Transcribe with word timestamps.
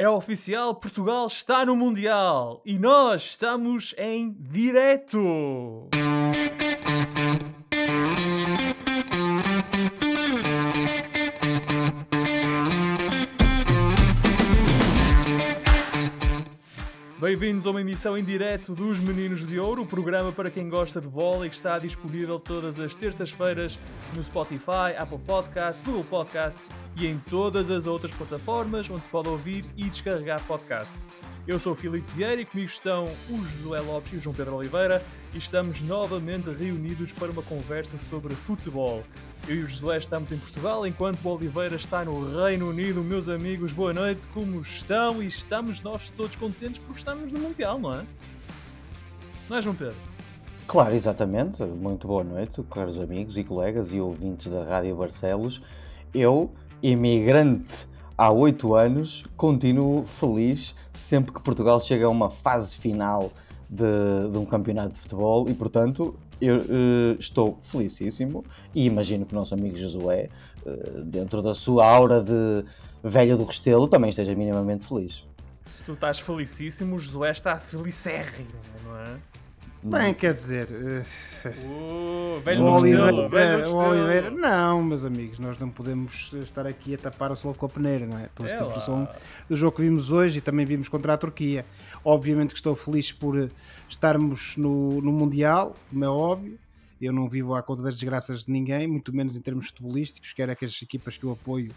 É 0.00 0.08
oficial, 0.08 0.76
Portugal 0.76 1.26
está 1.26 1.66
no 1.66 1.74
Mundial 1.74 2.62
e 2.64 2.78
nós 2.78 3.30
estamos 3.30 3.96
em 3.98 4.32
direto. 4.38 5.88
Bem-vindos 17.28 17.66
a 17.66 17.70
uma 17.70 17.82
emissão 17.82 18.16
em 18.16 18.24
direto 18.24 18.74
dos 18.74 18.98
Meninos 18.98 19.46
de 19.46 19.60
Ouro, 19.60 19.82
o 19.82 19.86
programa 19.86 20.32
para 20.32 20.50
quem 20.50 20.66
gosta 20.66 20.98
de 20.98 21.06
bola 21.06 21.46
e 21.46 21.50
que 21.50 21.54
está 21.54 21.78
disponível 21.78 22.40
todas 22.40 22.80
as 22.80 22.96
terças-feiras 22.96 23.78
no 24.16 24.24
Spotify, 24.24 24.96
Apple 24.96 25.18
Podcasts, 25.18 25.82
Google 25.82 26.04
Podcasts 26.04 26.66
e 26.96 27.06
em 27.06 27.18
todas 27.28 27.70
as 27.70 27.86
outras 27.86 28.10
plataformas 28.12 28.88
onde 28.88 29.02
se 29.02 29.10
pode 29.10 29.28
ouvir 29.28 29.66
e 29.76 29.84
descarregar 29.90 30.42
podcasts. 30.46 31.06
Eu 31.48 31.58
sou 31.58 31.72
o 31.72 31.74
Filipe 31.74 32.12
Vieira 32.12 32.42
e 32.42 32.44
comigo 32.44 32.68
estão 32.68 33.08
o 33.30 33.42
Josué 33.42 33.80
Lopes 33.80 34.12
e 34.12 34.16
o 34.16 34.20
João 34.20 34.36
Pedro 34.36 34.56
Oliveira 34.56 35.02
e 35.32 35.38
estamos 35.38 35.80
novamente 35.80 36.50
reunidos 36.50 37.10
para 37.10 37.30
uma 37.32 37.42
conversa 37.42 37.96
sobre 37.96 38.34
futebol. 38.34 39.02
Eu 39.48 39.56
e 39.56 39.62
o 39.62 39.66
Josué 39.66 39.96
estamos 39.96 40.30
em 40.30 40.36
Portugal, 40.36 40.86
enquanto 40.86 41.24
o 41.24 41.34
Oliveira 41.34 41.76
está 41.76 42.04
no 42.04 42.38
Reino 42.38 42.68
Unido. 42.68 43.02
Meus 43.02 43.30
amigos, 43.30 43.72
boa 43.72 43.94
noite, 43.94 44.26
como 44.26 44.60
estão? 44.60 45.22
E 45.22 45.26
estamos 45.26 45.80
nós 45.80 46.10
todos 46.10 46.36
contentes 46.36 46.82
porque 46.82 46.98
estamos 46.98 47.32
no 47.32 47.38
Mundial, 47.38 47.78
não 47.78 47.94
é? 47.94 48.04
Não 49.48 49.56
é, 49.56 49.62
João 49.62 49.74
Pedro? 49.74 49.96
Claro, 50.66 50.94
exatamente. 50.94 51.62
Muito 51.62 52.06
boa 52.06 52.24
noite, 52.24 52.62
caros 52.64 53.00
amigos 53.00 53.38
e 53.38 53.42
colegas 53.42 53.90
e 53.90 53.98
ouvintes 53.98 54.52
da 54.52 54.64
Rádio 54.64 54.94
Barcelos. 54.96 55.62
Eu 56.12 56.52
imigrante 56.82 57.87
há 58.18 58.32
oito 58.32 58.74
anos, 58.74 59.24
continuo 59.36 60.04
feliz 60.04 60.74
sempre 60.92 61.32
que 61.32 61.40
Portugal 61.40 61.80
chega 61.80 62.06
a 62.06 62.10
uma 62.10 62.28
fase 62.28 62.76
final 62.76 63.30
de, 63.70 64.30
de 64.32 64.36
um 64.36 64.44
campeonato 64.44 64.94
de 64.94 64.98
futebol 64.98 65.48
e, 65.48 65.54
portanto, 65.54 66.16
eu 66.40 66.58
uh, 66.58 67.16
estou 67.18 67.58
felicíssimo 67.62 68.44
e 68.74 68.84
imagino 68.84 69.24
que 69.24 69.32
o 69.32 69.36
nosso 69.36 69.54
amigo 69.54 69.76
Josué, 69.76 70.28
uh, 70.66 71.02
dentro 71.04 71.40
da 71.40 71.54
sua 71.54 71.86
aura 71.86 72.20
de 72.20 72.64
velha 73.02 73.36
do 73.36 73.44
Restelo, 73.44 73.86
também 73.86 74.10
esteja 74.10 74.34
minimamente 74.34 74.84
feliz. 74.84 75.24
Se 75.64 75.84
tu 75.84 75.92
estás 75.92 76.18
felicíssimo, 76.18 76.96
o 76.96 76.98
Josué 76.98 77.30
está 77.30 77.56
felicérrimo, 77.58 78.48
não 78.84 78.96
é? 78.96 79.16
Bem, 79.82 80.12
quer 80.12 80.34
dizer. 80.34 80.68
Uh, 80.70 82.40
velho 82.40 82.62
o, 82.62 82.72
Oliveira, 82.72 83.28
velho 83.28 83.70
o 83.70 83.76
Oliveira, 83.76 84.30
não, 84.30 84.82
meus 84.82 85.04
amigos, 85.04 85.38
nós 85.38 85.58
não 85.58 85.70
podemos 85.70 86.32
estar 86.42 86.66
aqui 86.66 86.94
a 86.94 86.98
tapar 86.98 87.30
o 87.30 87.36
sol 87.36 87.54
com 87.54 87.66
a 87.66 87.68
peneira, 87.68 88.04
não 88.04 88.18
é? 88.18 88.24
Estou 88.24 88.44
a 88.44 88.72
ter 88.72 88.80
som 88.80 89.06
do 89.48 89.56
jogo 89.56 89.76
que 89.76 89.82
vimos 89.82 90.10
hoje 90.10 90.38
e 90.38 90.40
também 90.40 90.66
vimos 90.66 90.88
contra 90.88 91.14
a 91.14 91.16
Turquia. 91.16 91.64
Obviamente 92.04 92.50
que 92.50 92.58
estou 92.58 92.74
feliz 92.74 93.12
por 93.12 93.50
estarmos 93.88 94.56
no, 94.56 95.00
no 95.00 95.12
Mundial, 95.12 95.74
como 95.90 96.04
é 96.04 96.08
óbvio. 96.08 96.58
Eu 97.00 97.12
não 97.12 97.28
vivo 97.28 97.54
à 97.54 97.62
conta 97.62 97.82
das 97.82 97.94
desgraças 97.94 98.46
de 98.46 98.50
ninguém, 98.50 98.88
muito 98.88 99.14
menos 99.14 99.36
em 99.36 99.40
termos 99.40 99.68
futebolísticos. 99.68 100.32
Quero 100.32 100.50
é 100.50 100.56
que 100.56 100.64
as 100.64 100.82
equipas 100.82 101.16
que 101.16 101.22
eu 101.22 101.30
apoio 101.30 101.70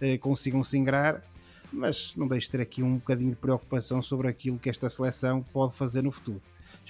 eh, 0.00 0.18
consigam 0.18 0.64
se 0.64 0.76
ingrar 0.76 1.22
mas 1.72 2.14
não 2.16 2.28
deixe 2.28 2.46
de 2.46 2.52
ter 2.52 2.60
aqui 2.60 2.82
um 2.82 2.94
bocadinho 2.94 3.30
de 3.30 3.36
preocupação 3.36 4.00
sobre 4.00 4.28
aquilo 4.28 4.58
que 4.58 4.70
esta 4.70 4.88
seleção 4.88 5.42
pode 5.52 5.74
fazer 5.74 6.02
no 6.02 6.10
futuro. 6.10 6.40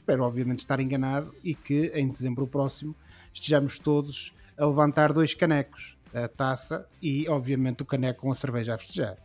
Espero, 0.07 0.23
obviamente, 0.23 0.61
estar 0.61 0.79
enganado 0.79 1.35
e 1.43 1.53
que 1.53 1.91
em 1.93 2.09
dezembro 2.09 2.47
próximo 2.47 2.95
estejamos 3.35 3.77
todos 3.77 4.33
a 4.57 4.65
levantar 4.65 5.13
dois 5.13 5.35
canecos, 5.35 5.97
a 6.15 6.29
taça 6.29 6.89
e, 7.03 7.29
obviamente, 7.29 7.83
o 7.83 7.85
caneco 7.85 8.21
com 8.21 8.31
a 8.31 8.35
cerveja 8.37 8.77
a 8.77 8.79
festejar. 8.79 9.17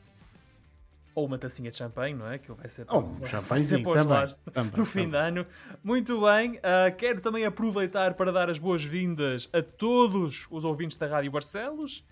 Ou 1.13 1.27
uma 1.27 1.37
tacinha 1.37 1.69
de 1.69 1.77
champanhe, 1.77 2.15
não 2.15 2.27
é? 2.27 2.39
Que 2.39 2.51
vai 2.51 2.67
ser 2.67 2.87
Ou 2.89 3.03
um 3.03 3.23
champanhezinho 3.27 3.93
também, 3.93 4.35
também, 4.51 4.71
no 4.75 4.83
fim 4.83 5.07
de 5.07 5.15
ano. 5.15 5.45
Muito 5.83 6.19
bem, 6.21 6.53
uh, 6.57 6.95
quero 6.97 7.21
também 7.21 7.45
aproveitar 7.45 8.15
para 8.15 8.31
dar 8.31 8.49
as 8.49 8.57
boas-vindas 8.57 9.47
a 9.53 9.61
todos 9.61 10.47
os 10.49 10.65
ouvintes 10.65 10.97
da 10.97 11.05
Rádio 11.05 11.29
Barcelos. 11.29 12.03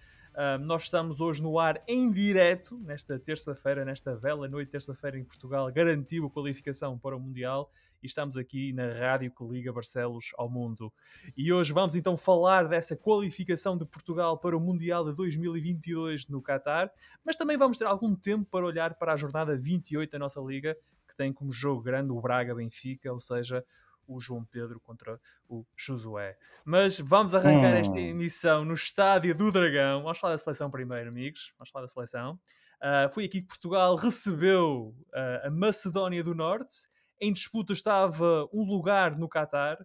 Nós 0.62 0.84
estamos 0.84 1.20
hoje 1.20 1.42
no 1.42 1.60
ar 1.60 1.82
em 1.88 2.12
direto, 2.12 2.78
nesta 2.78 3.20
terça-feira, 3.20 3.84
nesta 3.84 4.16
bela 4.16 4.48
noite, 4.48 4.72
terça-feira 4.72 5.18
em 5.18 5.24
Portugal, 5.24 5.72
garantiu 5.72 6.26
a 6.26 6.30
qualificação 6.30 6.98
para 6.98 7.16
o 7.16 7.20
Mundial 7.20 7.72
e 8.02 8.08
estamos 8.08 8.38
aqui 8.38 8.72
na 8.72 8.94
rádio 8.94 9.32
que 9.32 9.44
liga 9.44 9.74
Barcelos 9.74 10.32
ao 10.38 10.50
mundo. 10.50 10.94
E 11.36 11.52
hoje 11.52 11.74
vamos 11.74 11.96
então 11.96 12.16
falar 12.16 12.68
dessa 12.68 12.96
qualificação 12.96 13.78
de 13.78 13.86
Portugal 13.86 14.38
para 14.38 14.56
o 14.56 14.60
Mundial 14.60 15.04
de 15.04 15.14
2022 15.16 16.28
no 16.28 16.42
Qatar, 16.42 16.92
mas 17.26 17.36
também 17.36 17.58
vamos 17.58 17.78
ter 17.78 17.86
algum 17.86 18.16
tempo 18.16 18.46
para 18.50 18.66
olhar 18.66 18.96
para 18.96 19.14
a 19.14 19.18
jornada 19.18 19.56
28 19.56 20.12
da 20.12 20.20
nossa 20.20 20.40
liga, 20.40 20.78
que 21.08 21.16
tem 21.18 21.34
como 21.34 21.52
jogo 21.52 21.82
grande 21.82 22.12
o 22.12 22.22
Braga-Benfica, 22.22 23.12
ou 23.12 23.20
seja, 23.20 23.66
o 24.10 24.20
João 24.20 24.44
Pedro 24.44 24.80
contra 24.80 25.20
o 25.48 25.66
Josué. 25.76 26.38
Mas 26.66 27.00
vamos 27.00 27.36
arrancar 27.36 27.74
hum. 27.74 27.80
esta 27.80 28.00
emissão 28.00 28.66
no 28.66 28.74
Estádio 28.74 29.36
do 29.36 29.52
Dragão. 29.52 30.04
Vamos 30.04 30.18
falar 30.18 30.34
da 30.34 30.38
seleção 30.38 30.70
primeiro, 30.70 31.10
amigos. 31.10 31.54
Vamos 31.58 31.70
falar 31.70 31.86
da 31.86 31.90
seleção. 31.90 32.40
Uh, 32.82 33.14
foi 33.14 33.26
aqui 33.26 33.42
que 33.42 33.48
Portugal 33.48 33.96
recebeu 33.96 34.96
uh, 35.10 35.48
a 35.48 35.50
Macedónia 35.50 36.24
do 36.24 36.34
Norte 36.34 36.88
em 37.22 37.34
disputa 37.34 37.74
estava 37.74 38.48
um 38.54 38.64
lugar 38.64 39.18
no 39.18 39.28
Qatar 39.28 39.78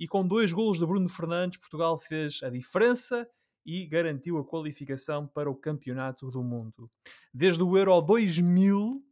e 0.00 0.08
com 0.08 0.26
dois 0.26 0.52
golos 0.52 0.78
de 0.78 0.86
Bruno 0.86 1.08
Fernandes, 1.08 1.58
Portugal 1.58 1.98
fez 1.98 2.42
a 2.42 2.48
diferença 2.48 3.28
e 3.64 3.86
garantiu 3.86 4.38
a 4.38 4.44
qualificação 4.44 5.26
para 5.26 5.50
o 5.50 5.54
Campeonato 5.54 6.30
do 6.30 6.42
Mundo. 6.42 6.90
Desde 7.34 7.62
o 7.62 7.76
Euro 7.76 8.00
2000, 8.00 9.04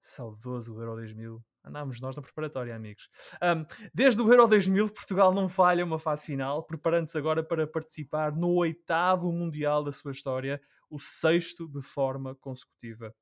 saudoso 0.00 0.74
o 0.74 0.80
Euro 0.80 0.94
2000, 0.94 1.44
andámos 1.64 2.00
nós 2.00 2.16
na 2.16 2.22
preparatória, 2.22 2.74
amigos. 2.74 3.08
Um, 3.42 3.64
desde 3.92 4.20
o 4.22 4.32
Euro 4.32 4.48
2000, 4.48 4.88
Portugal 4.90 5.32
não 5.32 5.48
falha 5.48 5.84
uma 5.84 5.98
fase 5.98 6.26
final, 6.26 6.62
preparando-se 6.62 7.16
agora 7.16 7.42
para 7.42 7.66
participar 7.66 8.32
no 8.32 8.54
oitavo 8.54 9.32
Mundial 9.32 9.84
da 9.84 9.92
sua 9.92 10.12
história, 10.12 10.60
o 10.88 10.98
sexto 10.98 11.68
de 11.68 11.82
forma 11.82 12.34
consecutiva. 12.34 13.14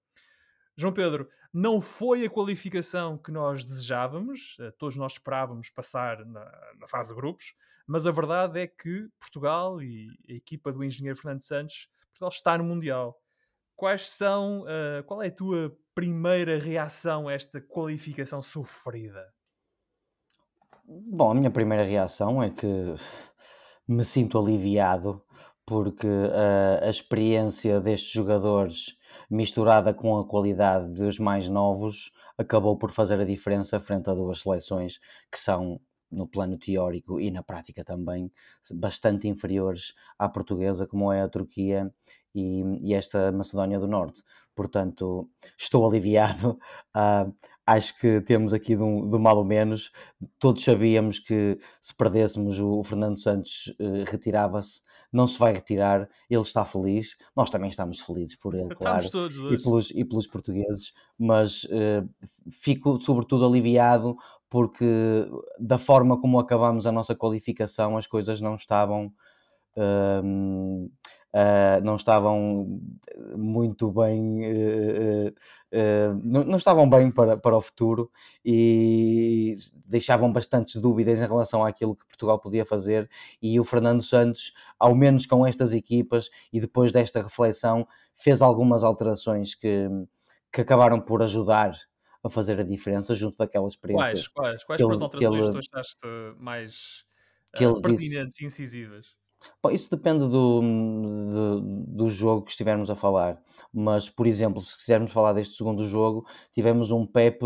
João 0.76 0.92
Pedro, 0.92 1.28
não 1.52 1.80
foi 1.80 2.24
a 2.24 2.30
qualificação 2.30 3.18
que 3.18 3.32
nós 3.32 3.64
desejávamos, 3.64 4.56
eh, 4.60 4.70
todos 4.78 4.96
nós 4.96 5.12
esperávamos 5.12 5.70
passar 5.70 6.24
na, 6.24 6.44
na, 6.78 6.86
fase 6.86 7.10
de 7.10 7.16
grupos, 7.16 7.54
mas 7.86 8.06
a 8.06 8.12
verdade 8.12 8.60
é 8.60 8.66
que 8.66 9.08
Portugal 9.18 9.82
e 9.82 10.16
a 10.28 10.34
equipa 10.34 10.72
do 10.72 10.84
engenheiro 10.84 11.18
Fernando 11.18 11.42
Santos, 11.42 11.88
Portugal 12.10 12.28
está 12.28 12.56
no 12.58 12.64
Mundial. 12.64 13.20
Quais 13.78 14.08
são, 14.08 14.62
uh, 14.62 15.04
qual 15.06 15.22
é 15.22 15.28
a 15.28 15.30
tua 15.30 15.72
primeira 15.94 16.58
reação 16.58 17.28
a 17.28 17.32
esta 17.32 17.60
qualificação 17.60 18.42
sofrida? 18.42 19.32
Bom, 20.84 21.30
a 21.30 21.34
minha 21.36 21.48
primeira 21.48 21.84
reação 21.84 22.42
é 22.42 22.50
que 22.50 22.66
me 23.86 24.02
sinto 24.02 24.36
aliviado 24.36 25.24
porque 25.64 26.08
uh, 26.08 26.84
a 26.84 26.90
experiência 26.90 27.80
destes 27.80 28.10
jogadores 28.10 28.98
misturada 29.30 29.94
com 29.94 30.18
a 30.18 30.26
qualidade 30.26 30.92
dos 30.94 31.20
mais 31.20 31.48
novos, 31.48 32.10
acabou 32.36 32.76
por 32.76 32.90
fazer 32.90 33.20
a 33.20 33.24
diferença 33.24 33.78
frente 33.78 34.10
a 34.10 34.14
duas 34.14 34.40
seleções 34.40 34.98
que 35.30 35.38
são, 35.38 35.80
no 36.10 36.26
plano 36.26 36.58
teórico 36.58 37.20
e 37.20 37.30
na 37.30 37.44
prática 37.44 37.84
também, 37.84 38.32
bastante 38.72 39.28
inferiores 39.28 39.94
à 40.18 40.28
portuguesa, 40.28 40.84
como 40.84 41.12
é 41.12 41.22
a 41.22 41.28
Turquia 41.28 41.92
e, 42.38 42.90
e 42.90 42.94
esta 42.94 43.32
Macedónia 43.32 43.78
do 43.78 43.86
Norte. 43.86 44.22
Portanto, 44.54 45.28
estou 45.56 45.86
aliviado. 45.88 46.58
Uh, 46.96 47.32
acho 47.66 47.98
que 47.98 48.20
temos 48.22 48.52
aqui 48.52 48.76
de, 48.76 48.82
um, 48.82 49.08
de 49.08 49.18
mal 49.18 49.36
ou 49.36 49.44
menos. 49.44 49.92
Todos 50.38 50.64
sabíamos 50.64 51.18
que 51.18 51.58
se 51.80 51.94
perdêssemos 51.94 52.58
o, 52.58 52.78
o 52.78 52.84
Fernando 52.84 53.18
Santos 53.18 53.74
uh, 53.80 54.10
retirava-se 54.10 54.80
não 55.12 55.26
se 55.26 55.38
vai 55.38 55.52
retirar, 55.52 56.08
ele 56.28 56.42
está 56.42 56.64
feliz, 56.64 57.16
nós 57.34 57.50
também 57.50 57.70
estamos 57.70 58.00
felizes 58.00 58.36
por 58.36 58.54
ele, 58.54 58.74
claro, 58.74 59.10
todos 59.10 59.36
e, 59.36 59.62
pelos, 59.62 59.90
e 59.90 60.04
pelos 60.04 60.26
portugueses, 60.26 60.92
mas 61.18 61.64
uh, 61.64 62.08
fico 62.50 63.00
sobretudo 63.00 63.46
aliviado 63.46 64.16
porque 64.50 64.86
da 65.58 65.78
forma 65.78 66.20
como 66.20 66.38
acabamos 66.38 66.86
a 66.86 66.92
nossa 66.92 67.14
qualificação 67.14 67.96
as 67.96 68.06
coisas 68.06 68.40
não 68.40 68.54
estavam 68.54 69.12
uh, 69.76 70.90
uh, 71.34 71.84
não 71.84 71.96
estavam 71.96 72.80
muito 73.36 73.90
bem, 73.92 74.40
uh, 75.30 75.34
não, 76.22 76.44
não, 76.44 76.56
estavam 76.56 76.88
bem 76.88 77.10
para, 77.10 77.36
para 77.36 77.56
o 77.56 77.60
futuro 77.60 78.10
e 78.44 79.56
deixavam 79.84 80.32
bastantes 80.32 80.76
dúvidas 80.80 81.18
em 81.18 81.26
relação 81.26 81.64
àquilo 81.64 81.96
que 81.96 82.06
Portugal 82.06 82.38
podia 82.38 82.64
fazer. 82.64 83.08
E 83.40 83.58
o 83.58 83.64
Fernando 83.64 84.02
Santos, 84.02 84.52
ao 84.78 84.94
menos 84.94 85.26
com 85.26 85.46
estas 85.46 85.72
equipas 85.72 86.30
e 86.52 86.60
depois 86.60 86.92
desta 86.92 87.22
reflexão, 87.22 87.86
fez 88.16 88.42
algumas 88.42 88.82
alterações 88.82 89.54
que, 89.54 89.88
que 90.52 90.60
acabaram 90.60 91.00
por 91.00 91.22
ajudar 91.22 91.74
a 92.22 92.28
fazer 92.28 92.58
a 92.60 92.64
diferença 92.64 93.14
junto 93.14 93.36
daquela 93.38 93.68
experiência. 93.68 94.10
Quais, 94.12 94.28
quais, 94.28 94.64
quais 94.64 94.80
foram 94.80 94.94
as 94.94 95.02
alterações 95.02 95.40
que, 95.40 95.44
ele, 95.44 95.62
que 95.62 95.70
tu 95.70 95.76
achaste 95.76 95.98
mais 96.38 97.04
uh, 97.60 97.80
pertinentes 97.80 98.40
e 98.40 98.44
incisivas? 98.44 99.17
Bom, 99.62 99.70
isso 99.70 99.90
depende 99.90 100.20
do, 100.20 100.60
do, 100.60 101.60
do, 101.60 102.10
jogo 102.10 102.42
que 102.42 102.50
estivermos 102.50 102.90
a 102.90 102.94
falar. 102.96 103.40
Mas, 103.72 104.08
por 104.08 104.26
exemplo, 104.26 104.62
se 104.62 104.76
quisermos 104.76 105.12
falar 105.12 105.32
deste 105.32 105.56
segundo 105.56 105.86
jogo, 105.86 106.26
tivemos 106.52 106.90
um 106.90 107.06
Pepe 107.06 107.44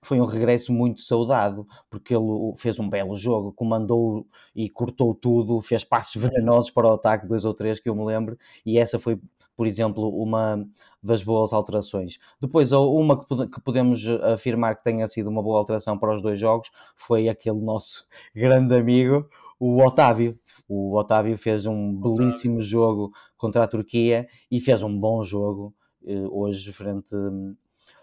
que 0.00 0.06
foi 0.06 0.20
um 0.20 0.24
regresso 0.24 0.72
muito 0.72 1.00
saudado, 1.02 1.66
porque 1.88 2.14
ele 2.14 2.54
fez 2.56 2.78
um 2.78 2.88
belo 2.88 3.16
jogo, 3.16 3.52
comandou 3.52 4.26
e 4.54 4.68
cortou 4.68 5.14
tudo, 5.14 5.60
fez 5.60 5.84
passos 5.84 6.16
venenosos 6.20 6.70
para 6.70 6.88
o 6.88 6.94
ataque, 6.94 7.26
dois 7.26 7.44
ou 7.44 7.54
três 7.54 7.80
que 7.80 7.88
eu 7.88 7.94
me 7.94 8.04
lembro, 8.04 8.38
e 8.64 8.78
essa 8.78 8.98
foi, 8.98 9.18
por 9.56 9.66
exemplo, 9.66 10.08
uma 10.08 10.66
das 11.02 11.22
boas 11.22 11.52
alterações. 11.52 12.18
Depois, 12.40 12.72
uma 12.72 13.24
que 13.24 13.60
podemos 13.60 14.06
afirmar 14.32 14.76
que 14.76 14.84
tenha 14.84 15.06
sido 15.06 15.28
uma 15.28 15.42
boa 15.42 15.58
alteração 15.58 15.98
para 15.98 16.14
os 16.14 16.22
dois 16.22 16.38
jogos 16.38 16.70
foi 16.96 17.28
aquele 17.28 17.60
nosso 17.60 18.06
grande 18.34 18.74
amigo, 18.74 19.28
o 19.58 19.82
Otávio 19.84 20.38
o 20.68 20.96
Otávio 20.96 21.36
fez 21.36 21.66
um 21.66 21.94
belíssimo 21.94 22.60
jogo 22.60 23.12
contra 23.36 23.64
a 23.64 23.68
Turquia 23.68 24.26
e 24.50 24.60
fez 24.60 24.82
um 24.82 24.98
bom 24.98 25.22
jogo 25.22 25.74
eh, 26.06 26.26
hoje 26.30 26.72
frente, 26.72 27.14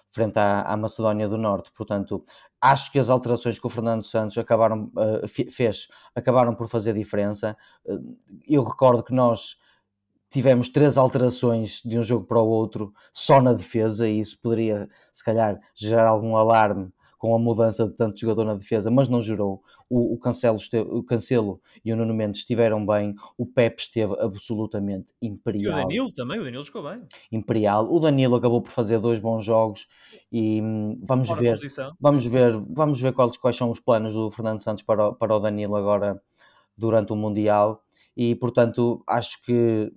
frente 0.09 0.37
à, 0.37 0.61
à, 0.61 0.77
Macedónia 0.77 1.27
do 1.27 1.37
Norte. 1.37 1.71
Portanto, 1.71 2.23
acho 2.59 2.91
que 2.91 2.99
as 2.99 3.09
alterações 3.09 3.57
que 3.57 3.65
o 3.65 3.69
Fernando 3.69 4.03
Santos 4.03 4.37
acabaram, 4.37 4.91
uh, 4.95 5.27
fez 5.27 5.87
acabaram 6.15 6.53
por 6.55 6.67
fazer 6.67 6.93
diferença. 6.93 7.57
Uh, 7.85 8.17
eu 8.47 8.63
recordo 8.63 9.03
que 9.03 9.13
nós 9.13 9.57
tivemos 10.29 10.69
três 10.69 10.97
alterações 10.97 11.81
de 11.83 11.97
um 11.97 12.03
jogo 12.03 12.25
para 12.25 12.39
o 12.41 12.47
outro 12.47 12.93
só 13.11 13.41
na 13.41 13.53
defesa 13.53 14.07
e 14.07 14.19
isso 14.19 14.39
poderia, 14.39 14.89
se 15.11 15.23
calhar, 15.23 15.59
gerar 15.75 16.07
algum 16.07 16.35
alarme 16.37 16.91
com 17.21 17.35
a 17.35 17.37
mudança 17.37 17.87
de 17.87 17.93
tanto 17.93 18.19
jogador 18.19 18.45
na 18.45 18.55
defesa, 18.55 18.89
mas 18.89 19.07
não 19.07 19.21
gerou. 19.21 19.61
O, 19.87 20.15
o, 20.15 20.17
Cancelo, 20.17 20.57
esteve, 20.57 20.89
o 20.89 21.03
Cancelo 21.03 21.61
e 21.85 21.93
o 21.93 21.95
Nuno 21.95 22.15
Mendes 22.15 22.39
estiveram 22.39 22.83
bem, 22.83 23.13
o 23.37 23.45
Pepe 23.45 23.83
esteve 23.83 24.15
absolutamente 24.19 25.13
imperial. 25.21 25.77
E 25.77 25.83
o 25.83 25.83
Danilo 25.83 26.11
também, 26.13 26.39
o 26.39 26.43
Danilo 26.43 26.65
ficou 26.65 26.81
bem. 26.81 27.03
Imperial. 27.31 27.87
O 27.93 27.99
Danilo 27.99 28.37
acabou 28.37 28.59
por 28.59 28.71
fazer 28.71 28.97
dois 28.97 29.19
bons 29.19 29.45
jogos 29.45 29.87
e 30.31 30.63
hum, 30.63 30.99
vamos 31.03 31.27
Fora 31.27 31.41
ver, 31.41 31.59
vamos 31.99 32.25
ver, 32.25 32.59
vamos 32.67 32.99
ver 32.99 33.13
quais, 33.13 33.37
quais 33.37 33.55
são 33.55 33.69
os 33.69 33.79
planos 33.79 34.15
do 34.15 34.31
Fernando 34.31 34.63
Santos 34.63 34.81
para 34.81 35.09
o, 35.09 35.13
para 35.13 35.35
o 35.35 35.39
Danilo 35.39 35.75
agora 35.75 36.19
durante 36.75 37.13
o 37.13 37.15
Mundial 37.15 37.83
e 38.17 38.33
portanto 38.33 39.03
acho 39.05 39.39
que 39.43 39.93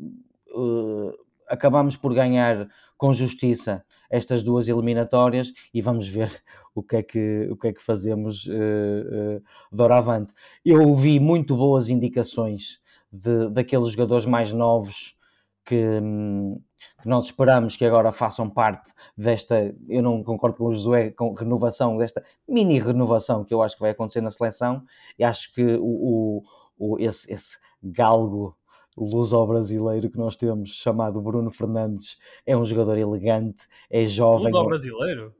uh, 0.55 1.11
acabamos 1.49 1.97
por 1.97 2.13
ganhar 2.13 2.69
com 2.99 3.15
justiça 3.15 3.83
estas 4.15 4.45
duas 4.45 4.69
eliminatórias 4.69 5.53
e 5.73 5.83
vamos 5.83 6.07
ver 6.07 6.31
o 6.75 6.83
que 6.83 6.97
é 6.97 7.03
que, 7.03 7.49
o 7.51 7.57
que, 7.57 7.69
é 7.69 7.73
que 7.73 7.83
fazemos 7.83 8.47
uh, 8.47 8.53
uh, 8.53 9.43
doravante. 9.73 10.33
Eu 10.65 10.89
ouvi 10.89 11.19
muito 11.19 11.57
boas 11.57 11.89
indicações 11.89 12.81
de, 13.11 13.49
daqueles 13.51 13.89
jogadores 13.91 14.25
mais 14.25 14.53
novos 14.53 15.17
que, 15.65 15.77
hum, 16.01 16.61
que, 17.01 17.09
nós 17.09 17.25
esperamos 17.25 17.75
que 17.75 17.85
agora 17.85 18.13
façam 18.13 18.49
parte 18.49 18.93
desta, 19.17 19.75
eu 19.89 20.03
não 20.03 20.23
concordo 20.23 20.57
com 20.57 20.67
o 20.67 20.75
Josué, 20.75 21.11
com 21.11 21.33
renovação, 21.33 21.97
desta 21.97 22.23
mini 22.47 22.79
renovação 22.79 23.45
que 23.45 23.53
eu 23.53 23.63
acho 23.63 23.75
que 23.75 23.83
vai 23.83 23.91
acontecer 23.91 24.21
na 24.21 24.31
seleção, 24.31 24.85
e 25.19 25.25
acho 25.25 25.53
que 25.55 25.65
o, 25.81 25.83
o, 25.87 26.43
o 26.79 26.99
esse, 27.01 27.33
esse 27.33 27.59
galgo 27.83 28.57
luso-brasileiro 28.97 30.11
que 30.11 30.19
nós 30.19 30.37
temos, 30.37 30.71
chamado 30.71 31.21
Bruno 31.21 31.51
Fernandes, 31.51 32.19
é 32.47 32.57
um 32.57 32.65
jogador 32.65 32.97
elegante, 32.97 33.67
é 33.91 34.07
jovem. 34.07 34.53
Luso-brasileiro? 34.53 35.35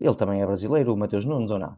Ele 0.00 0.14
também 0.14 0.42
é 0.42 0.46
brasileiro, 0.46 0.92
o 0.92 0.96
Mateus 0.96 1.24
Nunes, 1.24 1.50
ou 1.50 1.58
não? 1.58 1.76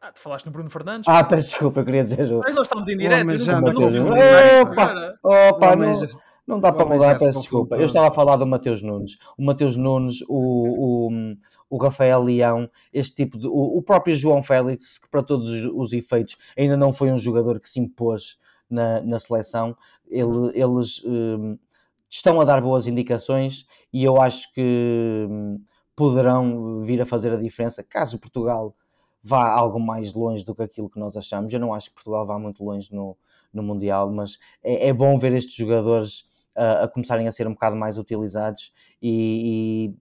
Ah, 0.00 0.12
tu 0.12 0.20
falaste 0.20 0.46
no 0.46 0.52
Bruno 0.52 0.70
Fernandes? 0.70 1.06
Ah, 1.06 1.22
peço 1.22 1.50
desculpa, 1.50 1.80
eu 1.80 1.84
queria 1.84 2.02
dizer. 2.02 2.30
Mas 2.32 2.54
nós 2.54 2.66
estamos 2.66 2.88
em 2.88 2.96
direto, 2.96 3.26
mas 3.26 3.44
já 3.44 3.60
não, 3.60 3.72
não 3.72 4.62
Opa, 4.62 5.18
opa 5.22 5.76
não, 5.76 6.08
não 6.46 6.58
dá 6.58 6.72
para 6.72 6.86
mudar, 6.86 7.18
peço 7.18 7.38
desculpa. 7.38 7.76
Eu 7.76 7.84
estava 7.84 8.08
a 8.08 8.10
falar 8.10 8.36
do 8.36 8.46
Mateus 8.46 8.80
Nunes. 8.80 9.18
O 9.36 9.44
Mateus 9.44 9.76
Nunes, 9.76 10.22
o, 10.26 11.08
o, 11.08 11.36
o 11.68 11.76
Rafael 11.76 12.22
Leão, 12.22 12.68
este 12.92 13.14
tipo 13.14 13.38
de. 13.38 13.46
O, 13.46 13.78
o 13.78 13.82
próprio 13.82 14.14
João 14.14 14.42
Félix, 14.42 14.96
que 14.96 15.08
para 15.08 15.22
todos 15.22 15.50
os, 15.50 15.70
os 15.74 15.92
efeitos 15.92 16.38
ainda 16.56 16.78
não 16.78 16.94
foi 16.94 17.12
um 17.12 17.18
jogador 17.18 17.60
que 17.60 17.68
se 17.68 17.78
impôs 17.78 18.38
na, 18.70 19.00
na 19.00 19.18
seleção, 19.18 19.76
ele, 20.08 20.52
eles 20.54 21.02
um, 21.04 21.58
estão 22.08 22.40
a 22.40 22.44
dar 22.44 22.60
boas 22.60 22.86
indicações 22.86 23.66
e 23.92 24.04
eu 24.04 24.20
acho 24.20 24.52
que 24.52 25.26
um, 25.28 25.60
poderão 25.94 26.82
vir 26.82 27.02
a 27.02 27.06
fazer 27.06 27.32
a 27.32 27.36
diferença 27.36 27.82
caso 27.82 28.18
Portugal 28.18 28.74
vá 29.22 29.50
algo 29.50 29.78
mais 29.78 30.12
longe 30.12 30.44
do 30.44 30.54
que 30.54 30.62
aquilo 30.62 30.88
que 30.88 30.98
nós 30.98 31.16
achamos. 31.16 31.52
Eu 31.52 31.60
não 31.60 31.74
acho 31.74 31.90
que 31.90 31.94
Portugal 31.94 32.26
vá 32.26 32.38
muito 32.38 32.64
longe 32.64 32.92
no, 32.94 33.16
no 33.52 33.62
Mundial, 33.62 34.10
mas 34.10 34.38
é, 34.62 34.88
é 34.88 34.92
bom 34.92 35.18
ver 35.18 35.32
estes 35.34 35.54
jogadores 35.54 36.20
uh, 36.56 36.84
a 36.84 36.88
começarem 36.88 37.28
a 37.28 37.32
ser 37.32 37.46
um 37.46 37.52
bocado 37.52 37.76
mais 37.76 37.98
utilizados 37.98 38.72
e, 39.02 39.90
e, 39.92 39.94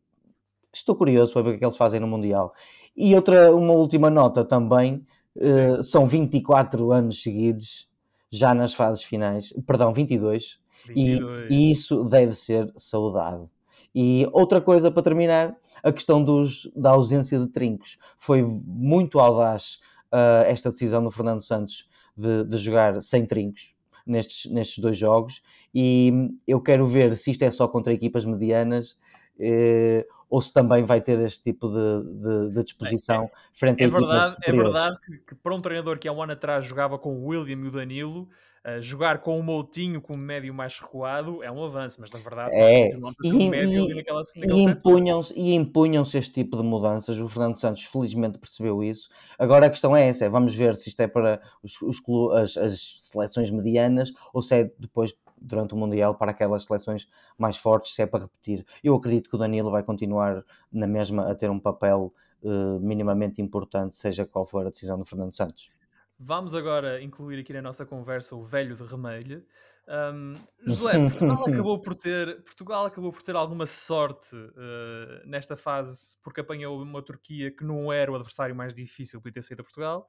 estou 0.74 0.95
curioso 0.95 1.33
para 1.33 1.42
ver 1.42 1.50
o 1.50 1.51
que, 1.51 1.56
é 1.57 1.60
que 1.60 1.66
eles 1.66 1.77
fazem 1.77 2.00
no 2.00 2.07
Mundial. 2.07 2.54
E 2.95 3.13
outra, 3.16 3.54
uma 3.54 3.74
última 3.74 4.10
nota 4.10 4.45
também, 4.45 5.06
uh, 5.36 5.83
são 5.83 6.07
24 6.07 6.92
anos 6.92 7.21
seguidos 7.21 7.88
já 8.31 8.53
nas 8.53 8.73
fases 8.73 9.03
finais, 9.03 9.53
perdão, 9.65 9.93
22, 9.93 10.59
22. 10.87 11.49
E, 11.49 11.53
e 11.53 11.71
isso 11.71 12.03
deve 12.03 12.33
ser 12.33 12.71
saudado. 12.77 13.49
E 13.93 14.27
outra 14.31 14.61
coisa 14.61 14.91
para 14.91 15.01
terminar, 15.01 15.55
a 15.83 15.91
questão 15.91 16.23
dos, 16.23 16.71
da 16.75 16.91
ausência 16.91 17.39
de 17.39 17.47
trincos. 17.47 17.97
Foi 18.17 18.41
muito 18.43 19.19
audaz 19.19 19.79
uh, 20.13 20.45
esta 20.45 20.69
decisão 20.69 21.03
do 21.03 21.09
Fernando 21.09 21.41
Santos 21.41 21.89
de, 22.15 22.43
de, 22.43 22.57
jogar 22.57 23.01
sem 23.01 23.25
trincos 23.25 23.73
nestes, 24.05 24.51
nestes 24.51 24.79
dois 24.79 24.97
jogos. 24.97 25.41
E 25.73 26.11
eu 26.47 26.61
quero 26.61 26.85
ver 26.85 27.15
se 27.17 27.31
isto 27.31 27.43
é 27.43 27.51
só 27.51 27.67
contra 27.67 27.93
equipas 27.93 28.25
medianas 28.25 28.97
eh, 29.39 30.05
ou 30.29 30.41
se 30.41 30.53
também 30.53 30.83
vai 30.83 31.01
ter 31.01 31.19
este 31.19 31.43
tipo 31.43 31.67
de, 31.67 32.03
de, 32.03 32.53
de 32.53 32.63
disposição 32.63 33.23
é, 33.23 33.25
é, 33.25 33.29
frente 33.53 33.81
a 33.81 33.85
é 33.85 33.87
equipas 33.87 34.01
verdade, 34.07 34.35
É 34.45 34.51
verdade 34.51 34.97
que, 35.01 35.17
que, 35.17 35.35
para 35.35 35.55
um 35.55 35.61
treinador 35.61 35.97
que 35.97 36.07
há 36.07 36.11
um 36.11 36.21
ano 36.21 36.33
atrás 36.33 36.65
jogava 36.65 36.99
com 36.99 37.15
o 37.15 37.25
William 37.25 37.57
e 37.57 37.67
o 37.67 37.71
Danilo, 37.71 38.29
uh, 38.65 38.81
jogar 38.81 39.19
com 39.19 39.39
o 39.39 39.43
Moutinho 39.43 39.99
como 39.99 40.19
médio 40.19 40.53
mais 40.53 40.77
recuado 40.79 41.43
é 41.43 41.51
um 41.51 41.63
avanço, 41.63 41.99
mas 41.99 42.11
na 42.11 42.19
verdade 42.19 42.55
é. 42.55 42.91
E, 43.23 43.49
médio 43.49 43.89
e, 43.89 43.95
naquela, 43.95 44.21
e 44.35 44.61
impunham-se 44.61 45.33
e 45.33 45.53
impunham 45.55 46.03
este 46.03 46.31
tipo 46.31 46.57
de 46.57 46.63
mudanças. 46.63 47.19
O 47.19 47.27
Fernando 47.27 47.57
Santos 47.57 47.83
felizmente 47.85 48.37
percebeu 48.37 48.83
isso. 48.83 49.09
Agora 49.37 49.65
a 49.65 49.69
questão 49.69 49.95
é 49.95 50.07
essa: 50.07 50.25
é, 50.25 50.29
vamos 50.29 50.53
ver 50.53 50.75
se 50.75 50.89
isto 50.89 50.99
é 51.01 51.07
para 51.07 51.41
os, 51.63 51.81
os 51.81 51.99
as, 52.35 52.57
as 52.57 52.97
seleções 53.01 53.49
medianas 53.49 54.13
ou 54.31 54.43
se 54.43 54.55
é 54.55 54.71
depois 54.77 55.13
durante 55.41 55.74
o 55.74 55.77
Mundial 55.77 56.15
para 56.15 56.31
aquelas 56.31 56.63
seleções 56.63 57.07
mais 57.38 57.57
fortes, 57.57 57.94
se 57.94 58.01
é 58.01 58.06
para 58.06 58.21
repetir. 58.21 58.65
Eu 58.83 58.95
acredito 58.95 59.30
que 59.30 59.36
o 59.36 59.39
Danilo 59.39 59.71
vai 59.71 59.83
continuar 59.83 60.44
na 60.71 60.88
mesma 60.88 61.30
a 61.30 61.36
ter 61.36 61.50
um 61.50 61.59
papel 61.59 62.13
uh, 62.41 62.80
minimamente 62.80 63.42
importante, 63.42 63.95
seja 63.95 64.25
qual 64.25 64.45
for 64.45 64.66
a 64.66 64.69
decisão 64.69 64.97
do 64.97 65.06
Fernando 65.06 65.35
Santos. 65.35 65.69
Vamos 66.18 66.54
agora 66.54 67.02
incluir 67.02 67.40
aqui 67.40 67.54
na 67.54 67.61
nossa 67.61 67.85
conversa 67.85 68.35
o 68.35 68.44
velho 68.44 68.75
de 68.75 68.83
Remelho. 68.83 69.45
Um, 69.87 70.35
José, 70.68 70.99
Portugal 70.99 71.44
acabou 71.47 71.81
por 71.81 71.95
ter, 71.95 72.44
Portugal 72.44 72.85
acabou 72.85 73.11
por 73.11 73.23
ter 73.23 73.35
alguma 73.35 73.66
sorte 73.66 74.35
uh, 74.35 75.25
nesta 75.25 75.56
fase 75.56 76.18
porque 76.21 76.42
apanhou 76.42 76.81
uma 76.81 77.02
Turquia 77.02 77.49
que 77.49 77.63
não 77.63 77.92
era 77.92 78.11
o 78.11 78.16
adversário 78.16 78.54
mais 78.54 78.73
difícil 78.73 79.21
para 79.21 79.31
ter 79.31 79.42
saído 79.42 79.61
a 79.61 79.63
Portugal 79.63 80.07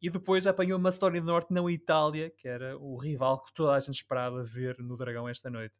e 0.00 0.08
depois 0.08 0.46
apanhou 0.46 0.78
Macedónia 0.78 1.20
do 1.20 1.26
Norte 1.26 1.52
na 1.52 1.60
Itália, 1.70 2.30
que 2.30 2.46
era 2.46 2.78
o 2.78 2.96
rival 2.96 3.42
que 3.42 3.52
toda 3.52 3.72
a 3.72 3.80
gente 3.80 3.96
esperava 3.96 4.42
ver 4.44 4.78
no 4.78 4.96
Dragão 4.96 5.28
esta 5.28 5.50
noite. 5.50 5.78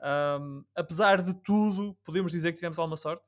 Um, 0.00 0.64
apesar 0.74 1.20
de 1.20 1.34
tudo, 1.34 1.96
podemos 2.04 2.32
dizer 2.32 2.52
que 2.52 2.56
tivemos 2.56 2.78
alguma 2.78 2.96
sorte? 2.96 3.22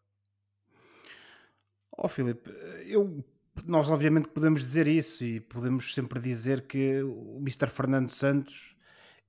Oh, 1.96 2.08
Filipe, 2.08 2.50
eu, 2.86 3.22
nós 3.66 3.90
obviamente 3.90 4.28
podemos 4.28 4.62
dizer 4.62 4.86
isso 4.86 5.22
e 5.22 5.40
podemos 5.40 5.92
sempre 5.92 6.18
dizer 6.18 6.66
que 6.66 7.02
o 7.02 7.36
Mr. 7.38 7.68
Fernando 7.68 8.08
Santos 8.08 8.74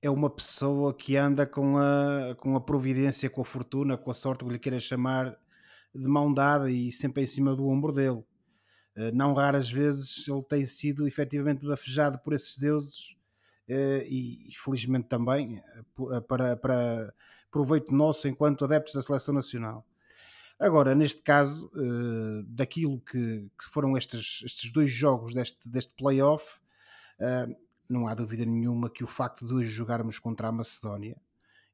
é 0.02 0.10
uma 0.10 0.30
pessoa 0.30 0.94
que 0.94 1.18
anda 1.18 1.46
com 1.46 1.78
a, 1.78 2.36
com 2.38 2.56
a 2.56 2.62
providência, 2.62 3.30
com 3.30 3.42
a 3.42 3.46
fortuna, 3.46 3.98
com 3.98 4.10
a 4.12 4.14
sorte, 4.14 4.46
que 4.46 4.52
lhe 4.52 4.60
queira 4.60 4.80
chamar, 4.80 5.38
de 5.94 6.08
mão 6.08 6.34
dada 6.34 6.72
e 6.72 6.92
sempre 6.92 7.24
em 7.24 7.28
cima 7.28 7.56
do 7.56 7.68
ombro 7.68 7.92
dele. 7.92 8.24
Eh, 8.96 9.12
não 9.12 9.34
raras 9.34 9.70
vezes 9.70 10.28
ele 10.28 10.44
tem 10.44 10.66
sido 10.66 11.08
efetivamente 11.08 11.66
bafejado 11.66 12.20
por 12.20 12.34
esses 12.34 12.58
deuses 12.58 13.16
eh, 13.68 14.06
e 14.08 14.52
felizmente 14.56 15.08
também 15.08 15.58
eh, 15.58 16.22
para, 16.22 16.56
para 16.56 17.14
proveito 17.52 17.94
nosso 17.94 18.28
enquanto 18.28 18.66
adeptos 18.66 18.94
da 18.94 19.02
seleção 19.04 19.34
nacional. 19.34 19.86
Agora, 20.60 20.96
neste 20.96 21.22
caso, 21.22 21.70
daquilo 22.48 23.02
que, 23.02 23.50
foram 23.70 23.98
estes, 23.98 24.42
estes 24.46 24.72
dois 24.72 24.90
jogos 24.92 25.34
deste, 25.34 25.68
deste 25.68 25.94
playoff, 25.96 26.60
não 27.90 28.08
há 28.08 28.14
dúvida 28.14 28.46
nenhuma 28.46 28.90
que 28.90 29.04
o 29.04 29.08
facto 29.08 29.46
de 29.46 29.54
hoje 29.54 29.70
jogarmos 29.70 30.20
contra 30.20 30.48
a 30.48 30.52
Macedónia, 30.52 31.18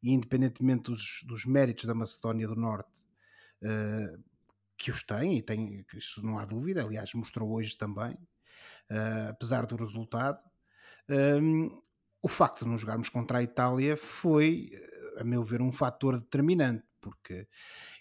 e 0.02 0.12
independentemente 0.12 0.90
dos, 0.90 1.24
dos 1.28 1.46
méritos 1.46 1.86
da 1.86 1.94
Macedónia 1.94 2.48
do 2.48 2.56
Norte, 2.56 3.04
que 4.80 4.90
os 4.90 5.04
tem, 5.04 5.38
e 5.38 5.42
tem, 5.42 5.86
isso 5.94 6.26
não 6.26 6.38
há 6.38 6.46
dúvida, 6.46 6.82
aliás, 6.82 7.14
mostrou 7.14 7.52
hoje 7.52 7.78
também, 7.78 8.14
uh, 8.90 9.30
apesar 9.30 9.66
do 9.66 9.76
resultado. 9.76 10.40
Um, 11.10 11.82
o 12.22 12.30
facto 12.30 12.64
de 12.64 12.72
não 12.72 12.78
jogarmos 12.78 13.10
contra 13.10 13.40
a 13.40 13.44
Itália 13.44 13.98
foi, 13.98 14.72
a 15.18 15.24
meu 15.24 15.44
ver, 15.44 15.62
um 15.62 15.72
fator 15.72 16.18
determinante, 16.18 16.84
porque 17.02 17.46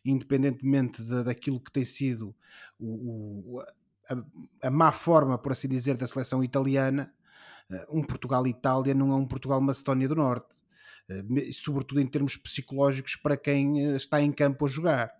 independentemente 0.04 1.02
de, 1.02 1.24
daquilo 1.24 1.60
que 1.60 1.72
tem 1.72 1.84
sido 1.84 2.34
o, 2.78 3.56
o, 3.56 3.60
a, 3.60 4.68
a, 4.68 4.70
má 4.70 4.92
forma, 4.92 5.36
por 5.36 5.52
assim 5.52 5.68
dizer, 5.68 5.96
da 5.96 6.06
seleção 6.06 6.42
italiana, 6.42 7.12
eh, 7.70 7.86
um 7.90 8.02
Portugal-Itália 8.02 8.94
não 8.94 9.12
é 9.12 9.16
um 9.16 9.26
Portugal-Macedónia 9.26 10.08
do 10.08 10.16
Norte, 10.16 10.54
eh, 11.08 11.52
sobretudo 11.52 12.00
em 12.00 12.06
termos 12.06 12.36
psicológicos 12.36 13.16
para 13.16 13.36
quem 13.36 13.94
está 13.96 14.20
em 14.20 14.32
campo 14.32 14.66
a 14.66 14.68
jogar. 14.68 15.12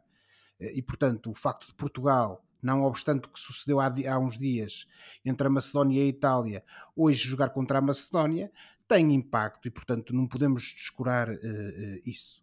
E 0.60 0.82
portanto, 0.82 1.30
o 1.30 1.34
facto 1.34 1.66
de 1.66 1.74
Portugal 1.74 2.44
não 2.62 2.82
obstante 2.82 3.26
o 3.26 3.30
que 3.30 3.38
sucedeu 3.38 3.80
há, 3.80 3.86
há, 3.86 4.18
uns 4.18 4.38
dias 4.38 4.86
entre 5.24 5.46
a 5.46 5.50
Macedónia 5.50 6.02
e 6.02 6.06
a 6.06 6.08
Itália, 6.08 6.64
hoje 6.96 7.28
jogar 7.28 7.50
contra 7.50 7.78
a 7.78 7.80
Macedónia 7.80 8.50
tem 8.86 9.14
impacto 9.14 9.68
e, 9.68 9.70
portanto, 9.70 10.14
não 10.14 10.26
podemos 10.26 10.62
descurar 10.62 11.28
uh, 11.28 11.32
uh, 11.32 12.00
isso. 12.04 12.42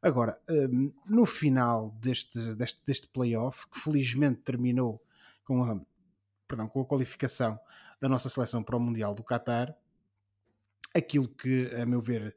Agora, 0.00 0.40
um, 0.48 0.92
no 1.06 1.26
final 1.26 1.90
deste, 2.00 2.38
deste, 2.54 2.84
deste 2.84 3.06
playoff, 3.06 3.68
que 3.68 3.78
felizmente 3.78 4.40
terminou 4.40 5.04
com 5.44 5.62
a, 5.62 5.80
perdão, 6.48 6.66
com 6.68 6.80
a 6.80 6.84
qualificação 6.84 7.60
da 8.00 8.08
nossa 8.08 8.28
seleção 8.28 8.62
para 8.62 8.76
o 8.76 8.80
Mundial 8.80 9.14
do 9.14 9.22
Qatar, 9.22 9.76
aquilo 10.94 11.28
que, 11.28 11.72
a 11.74 11.86
meu 11.86 12.00
ver, 12.00 12.36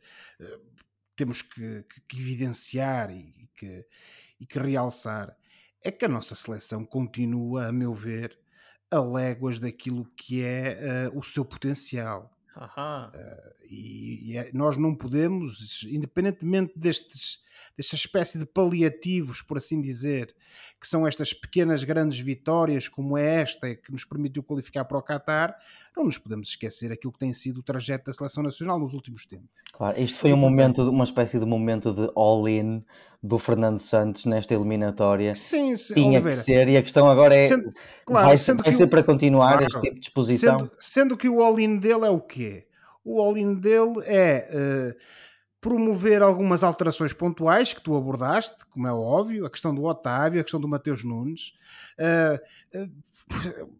temos 1.15 1.41
que, 1.41 1.83
que, 1.83 2.01
que 2.01 2.19
evidenciar 2.19 3.09
e 3.11 3.49
que, 3.55 3.85
e 4.39 4.45
que 4.45 4.59
realçar 4.59 5.35
é 5.83 5.91
que 5.91 6.05
a 6.05 6.09
nossa 6.09 6.33
seleção 6.33 6.83
continua, 6.85 7.67
a 7.67 7.71
meu 7.71 7.93
ver, 7.93 8.37
a 8.89 8.99
léguas 8.99 9.59
daquilo 9.59 10.05
que 10.17 10.43
é 10.43 11.09
uh, 11.13 11.17
o 11.17 11.23
seu 11.23 11.45
potencial. 11.45 12.31
Uh, 13.13 13.65
e, 13.69 14.31
e 14.31 14.37
é, 14.37 14.51
nós 14.53 14.77
não 14.77 14.95
podemos, 14.95 15.83
independentemente 15.83 16.73
destes, 16.75 17.43
desta 17.77 17.95
espécie 17.95 18.37
de 18.37 18.45
paliativos, 18.45 19.41
por 19.41 19.57
assim 19.57 19.81
dizer, 19.81 20.35
que 20.79 20.87
são 20.87 21.05
estas 21.07 21.33
pequenas 21.33 21.83
grandes 21.83 22.19
vitórias, 22.19 22.87
como 22.87 23.17
é 23.17 23.41
esta 23.41 23.75
que 23.75 23.91
nos 23.91 24.05
permitiu 24.05 24.43
qualificar 24.43 24.85
para 24.85 24.97
o 24.97 25.01
Qatar, 25.01 25.55
não 25.95 26.03
nos 26.05 26.17
podemos 26.17 26.49
esquecer 26.49 26.91
aquilo 26.91 27.13
que 27.13 27.19
tem 27.19 27.33
sido 27.33 27.59
o 27.59 27.63
trajeto 27.63 28.05
da 28.05 28.13
seleção 28.13 28.43
nacional 28.43 28.77
nos 28.79 28.93
últimos 28.93 29.25
tempos. 29.25 29.49
Claro, 29.71 29.99
isto 29.99 30.19
foi 30.19 30.33
um 30.33 30.37
momento, 30.37 30.89
uma 30.89 31.03
espécie 31.03 31.39
de 31.39 31.45
momento 31.45 31.93
de 31.93 32.09
all-in 32.15 32.83
do 33.23 33.39
Fernando 33.39 33.79
Santos 33.79 34.25
nesta 34.25 34.53
eliminatória. 34.53 35.35
Sim, 35.35 35.75
sim 35.75 35.93
Tinha 35.93 36.19
Oliveira. 36.19 36.37
que 36.37 36.43
ser, 36.43 36.69
e 36.69 36.77
a 36.77 36.81
questão 36.81 37.09
agora 37.09 37.35
é: 37.35 37.47
sendo, 37.47 37.71
claro, 38.05 38.27
vai, 38.27 38.37
sendo 38.37 38.63
vai 38.63 38.73
ser 38.73 38.83
o, 38.83 38.87
para 38.89 39.03
continuar 39.03 39.57
claro, 39.57 39.63
este 39.63 39.81
tipo 39.81 39.95
de 39.95 40.01
disposição? 40.01 40.59
Sendo, 40.59 40.71
sendo, 40.79 41.17
que 41.17 41.29
o 41.29 41.41
all-in 41.41 41.79
dele 41.79 42.05
é 42.05 42.09
o 42.09 42.19
quê? 42.19 42.67
O 43.03 43.21
all-in 43.21 43.55
dele 43.55 44.01
é. 44.05 44.93
Uh, 44.93 45.25
promover 45.65 46.21
algumas 46.21 46.63
alterações 46.63 47.11
pontuais 47.11 47.73
que 47.73 47.81
tu 47.81 47.97
abordaste, 47.97 48.63
como 48.69 48.85
é 48.85 48.93
óbvio, 48.93 49.47
a 49.47 49.49
questão 49.49 49.73
do 49.73 49.83
Otávio, 49.83 50.39
a 50.39 50.43
questão 50.43 50.61
do 50.61 50.67
Mateus 50.67 51.03
Nunes. 51.03 51.53
Uh, 51.97 52.83
uh, 52.83 53.75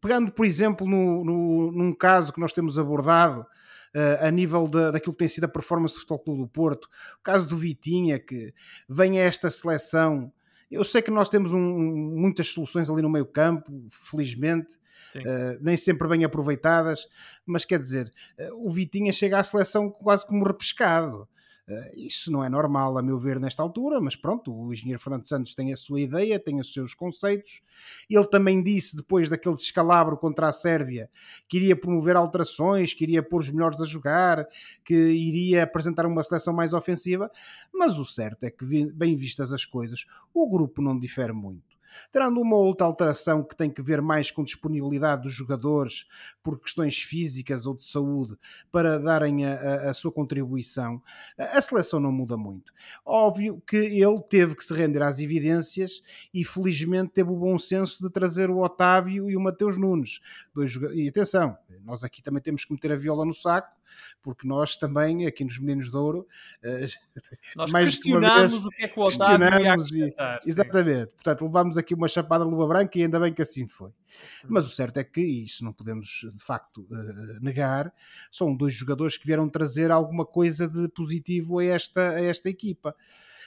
pegando, 0.00 0.32
por 0.32 0.44
exemplo, 0.44 0.84
no, 0.84 1.24
no, 1.24 1.70
num 1.70 1.94
caso 1.94 2.32
que 2.32 2.40
nós 2.40 2.52
temos 2.52 2.76
abordado, 2.76 3.42
uh, 3.42 4.26
a 4.26 4.32
nível 4.32 4.66
de, 4.66 4.90
daquilo 4.90 5.12
que 5.12 5.20
tem 5.20 5.28
sido 5.28 5.44
a 5.44 5.48
performance 5.48 5.94
do 5.94 6.00
Futebol 6.00 6.18
Clube 6.18 6.40
do 6.40 6.48
Porto, 6.48 6.88
o 7.20 7.22
caso 7.22 7.46
do 7.48 7.56
Vitinha, 7.56 8.18
que 8.18 8.52
vem 8.88 9.20
a 9.20 9.22
esta 9.22 9.48
seleção. 9.48 10.32
Eu 10.68 10.82
sei 10.82 11.02
que 11.02 11.10
nós 11.12 11.28
temos 11.28 11.52
um, 11.52 12.18
muitas 12.18 12.48
soluções 12.48 12.90
ali 12.90 13.00
no 13.00 13.08
meio 13.08 13.26
campo, 13.26 13.70
felizmente, 13.92 14.76
uh, 15.16 15.58
nem 15.60 15.76
sempre 15.76 16.08
bem 16.08 16.24
aproveitadas, 16.24 17.06
mas 17.44 17.64
quer 17.64 17.78
dizer, 17.78 18.10
uh, 18.38 18.66
o 18.66 18.70
Vitinha 18.70 19.12
chega 19.12 19.38
à 19.38 19.44
seleção 19.44 19.90
quase 19.90 20.26
como 20.26 20.44
repescado. 20.44 21.28
Uh, 21.68 21.96
isso 21.96 22.32
não 22.32 22.42
é 22.42 22.48
normal, 22.48 22.98
a 22.98 23.02
meu 23.02 23.20
ver, 23.20 23.38
nesta 23.38 23.62
altura, 23.62 24.00
mas 24.00 24.16
pronto, 24.16 24.52
o 24.52 24.72
engenheiro 24.72 25.00
Fernando 25.00 25.28
Santos 25.28 25.54
tem 25.54 25.72
a 25.72 25.76
sua 25.76 26.00
ideia, 26.00 26.38
tem 26.38 26.58
os 26.58 26.72
seus 26.72 26.92
conceitos. 26.92 27.62
Ele 28.10 28.26
também 28.26 28.62
disse, 28.62 28.96
depois 28.96 29.30
daquele 29.30 29.54
descalabro 29.54 30.16
contra 30.16 30.48
a 30.48 30.52
Sérvia, 30.52 31.08
que 31.48 31.58
iria 31.58 31.76
promover 31.76 32.16
alterações, 32.16 32.92
que 32.92 33.04
iria 33.04 33.22
pôr 33.22 33.42
os 33.42 33.50
melhores 33.50 33.80
a 33.80 33.86
jogar, 33.86 34.44
que 34.84 34.94
iria 34.94 35.62
apresentar 35.62 36.04
uma 36.04 36.22
seleção 36.24 36.52
mais 36.52 36.72
ofensiva. 36.72 37.30
Mas 37.72 37.96
o 37.96 38.04
certo 38.04 38.42
é 38.42 38.50
que, 38.50 38.64
bem 38.92 39.14
vistas 39.14 39.52
as 39.52 39.64
coisas, 39.64 40.04
o 40.34 40.50
grupo 40.50 40.82
não 40.82 40.98
difere 40.98 41.32
muito 41.32 41.71
terando 42.10 42.40
uma 42.40 42.56
outra 42.56 42.86
alteração 42.86 43.42
que 43.42 43.56
tem 43.56 43.70
que 43.70 43.82
ver 43.82 44.00
mais 44.00 44.30
com 44.30 44.44
disponibilidade 44.44 45.22
dos 45.22 45.32
jogadores 45.32 46.06
por 46.42 46.58
questões 46.58 46.98
físicas 46.98 47.66
ou 47.66 47.74
de 47.74 47.84
saúde 47.84 48.36
para 48.70 48.98
darem 48.98 49.46
a, 49.46 49.54
a, 49.54 49.90
a 49.90 49.94
sua 49.94 50.12
contribuição, 50.12 51.02
a, 51.38 51.58
a 51.58 51.62
seleção 51.62 52.00
não 52.00 52.12
muda 52.12 52.36
muito. 52.36 52.72
Óbvio 53.04 53.62
que 53.66 53.76
ele 53.76 54.20
teve 54.28 54.54
que 54.54 54.64
se 54.64 54.74
render 54.74 55.02
às 55.02 55.18
evidências 55.18 56.02
e 56.32 56.44
felizmente 56.44 57.12
teve 57.12 57.30
o 57.30 57.38
bom 57.38 57.58
senso 57.58 58.02
de 58.02 58.10
trazer 58.10 58.50
o 58.50 58.58
Otávio 58.58 59.30
e 59.30 59.36
o 59.36 59.40
Mateus 59.40 59.76
Nunes. 59.76 60.20
Dois, 60.54 60.74
e 60.94 61.08
atenção, 61.08 61.56
nós 61.84 62.02
aqui 62.04 62.22
também 62.22 62.42
temos 62.42 62.64
que 62.64 62.72
meter 62.72 62.92
a 62.92 62.96
viola 62.96 63.24
no 63.24 63.34
saco 63.34 63.81
porque 64.22 64.46
nós 64.46 64.76
também, 64.76 65.26
aqui 65.26 65.44
nos 65.44 65.58
Meninos 65.58 65.90
de 65.90 65.96
Ouro, 65.96 66.26
eh, 66.62 66.86
nós 67.56 67.70
mais 67.70 67.86
questionamos 67.86 68.52
vez, 68.52 68.64
o 68.64 68.68
que 68.68 68.84
é 68.84 68.88
que 68.88 68.98
o 68.98 69.02
Otávio 69.02 69.46
e, 69.94 70.14
Exatamente. 70.46 71.12
Portanto, 71.12 71.44
levámos 71.44 71.76
aqui 71.76 71.94
uma 71.94 72.08
chapada 72.08 72.44
luva 72.44 72.66
branca 72.66 72.98
e 72.98 73.02
ainda 73.02 73.18
bem 73.18 73.32
que 73.34 73.42
assim 73.42 73.66
foi. 73.66 73.90
Hum. 73.90 74.48
Mas 74.48 74.66
o 74.66 74.70
certo 74.70 74.98
é 74.98 75.04
que, 75.04 75.20
e 75.20 75.44
isso 75.44 75.64
não 75.64 75.72
podemos 75.72 76.26
de 76.32 76.42
facto 76.42 76.86
eh, 76.90 77.38
negar, 77.40 77.92
são 78.30 78.54
dois 78.54 78.74
jogadores 78.74 79.16
que 79.16 79.26
vieram 79.26 79.48
trazer 79.48 79.90
alguma 79.90 80.24
coisa 80.24 80.68
de 80.68 80.88
positivo 80.88 81.58
a 81.58 81.64
esta, 81.64 82.10
a 82.10 82.22
esta 82.22 82.48
equipa. 82.48 82.94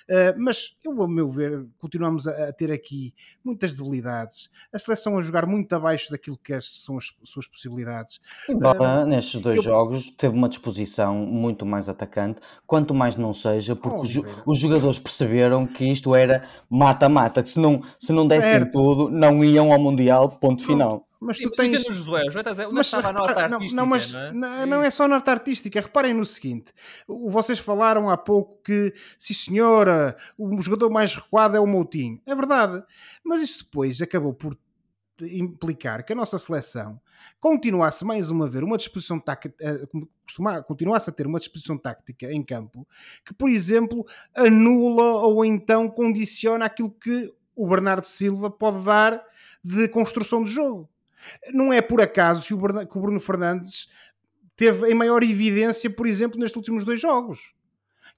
Uh, 0.10 0.38
mas 0.38 0.76
eu, 0.84 1.02
a 1.02 1.08
meu 1.08 1.30
ver, 1.30 1.66
continuamos 1.80 2.28
a, 2.28 2.50
a, 2.50 2.54
ter 2.54 2.72
aqui 2.72 3.14
muitas 3.44 3.76
debilidades. 3.76 4.50
A 4.72 4.78
seleção 4.78 5.18
a 5.18 5.22
jogar 5.22 5.48
muito 5.48 5.74
abaixo 5.74 6.12
daquilo 6.12 6.38
que 6.38 6.60
são 6.62 6.98
as 6.98 7.12
suas 7.24 7.48
possibilidades. 7.48 8.20
Embora 8.48 9.04
uh, 9.04 9.08
nestes 9.08 9.42
dois 9.42 9.58
eu... 9.58 9.64
jogos 9.64 10.12
teve 10.12 10.36
uma 10.36 10.48
disposição 10.48 11.16
muito 11.16 11.66
mais 11.66 11.90
atacante, 11.90 12.40
quanto 12.68 12.94
mais 12.94 13.16
não 13.16 13.34
seja, 13.34 13.76
porque 13.76 14.20
oh, 14.20 14.52
os 14.52 14.60
jogadores 14.60 15.00
perceberam 15.00 15.66
que 15.66 15.86
isto 15.86 16.14
era 16.14 16.48
mata-mata, 16.70 17.42
que 17.42 17.50
se 17.50 17.60
não, 17.60 17.82
se 17.98 18.14
não 18.14 18.28
dessem 18.28 18.70
tudo, 18.70 19.10
não 19.10 19.44
iam 19.44 19.74
ao 19.74 19.80
Mundial, 19.80 20.30
ponto 20.30 20.64
final. 20.64 21.08
Mas 21.20 21.38
tu 21.38 21.50
tens. 21.52 21.88
No 21.88 21.94
Josué, 21.94 22.22
o 22.22 22.32
Josué 22.32 22.52
está 22.52 22.70
mas, 22.72 22.86
estava 22.88 23.10
a 23.10 23.14
nota 23.14 23.40
artística. 23.42 23.76
Não, 23.76 23.86
mas 23.86 24.12
não 24.12 24.48
é? 24.48 24.66
não, 24.66 24.82
é 24.82 24.92
só 24.92 25.08
nota 25.08 25.32
artística. 25.32 25.82
Reparem 25.82 26.14
no 26.14 26.26
seguinte: 26.26 26.74
vocês 27.08 27.60
falaram 27.60 28.10
há 28.10 28.18
pouco 28.18 28.62
que, 28.64 28.94
sim 29.18 29.34
senhora, 29.34 30.16
o 30.38 30.62
jogador 30.62 30.90
mais 30.90 31.16
recuado 31.16 31.58
é 31.58 31.60
o 31.60 31.68
Moutinho. 31.68 32.22
É 32.26 32.36
verdade. 32.36 32.84
Mas 33.24 33.42
isso 33.42 33.64
depois 33.64 34.02
acabou 34.02 34.34
por 34.34 34.58
implicar 35.22 36.04
que 36.04 36.12
a 36.12 36.16
nossa 36.16 36.38
seleção 36.38 37.00
continuasse 37.40 38.04
mais 38.04 38.30
uma 38.30 38.50
vez 38.50 38.64
uma 38.64 38.78
disposição 38.78 39.20
tática, 39.20 39.54
eh, 39.62 39.88
continuasse 40.68 41.10
a 41.10 41.14
ter 41.14 41.26
uma 41.26 41.40
disposição 41.40 41.78
tática 41.78 42.32
em 42.32 42.44
campo 42.44 42.86
que, 43.24 43.34
por 43.34 43.50
exemplo, 43.50 44.06
anula 44.36 45.22
ou 45.22 45.46
então 45.46 45.88
condiciona 45.88 46.66
aquilo 46.66 46.92
que 46.92 47.34
o 47.56 47.68
Bernardo 47.68 48.06
Silva 48.06 48.50
pode 48.50 48.84
dar 48.84 49.24
de 49.64 49.88
construção 49.88 50.44
de 50.44 50.52
jogo. 50.52 50.90
Não 51.54 51.72
é 51.72 51.82
por 51.82 52.02
acaso 52.02 52.48
que 52.48 52.98
o 52.98 53.02
Bruno 53.02 53.20
Fernandes 53.20 53.88
teve 54.56 54.90
em 54.90 54.94
maior 54.94 55.24
evidência, 55.24 55.90
por 55.90 56.08
exemplo, 56.08 56.40
nestes 56.40 56.56
últimos 56.56 56.86
dois 56.86 57.00
jogos. 57.00 57.54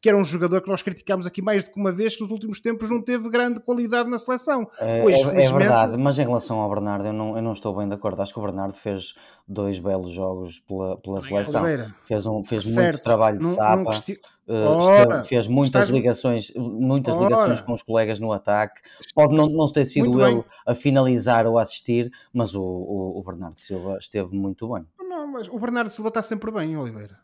Que 0.02 0.10
era 0.10 0.18
um 0.18 0.24
jogador 0.24 0.62
que 0.62 0.70
nós 0.70 0.82
criticámos 0.82 1.26
aqui 1.26 1.42
mais 1.42 1.64
do 1.64 1.72
que 1.72 1.80
uma 1.80 1.92
vez, 1.92 2.16
que 2.16 2.22
nos 2.22 2.32
últimos 2.32 2.60
tempos 2.60 2.90
não 2.90 3.02
teve 3.02 3.30
grande 3.30 3.60
qualidade 3.60 4.10
na 4.10 4.20
seleção. 4.20 4.70
É, 4.80 5.04
Hoje, 5.04 5.18
é, 5.18 5.22
é 5.22 5.24
felizmente... 5.24 5.56
é 5.56 5.58
verdade, 5.58 5.98
mas 5.98 6.20
em 6.20 6.24
relação 6.24 6.60
ao 6.60 6.70
Bernardo, 6.70 7.08
eu 7.08 7.14
não, 7.14 7.36
eu 7.36 7.42
não 7.42 7.54
estou 7.54 7.76
bem 7.76 7.88
de 7.88 7.96
acordo. 7.96 8.22
Acho 8.22 8.34
que 8.34 8.40
o 8.40 8.44
Bernardo 8.44 8.74
fez 8.74 9.16
dois 9.48 9.80
belos 9.80 10.12
jogos 10.14 10.60
pela, 10.60 10.98
pela 10.98 11.22
seleção. 11.22 11.64
Oliveira. 11.64 11.96
Fez, 12.06 12.26
um, 12.26 12.44
fez 12.44 12.66
certo. 12.66 12.94
muito 12.94 13.04
trabalho 13.04 13.40
de 13.40 13.46
não, 13.46 13.56
sapa. 13.56 13.76
Não 13.76 13.86
questi... 13.86 14.20
Uh, 14.48 15.26
fez 15.26 15.46
muitas 15.46 15.82
Estás... 15.82 15.90
ligações, 15.90 16.54
muitas 16.56 17.14
Ora. 17.16 17.26
ligações 17.26 17.62
com 17.62 17.74
os 17.74 17.84
colegas 17.84 18.18
no 18.18 18.32
ataque. 18.32 18.82
Pode 19.14 19.36
não, 19.36 19.48
não 19.48 19.70
ter 19.70 19.86
sido 19.88 20.10
muito 20.10 20.26
ele 20.26 20.36
bem. 20.36 20.46
a 20.66 20.74
finalizar 20.74 21.46
ou 21.46 21.60
a 21.60 21.64
assistir, 21.64 22.10
mas 22.32 22.56
o, 22.56 22.62
o, 22.62 23.20
o, 23.20 23.24
Bernardo 23.24 23.60
Silva 23.60 23.98
esteve 24.00 24.34
muito 24.34 24.74
bem. 24.74 24.86
Não, 25.00 25.28
mas 25.28 25.50
o 25.50 25.60
Bernardo 25.60 25.90
Silva 25.90 26.08
está 26.08 26.22
sempre 26.22 26.50
bem, 26.50 26.78
Oliveira. 26.78 27.20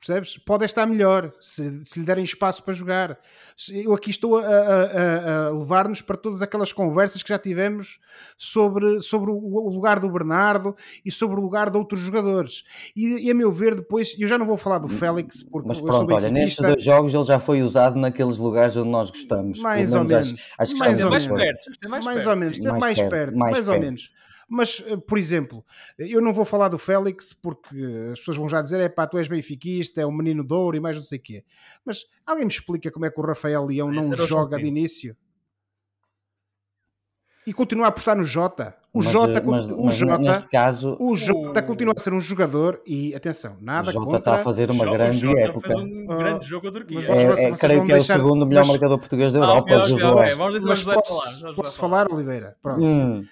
Percebes? 0.00 0.38
Pode 0.38 0.64
estar 0.64 0.86
melhor 0.86 1.30
se, 1.40 1.84
se 1.84 2.00
lhe 2.00 2.06
derem 2.06 2.24
espaço 2.24 2.62
para 2.62 2.72
jogar. 2.72 3.18
Eu 3.68 3.92
aqui 3.92 4.08
estou 4.08 4.38
a, 4.38 4.46
a, 4.46 5.46
a 5.48 5.50
levar-nos 5.50 6.00
para 6.00 6.16
todas 6.16 6.40
aquelas 6.40 6.72
conversas 6.72 7.22
que 7.22 7.28
já 7.28 7.38
tivemos 7.38 8.00
sobre, 8.38 9.00
sobre 9.02 9.30
o 9.30 9.68
lugar 9.68 10.00
do 10.00 10.10
Bernardo 10.10 10.74
e 11.04 11.12
sobre 11.12 11.38
o 11.38 11.42
lugar 11.42 11.68
de 11.68 11.76
outros 11.76 12.00
jogadores. 12.00 12.64
E, 12.96 13.26
e 13.26 13.30
a 13.30 13.34
meu 13.34 13.52
ver, 13.52 13.74
depois, 13.74 14.16
eu 14.18 14.26
já 14.26 14.38
não 14.38 14.46
vou 14.46 14.56
falar 14.56 14.78
do 14.78 14.88
Félix, 14.88 15.42
porque 15.42 15.68
Mas 15.68 15.78
pronto, 15.78 16.10
olha, 16.14 16.30
nestes 16.30 16.64
dois 16.64 16.82
jogos 16.82 17.12
ele 17.12 17.24
já 17.24 17.38
foi 17.38 17.62
usado 17.62 17.98
naqueles 17.98 18.38
lugares 18.38 18.74
onde 18.76 18.88
nós 18.88 19.10
gostamos. 19.10 19.60
Mais 19.60 19.94
ou 19.94 20.04
menos. 20.04 20.32
Acho, 20.32 20.72
acho 20.72 20.78
mais, 20.78 20.98
ou 20.98 21.10
mais, 21.10 21.26
perto, 21.26 21.70
mais, 21.90 22.04
mais 22.06 22.26
ou 22.26 22.36
menos. 22.36 22.58
Mais, 22.58 22.78
mais 22.78 23.02
perto, 23.02 23.36
mais, 23.36 23.68
ou 23.68 23.78
menos. 23.78 24.10
Mas, 24.52 24.82
eh, 24.84 24.96
por 24.96 25.16
exemplo, 25.16 25.64
eu 25.96 26.20
não 26.20 26.34
vou 26.34 26.44
falar 26.44 26.68
do 26.68 26.76
Félix 26.76 27.32
porque 27.32 27.76
as 28.12 28.18
pessoas 28.18 28.36
vão 28.36 28.48
já 28.48 28.60
dizer: 28.60 28.80
é 28.80 28.88
pá, 28.88 29.06
tu 29.06 29.16
és 29.16 29.28
benfiquista, 29.28 30.00
é 30.00 30.06
um 30.06 30.10
menino 30.10 30.44
de 30.44 30.52
ouro 30.52 30.76
e 30.76 30.80
mais 30.80 30.96
não 30.96 31.04
sei 31.04 31.20
o 31.20 31.22
quê. 31.22 31.44
Mas 31.84 32.04
alguém 32.26 32.44
me 32.44 32.50
explica 32.50 32.90
como 32.90 33.06
é 33.06 33.10
que 33.10 33.20
o 33.20 33.22
Rafael 33.22 33.64
Leão 33.64 33.92
não 33.92 34.16
joga 34.26 34.56
de 34.56 34.66
início? 34.66 35.16
E 37.46 37.52
continua 37.52 37.86
a 37.86 37.88
apostar 37.88 38.16
no 38.16 38.24
Jota. 38.24 38.76
O 38.92 38.98
mas, 38.98 39.12
Jota, 39.12 39.38
eh, 39.38 39.42
mas, 39.44 39.66
o 39.66 39.84
mas 39.84 39.94
Jota, 39.94 40.48
caso, 40.50 40.96
o 40.98 41.14
Jota 41.14 41.60
o... 41.60 41.62
continua 41.62 41.94
a 41.96 42.00
ser 42.00 42.12
um 42.12 42.20
jogador 42.20 42.82
e 42.84 43.14
atenção, 43.14 43.56
nada 43.60 43.90
o 43.90 43.92
Jota 43.92 44.04
contra... 44.04 44.18
está 44.18 44.34
a 44.34 44.38
fazer 44.38 44.68
uma 44.68 44.84
grande 44.84 45.26
o 45.28 45.38
época. 45.38 45.68
Fez 45.68 45.78
um 45.78 46.06
grande 46.06 46.46
jogo 46.46 46.68
a 46.68 46.72
Turquia. 46.72 46.98
É, 46.98 47.44
é, 47.44 47.52
creio 47.52 47.82
que 47.82 47.92
deixar... 47.92 48.14
é 48.14 48.16
o 48.16 48.22
segundo 48.22 48.44
melhor 48.44 48.66
marcador 48.66 48.98
português 48.98 49.32
da 49.32 49.38
ah, 49.38 49.42
Europa. 49.42 49.76
Okay, 49.76 49.94
okay, 49.94 50.06
okay. 50.06 50.34
Vamos 50.34 50.64
mas 50.64 50.82
posso, 50.82 51.20
falar. 51.20 51.54
posso 51.54 51.78
falar, 51.78 52.12
Oliveira? 52.12 52.56
Pronto. 52.60 52.84
Hum. 52.84 53.24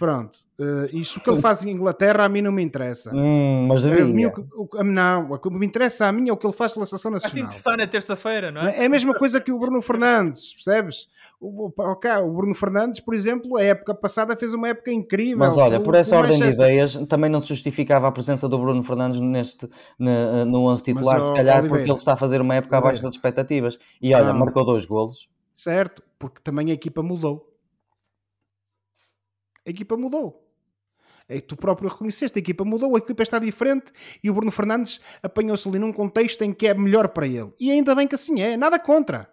Pronto. 0.00 0.38
Uh, 0.58 0.88
isso 0.96 1.20
que 1.20 1.28
ele 1.28 1.42
faz 1.42 1.62
em 1.62 1.70
Inglaterra 1.70 2.24
a 2.24 2.28
mim 2.28 2.40
não 2.40 2.50
me 2.50 2.62
interessa. 2.62 3.14
Hum, 3.14 3.66
mas 3.68 3.84
a 3.84 3.90
mim, 3.90 4.24
o, 4.24 4.68
o, 4.72 4.82
não, 4.82 5.32
o 5.32 5.38
que 5.38 5.50
me 5.50 5.66
interessa 5.66 6.06
a 6.06 6.12
mim 6.12 6.30
é 6.30 6.32
o 6.32 6.38
que 6.38 6.46
ele 6.46 6.54
faz 6.54 6.72
pela 6.72 6.86
seleção 6.86 7.10
nacional. 7.10 7.46
A 7.46 7.50
está 7.50 7.76
na 7.76 7.86
terça-feira, 7.86 8.50
não 8.50 8.62
é? 8.62 8.82
É 8.82 8.86
a 8.86 8.88
mesma 8.88 9.14
coisa 9.14 9.42
que 9.42 9.52
o 9.52 9.58
Bruno 9.58 9.82
Fernandes, 9.82 10.54
percebes? 10.54 11.06
O, 11.38 11.70
okay, 11.92 12.12
o 12.12 12.32
Bruno 12.32 12.54
Fernandes, 12.54 12.98
por 12.98 13.12
exemplo, 13.12 13.58
a 13.58 13.62
época 13.62 13.94
passada 13.94 14.34
fez 14.34 14.54
uma 14.54 14.68
época 14.68 14.90
incrível. 14.90 15.38
Mas 15.38 15.58
olha, 15.58 15.78
por 15.80 15.94
essa 15.94 16.16
ordem 16.16 16.38
de 16.38 16.48
ideias, 16.48 16.94
também 17.06 17.28
não 17.28 17.42
se 17.42 17.48
justificava 17.48 18.08
a 18.08 18.12
presença 18.12 18.48
do 18.48 18.58
Bruno 18.58 18.82
Fernandes 18.82 19.20
neste, 19.20 19.68
no, 19.98 20.46
no 20.46 20.66
11 20.66 20.82
titular, 20.82 21.18
Mas, 21.18 21.26
se 21.26 21.34
calhar 21.34 21.58
Oliveira, 21.58 21.68
porque 21.68 21.90
ele 21.90 21.98
está 21.98 22.14
a 22.14 22.16
fazer 22.16 22.40
uma 22.40 22.54
época 22.54 22.74
Oliveira. 22.76 22.88
abaixo 22.88 23.02
das 23.02 23.14
expectativas. 23.14 23.78
E 24.00 24.14
olha, 24.14 24.32
não. 24.32 24.38
marcou 24.38 24.64
dois 24.64 24.86
golos. 24.86 25.28
Certo, 25.54 26.02
porque 26.18 26.40
também 26.42 26.70
a 26.70 26.74
equipa 26.74 27.02
mudou. 27.02 27.49
A 29.70 29.72
equipa 29.72 29.96
mudou. 29.96 30.44
É, 31.28 31.40
tu 31.40 31.56
próprio 31.56 31.88
reconheceste, 31.88 32.36
a 32.36 32.40
equipa 32.40 32.64
mudou, 32.64 32.96
a 32.96 32.98
equipa 32.98 33.22
está 33.22 33.38
diferente 33.38 33.92
e 34.22 34.28
o 34.28 34.34
Bruno 34.34 34.50
Fernandes 34.50 35.00
apanhou-se 35.22 35.68
ali 35.68 35.78
num 35.78 35.92
contexto 35.92 36.42
em 36.42 36.52
que 36.52 36.66
é 36.66 36.74
melhor 36.74 37.06
para 37.08 37.24
ele. 37.24 37.52
E 37.58 37.70
ainda 37.70 37.94
bem 37.94 38.08
que 38.08 38.16
assim 38.16 38.40
é, 38.42 38.56
nada 38.56 38.80
contra. 38.80 39.30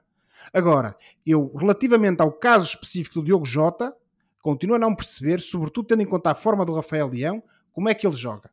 Agora, 0.54 0.96
eu, 1.26 1.52
relativamente 1.56 2.22
ao 2.22 2.32
caso 2.32 2.68
específico 2.68 3.16
do 3.16 3.26
Diogo 3.26 3.46
Jota, 3.46 3.96
continuo 4.44 4.76
a 4.76 4.80
não 4.80 4.94
perceber, 4.94 5.42
sobretudo 5.42 5.88
tendo 5.88 6.04
em 6.04 6.06
conta 6.06 6.30
a 6.30 6.36
forma 6.36 6.64
do 6.64 6.76
Rafael 6.76 7.08
Leão, 7.08 7.42
como 7.72 7.90
é 7.90 7.96
que 7.96 8.06
ele 8.06 8.16
joga. 8.16 8.52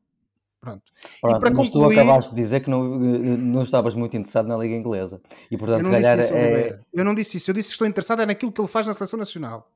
Pronto. 0.59 0.83
Pronto, 1.21 1.37
e 1.37 1.41
mas 1.43 1.55
concluir, 1.55 1.97
tu 1.97 2.01
acabaste 2.01 2.35
de 2.35 2.41
dizer 2.41 2.61
que 2.61 2.71
não, 2.71 2.83
não 2.83 3.63
estavas 3.63 3.95
muito 3.95 4.17
interessado 4.17 4.49
na 4.49 4.57
Liga 4.57 4.75
Inglesa. 4.75 5.21
E 5.51 5.59
portanto, 5.59 5.85
eu 5.85 5.93
não, 5.93 6.01
disse 6.01 6.21
isso, 6.21 6.35
é... 6.35 6.81
eu 6.95 7.05
não 7.05 7.15
disse 7.15 7.37
isso, 7.37 7.51
eu 7.51 7.55
disse 7.55 7.69
que 7.69 7.73
estou 7.75 7.87
interessado 7.87 8.23
é 8.23 8.27
naquilo 8.27 8.51
que 8.51 8.59
ele 8.59 8.69
faz 8.69 8.87
na 8.87 8.95
seleção 8.95 9.19
nacional. 9.19 9.71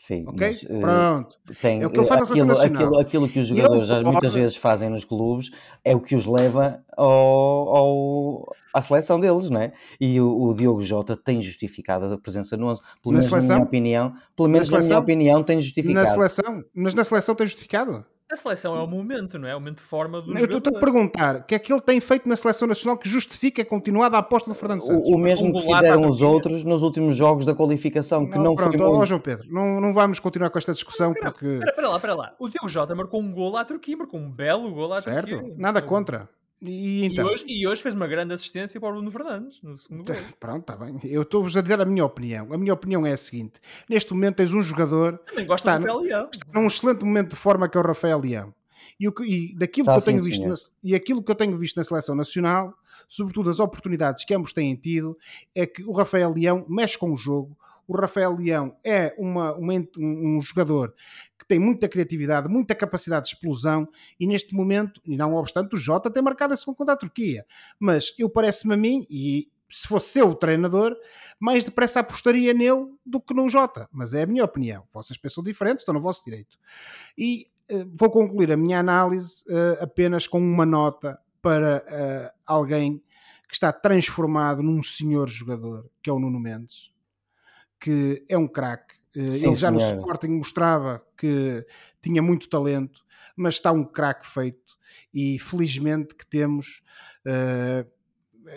Sim, 0.00 0.24
ok? 0.26 0.48
Mas, 0.48 0.62
uh, 0.62 0.80
Pronto. 0.80 1.36
Tem, 1.60 1.82
é 1.82 1.86
o 1.86 1.90
que 1.90 1.98
ele 1.98 2.06
faz 2.06 2.20
na 2.20 2.26
seleção 2.26 2.46
nacional. 2.46 2.82
Aquilo, 2.82 3.00
aquilo 3.00 3.28
que 3.28 3.38
os 3.38 3.48
jogadores 3.48 3.86
já 3.86 4.02
muitas 4.02 4.32
vezes 4.32 4.56
fazem 4.56 4.88
nos 4.88 5.04
clubes 5.04 5.50
é 5.84 5.94
o 5.94 6.00
que 6.00 6.16
os 6.16 6.24
leva 6.24 6.82
ao, 6.96 7.76
ao, 7.76 8.56
à 8.72 8.80
seleção 8.80 9.20
deles, 9.20 9.50
não 9.50 9.60
é? 9.60 9.74
E 10.00 10.18
o, 10.18 10.44
o, 10.44 10.54
Diogo 10.54 10.82
Jota 10.82 11.18
tem 11.18 11.42
justificado 11.42 12.06
a 12.06 12.16
presença 12.16 12.56
no 12.56 12.68
11. 12.68 12.80
Pelo 13.02 13.12
menos 13.12 13.30
na, 13.30 13.36
na 13.36 13.42
minha 13.42 13.62
opinião, 13.62 14.14
pelo 14.34 14.48
menos 14.48 14.70
na, 14.70 14.78
na 14.78 14.84
minha 14.84 14.98
opinião, 14.98 15.42
tem 15.42 15.60
justificado. 15.60 16.06
Na 16.06 16.06
seleção? 16.06 16.64
Mas 16.74 16.94
na 16.94 17.04
seleção 17.04 17.34
tem 17.34 17.46
justificado? 17.46 18.02
A 18.30 18.36
seleção 18.36 18.76
é 18.76 18.80
o 18.80 18.86
momento, 18.86 19.38
não 19.38 19.48
é? 19.48 19.56
O 19.56 19.58
momento 19.58 19.78
de 19.78 19.82
forma 19.82 20.22
do 20.22 20.38
Eu 20.38 20.44
estou 20.44 20.76
a 20.76 20.78
perguntar, 20.78 21.36
o 21.36 21.42
que 21.42 21.54
é 21.54 21.58
que 21.58 21.72
ele 21.72 21.80
tem 21.80 22.00
feito 22.00 22.28
na 22.28 22.36
seleção 22.36 22.68
nacional 22.68 22.96
que 22.96 23.08
justifica 23.08 23.62
a 23.62 23.64
continuada 23.64 24.16
aposta 24.16 24.48
do 24.48 24.54
Fernando 24.54 24.82
Santos? 24.82 25.08
O, 25.08 25.16
o 25.16 25.18
mesmo 25.18 25.52
que 25.52 25.60
fizeram 25.60 26.08
os 26.08 26.22
outros 26.22 26.62
nos 26.62 26.82
últimos 26.82 27.16
jogos 27.16 27.44
da 27.44 27.54
qualificação, 27.54 28.24
que 28.24 28.36
não, 28.36 28.44
não 28.44 28.54
pronto, 28.54 28.78
foi 28.78 28.86
muito... 28.86 29.06
João 29.06 29.20
Pedro, 29.20 29.48
não, 29.50 29.80
não 29.80 29.92
vamos 29.92 30.20
continuar 30.20 30.50
com 30.50 30.58
esta 30.58 30.72
discussão 30.72 31.10
espera, 31.10 31.32
porque... 31.32 31.46
Espera, 31.46 31.88
lá, 31.88 31.96
espera 31.96 32.14
lá. 32.14 32.34
O 32.38 32.48
Diogo 32.48 32.68
Jota 32.68 32.94
marcou 32.94 33.20
um 33.20 33.32
gol 33.32 33.56
à 33.56 33.64
Turquia, 33.64 33.96
marcou 33.96 34.20
um 34.20 34.30
belo 34.30 34.70
gol 34.72 34.92
à 34.92 35.00
certo, 35.00 35.28
Turquia. 35.28 35.48
Certo, 35.48 35.60
nada 35.60 35.82
contra. 35.82 36.28
E, 36.62 37.06
então? 37.06 37.26
e, 37.26 37.32
hoje, 37.32 37.44
e 37.48 37.66
hoje 37.66 37.82
fez 37.82 37.94
uma 37.94 38.06
grande 38.06 38.34
assistência 38.34 38.78
para 38.78 38.90
o 38.90 38.92
Bruno 38.92 39.10
Fernandes 39.10 39.62
no 39.62 39.76
segundo 39.78 40.04
gol. 40.04 40.22
Pronto, 40.38 40.60
está 40.60 40.76
bem. 40.76 41.00
Eu 41.04 41.22
estou-vos 41.22 41.56
a 41.56 41.62
dar 41.62 41.80
a 41.80 41.86
minha 41.86 42.04
opinião. 42.04 42.52
A 42.52 42.58
minha 42.58 42.74
opinião 42.74 43.06
é 43.06 43.12
a 43.12 43.16
seguinte: 43.16 43.54
neste 43.88 44.12
momento 44.12 44.36
tens 44.36 44.52
um 44.52 44.62
jogador 44.62 45.18
Também 45.18 45.46
gosta 45.46 45.70
está, 45.70 45.78
do 45.78 45.86
Rafael 45.86 46.00
Leão. 46.04 46.28
está 46.30 46.46
num 46.52 46.66
excelente 46.66 47.04
momento 47.04 47.30
de 47.30 47.36
forma 47.36 47.68
que 47.68 47.78
é 47.78 47.80
o 47.80 47.84
Rafael 47.84 48.18
Leão. 48.18 48.54
E, 48.98 49.08
o 49.08 49.12
que, 49.12 49.24
e 49.24 49.56
daquilo 49.56 49.86
tá, 49.86 49.92
que 49.92 49.98
eu 49.98 50.02
tenho 50.02 50.22
visto 50.22 50.46
na, 50.46 50.54
e 50.84 50.94
aquilo 50.94 51.22
que 51.22 51.30
eu 51.30 51.34
tenho 51.34 51.56
visto 51.56 51.76
na 51.78 51.84
seleção 51.84 52.14
nacional, 52.14 52.74
sobretudo 53.08 53.48
as 53.48 53.58
oportunidades 53.58 54.24
que 54.24 54.34
ambos 54.34 54.52
têm 54.52 54.76
tido, 54.76 55.16
é 55.54 55.66
que 55.66 55.82
o 55.82 55.92
Rafael 55.92 56.34
Leão 56.34 56.66
mexe 56.68 56.98
com 56.98 57.12
o 57.12 57.16
jogo. 57.16 57.56
O 57.88 57.96
Rafael 57.96 58.36
Leão 58.36 58.76
é 58.84 59.14
uma, 59.18 59.54
uma, 59.54 59.72
um 59.98 60.40
jogador 60.42 60.94
tem 61.50 61.58
muita 61.58 61.88
criatividade, 61.88 62.48
muita 62.48 62.76
capacidade 62.76 63.26
de 63.26 63.34
explosão 63.34 63.88
e 64.20 64.24
neste 64.24 64.54
momento, 64.54 65.00
e 65.04 65.16
não 65.16 65.34
obstante, 65.34 65.74
o 65.74 65.76
Jota 65.76 66.08
tem 66.08 66.22
marcado 66.22 66.54
a 66.54 66.56
segunda 66.56 66.76
contra 66.76 66.94
a 66.94 66.96
Turquia. 66.96 67.44
Mas 67.76 68.14
eu 68.16 68.30
parece-me 68.30 68.74
a 68.74 68.76
mim, 68.76 69.04
e 69.10 69.48
se 69.68 69.88
fosse 69.88 70.20
eu 70.20 70.28
o 70.28 70.34
treinador, 70.36 70.96
mais 71.40 71.64
depressa 71.64 71.98
apostaria 71.98 72.54
nele 72.54 72.86
do 73.04 73.20
que 73.20 73.34
no 73.34 73.48
Jota. 73.48 73.88
Mas 73.90 74.14
é 74.14 74.22
a 74.22 74.26
minha 74.26 74.44
opinião. 74.44 74.84
Vocês 74.94 75.18
pensam 75.18 75.42
diferente, 75.42 75.80
estão 75.80 75.92
no 75.92 76.00
vosso 76.00 76.24
direito. 76.24 76.56
E 77.18 77.48
eh, 77.68 77.84
vou 77.98 78.12
concluir 78.12 78.52
a 78.52 78.56
minha 78.56 78.78
análise 78.78 79.42
uh, 79.48 79.82
apenas 79.82 80.28
com 80.28 80.38
uma 80.38 80.64
nota 80.64 81.18
para 81.42 81.84
uh, 81.84 82.38
alguém 82.46 83.02
que 83.48 83.54
está 83.54 83.72
transformado 83.72 84.62
num 84.62 84.84
senhor 84.84 85.28
jogador, 85.28 85.90
que 86.00 86.08
é 86.08 86.12
o 86.12 86.20
Nuno 86.20 86.38
Mendes, 86.38 86.92
que 87.80 88.24
é 88.28 88.38
um 88.38 88.46
craque. 88.46 88.99
Uh, 89.14 89.20
ele 89.20 89.54
já 89.54 89.68
senhora. 89.68 89.72
no 89.72 90.00
Sporting 90.00 90.28
mostrava 90.28 91.02
que 91.16 91.66
tinha 92.00 92.22
muito 92.22 92.48
talento, 92.48 93.02
mas 93.36 93.54
está 93.54 93.72
um 93.72 93.84
craque 93.84 94.26
feito 94.26 94.78
e 95.12 95.38
felizmente 95.38 96.14
que 96.14 96.26
temos 96.26 96.82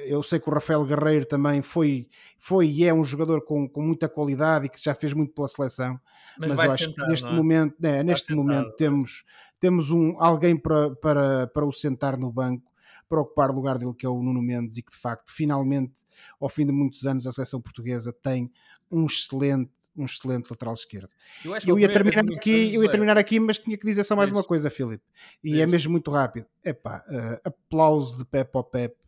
eu 0.06 0.24
sei 0.24 0.40
que 0.40 0.50
o 0.50 0.54
Rafael 0.54 0.86
Guerreiro 0.86 1.26
também 1.26 1.62
foi, 1.62 2.08
foi 2.40 2.68
e 2.68 2.86
é 2.86 2.94
um 2.94 3.04
jogador 3.04 3.44
com, 3.44 3.68
com 3.68 3.82
muita 3.82 4.08
qualidade 4.10 4.66
e 4.66 4.70
que 4.70 4.82
já 4.82 4.96
fez 4.96 5.14
muito 5.14 5.34
pela 5.34 5.48
seleção. 5.48 6.00
Mas, 6.38 6.52
mas 6.52 6.60
eu 6.60 6.72
acho 6.72 6.84
sentar, 6.86 7.06
que 7.06 7.12
neste 7.12 7.28
é? 7.28 7.32
momento, 7.32 7.76
né, 7.80 8.04
neste 8.04 8.34
momento 8.34 8.72
temos, 8.76 9.24
temos 9.60 9.92
um, 9.92 10.16
alguém 10.20 10.58
para, 10.58 10.96
para, 10.96 11.48
para 11.48 11.66
o 11.66 11.72
sentar 11.72 12.18
no 12.18 12.32
banco, 12.32 12.72
para 13.08 13.22
ocupar 13.22 13.52
o 13.52 13.54
lugar 13.54 13.78
dele, 13.78 13.94
que 13.94 14.06
é 14.06 14.10
o 14.10 14.22
Nuno 14.22 14.42
Mendes, 14.42 14.78
e 14.78 14.82
que 14.82 14.92
de 14.92 14.98
facto, 14.98 15.32
finalmente, 15.32 15.94
ao 16.40 16.50
fim 16.50 16.66
de 16.66 16.72
muitos 16.72 17.06
anos, 17.06 17.28
a 17.28 17.32
seleção 17.32 17.62
portuguesa 17.62 18.14
tem 18.14 18.52
um 18.92 19.06
excelente 19.06 19.72
um 19.96 20.06
excelente 20.06 20.50
lateral 20.50 20.74
esquerdo. 20.74 21.10
Eu, 21.44 21.56
eu 21.68 21.80
ia 21.80 21.92
terminar 21.92 22.26
aqui, 22.36 22.74
eu 22.74 22.84
ia 22.84 22.90
terminar 22.90 23.18
aqui, 23.18 23.40
mas 23.40 23.60
tinha 23.60 23.78
que 23.78 23.86
dizer 23.86 24.04
só 24.04 24.16
mais 24.16 24.32
uma 24.32 24.44
coisa, 24.44 24.70
Filipe. 24.70 25.04
E 25.44 25.62
é 25.62 25.68
mesmo 25.68 25.92
muito 25.92 26.10
rápido. 26.10 26.48
Epá, 26.64 27.04
uh, 27.08 27.40
aplauso 27.44 28.18
de 28.18 28.26
Pepe 28.26 28.58
ao 28.58 28.64
Pepe 28.64 29.04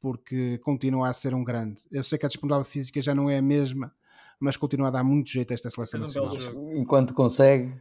porque 0.00 0.58
continua 0.58 1.08
a 1.08 1.12
ser 1.12 1.34
um 1.34 1.42
grande. 1.42 1.82
Eu 1.90 2.04
sei 2.04 2.18
que 2.18 2.24
a 2.26 2.28
disponibilidade 2.28 2.68
física 2.70 3.00
já 3.00 3.14
não 3.14 3.28
é 3.28 3.38
a 3.38 3.42
mesma, 3.42 3.92
mas 4.38 4.56
continua 4.56 4.88
a 4.88 4.90
dar 4.90 5.02
muito 5.02 5.30
jeito 5.30 5.50
a 5.50 5.54
esta 5.54 5.70
seleção 5.70 5.98
nacional. 5.98 6.32
Enquanto 6.76 7.14
consegue, 7.14 7.74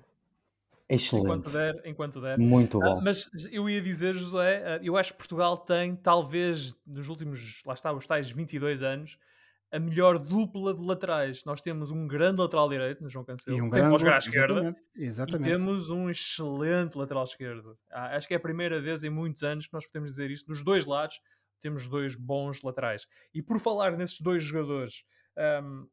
excelente. 0.89 1.25
Enquanto 1.25 1.49
der, 1.51 1.81
enquanto 1.85 2.21
der. 2.21 2.39
Muito 2.39 2.79
bom. 2.79 2.97
Ah, 2.97 3.01
mas 3.01 3.29
eu 3.51 3.69
ia 3.69 3.81
dizer, 3.81 4.13
José, 4.13 4.63
ah, 4.65 4.79
eu 4.81 4.97
acho 4.97 5.13
que 5.13 5.19
Portugal 5.19 5.57
tem, 5.57 5.95
talvez, 5.95 6.75
nos 6.87 7.09
últimos, 7.09 7.61
lá 7.65 7.73
está, 7.73 7.93
os 7.93 8.07
tais 8.07 8.31
22 8.31 8.81
anos, 8.81 9.19
a 9.71 9.79
melhor 9.79 10.17
dupla 10.17 10.73
de 10.73 10.81
laterais. 10.81 11.43
Nós 11.45 11.61
temos 11.61 11.91
um 11.91 12.07
grande 12.07 12.41
lateral 12.41 12.69
direito 12.69 13.03
no 13.03 13.09
João 13.09 13.25
Cancelo, 13.25 13.57
e 13.57 13.61
um 13.61 13.69
temos 13.69 14.01
grande, 14.01 14.15
à 14.15 14.19
esquerda, 14.19 14.53
exatamente, 14.53 14.79
exatamente. 14.95 15.41
e 15.41 15.51
temos 15.51 15.89
um 15.89 16.09
excelente 16.09 16.97
lateral 16.97 17.23
esquerdo. 17.23 17.77
Ah, 17.91 18.15
acho 18.15 18.27
que 18.27 18.33
é 18.33 18.37
a 18.37 18.39
primeira 18.39 18.81
vez 18.81 19.03
em 19.03 19.09
muitos 19.09 19.43
anos 19.43 19.67
que 19.67 19.73
nós 19.73 19.85
podemos 19.85 20.11
dizer 20.11 20.31
isto, 20.31 20.49
nos 20.49 20.63
dois 20.63 20.85
lados, 20.85 21.19
temos 21.59 21.87
dois 21.87 22.15
bons 22.15 22.61
laterais. 22.61 23.07
E 23.33 23.41
por 23.41 23.59
falar 23.59 23.97
nesses 23.97 24.19
dois 24.19 24.43
jogadores, 24.43 25.03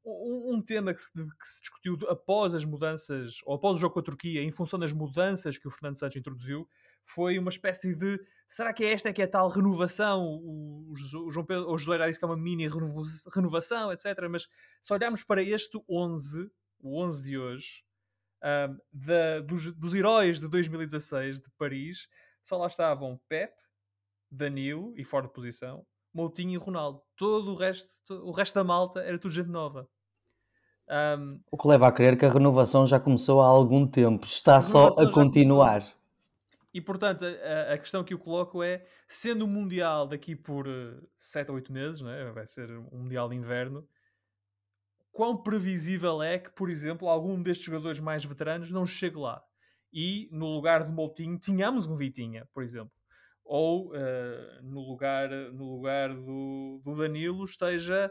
um, 0.04 0.54
um 0.54 0.62
tema 0.62 0.94
que 0.94 1.00
se, 1.00 1.10
que 1.12 1.46
se, 1.46 1.60
discutiu 1.60 1.98
após 2.08 2.54
as 2.54 2.64
mudanças, 2.64 3.38
ou 3.44 3.54
após 3.54 3.76
o 3.76 3.80
jogo 3.80 3.94
com 3.94 4.00
a 4.00 4.04
Turquia, 4.04 4.42
em 4.42 4.50
função 4.52 4.78
das 4.78 4.92
mudanças 4.92 5.58
que 5.58 5.66
o 5.66 5.70
Fernando 5.70 5.98
Santos 5.98 6.16
introduziu, 6.16 6.68
foi 7.04 7.38
uma 7.38 7.50
espécie 7.50 7.94
de 7.94 8.18
será 8.46 8.72
que 8.72 8.84
é 8.84 8.92
esta 8.92 9.12
que 9.12 9.22
é 9.22 9.24
a 9.24 9.30
tal 9.30 9.48
renovação? 9.48 10.22
O, 10.42 10.92
o 10.92 11.30
João 11.30 11.46
Pedro, 11.46 11.70
o 11.70 11.78
José 11.78 11.98
já 11.98 12.06
disse 12.06 12.18
que 12.18 12.24
é 12.24 12.28
uma 12.28 12.36
mini 12.36 12.68
renovação, 13.34 13.92
etc. 13.92 14.06
Mas 14.30 14.48
se 14.82 14.92
olharmos 14.92 15.22
para 15.24 15.42
este 15.42 15.82
11, 15.88 16.50
o 16.80 17.02
11 17.02 17.22
de 17.22 17.38
hoje, 17.38 17.82
um, 18.42 18.78
da, 18.92 19.40
dos, 19.40 19.72
dos 19.74 19.94
heróis 19.94 20.40
de 20.40 20.48
2016 20.48 21.40
de 21.40 21.50
Paris, 21.56 22.08
só 22.42 22.56
lá 22.56 22.66
estavam 22.66 23.20
Pep, 23.28 23.52
Danilo 24.30 24.92
e 24.96 25.04
fora 25.04 25.26
de 25.26 25.32
posição, 25.32 25.86
Moutinho 26.12 26.52
e 26.52 26.56
Ronaldo. 26.56 27.00
Todo 27.16 27.52
o 27.52 27.54
resto, 27.54 27.92
o 28.10 28.32
resto 28.32 28.54
da 28.54 28.64
malta 28.64 29.00
era 29.00 29.18
tudo 29.18 29.32
gente 29.32 29.48
nova. 29.48 29.88
Um, 30.90 31.40
o 31.50 31.56
que 31.56 31.68
leva 31.68 31.86
a 31.86 31.92
crer 31.92 32.18
que 32.18 32.26
a 32.26 32.30
renovação 32.30 32.86
já 32.86 32.98
começou 32.98 33.40
há 33.40 33.46
algum 33.46 33.86
tempo, 33.86 34.26
está 34.26 34.60
só 34.60 34.88
a 34.88 35.10
continuar. 35.10 35.82
E 36.74 36.80
portanto, 36.80 37.24
a, 37.24 37.74
a, 37.74 37.78
questão 37.78 38.02
que 38.02 38.14
eu 38.14 38.18
coloco 38.18 38.62
é: 38.62 38.86
sendo 39.06 39.44
o 39.44 39.48
Mundial 39.48 40.06
daqui 40.06 40.34
por 40.34 40.66
7 41.18 41.50
ou 41.50 41.56
8 41.56 41.72
meses, 41.72 42.00
né? 42.00 42.30
vai 42.32 42.46
ser 42.46 42.70
um 42.70 42.98
Mundial 42.98 43.28
de 43.28 43.36
Inverno, 43.36 43.86
quão 45.10 45.36
previsível 45.36 46.22
é 46.22 46.38
que, 46.38 46.50
por 46.50 46.70
exemplo, 46.70 47.08
algum 47.08 47.42
destes 47.42 47.66
jogadores 47.66 48.00
mais 48.00 48.24
veteranos 48.24 48.70
não 48.70 48.86
chegue 48.86 49.16
lá? 49.16 49.42
e 49.92 50.28
no 50.32 50.46
lugar 50.46 50.84
do 50.84 50.92
Moutinho 50.92 51.38
tínhamos 51.38 51.86
um 51.86 51.94
Vitinha, 51.94 52.48
por 52.54 52.62
exemplo. 52.62 52.90
Ou 53.44 53.88
uh, 53.88 54.62
no 54.62 54.80
lugar, 54.80 55.28
no 55.52 55.76
lugar 55.76 56.14
do, 56.14 56.80
do 56.82 56.94
Danilo 56.94 57.44
esteja 57.44 58.10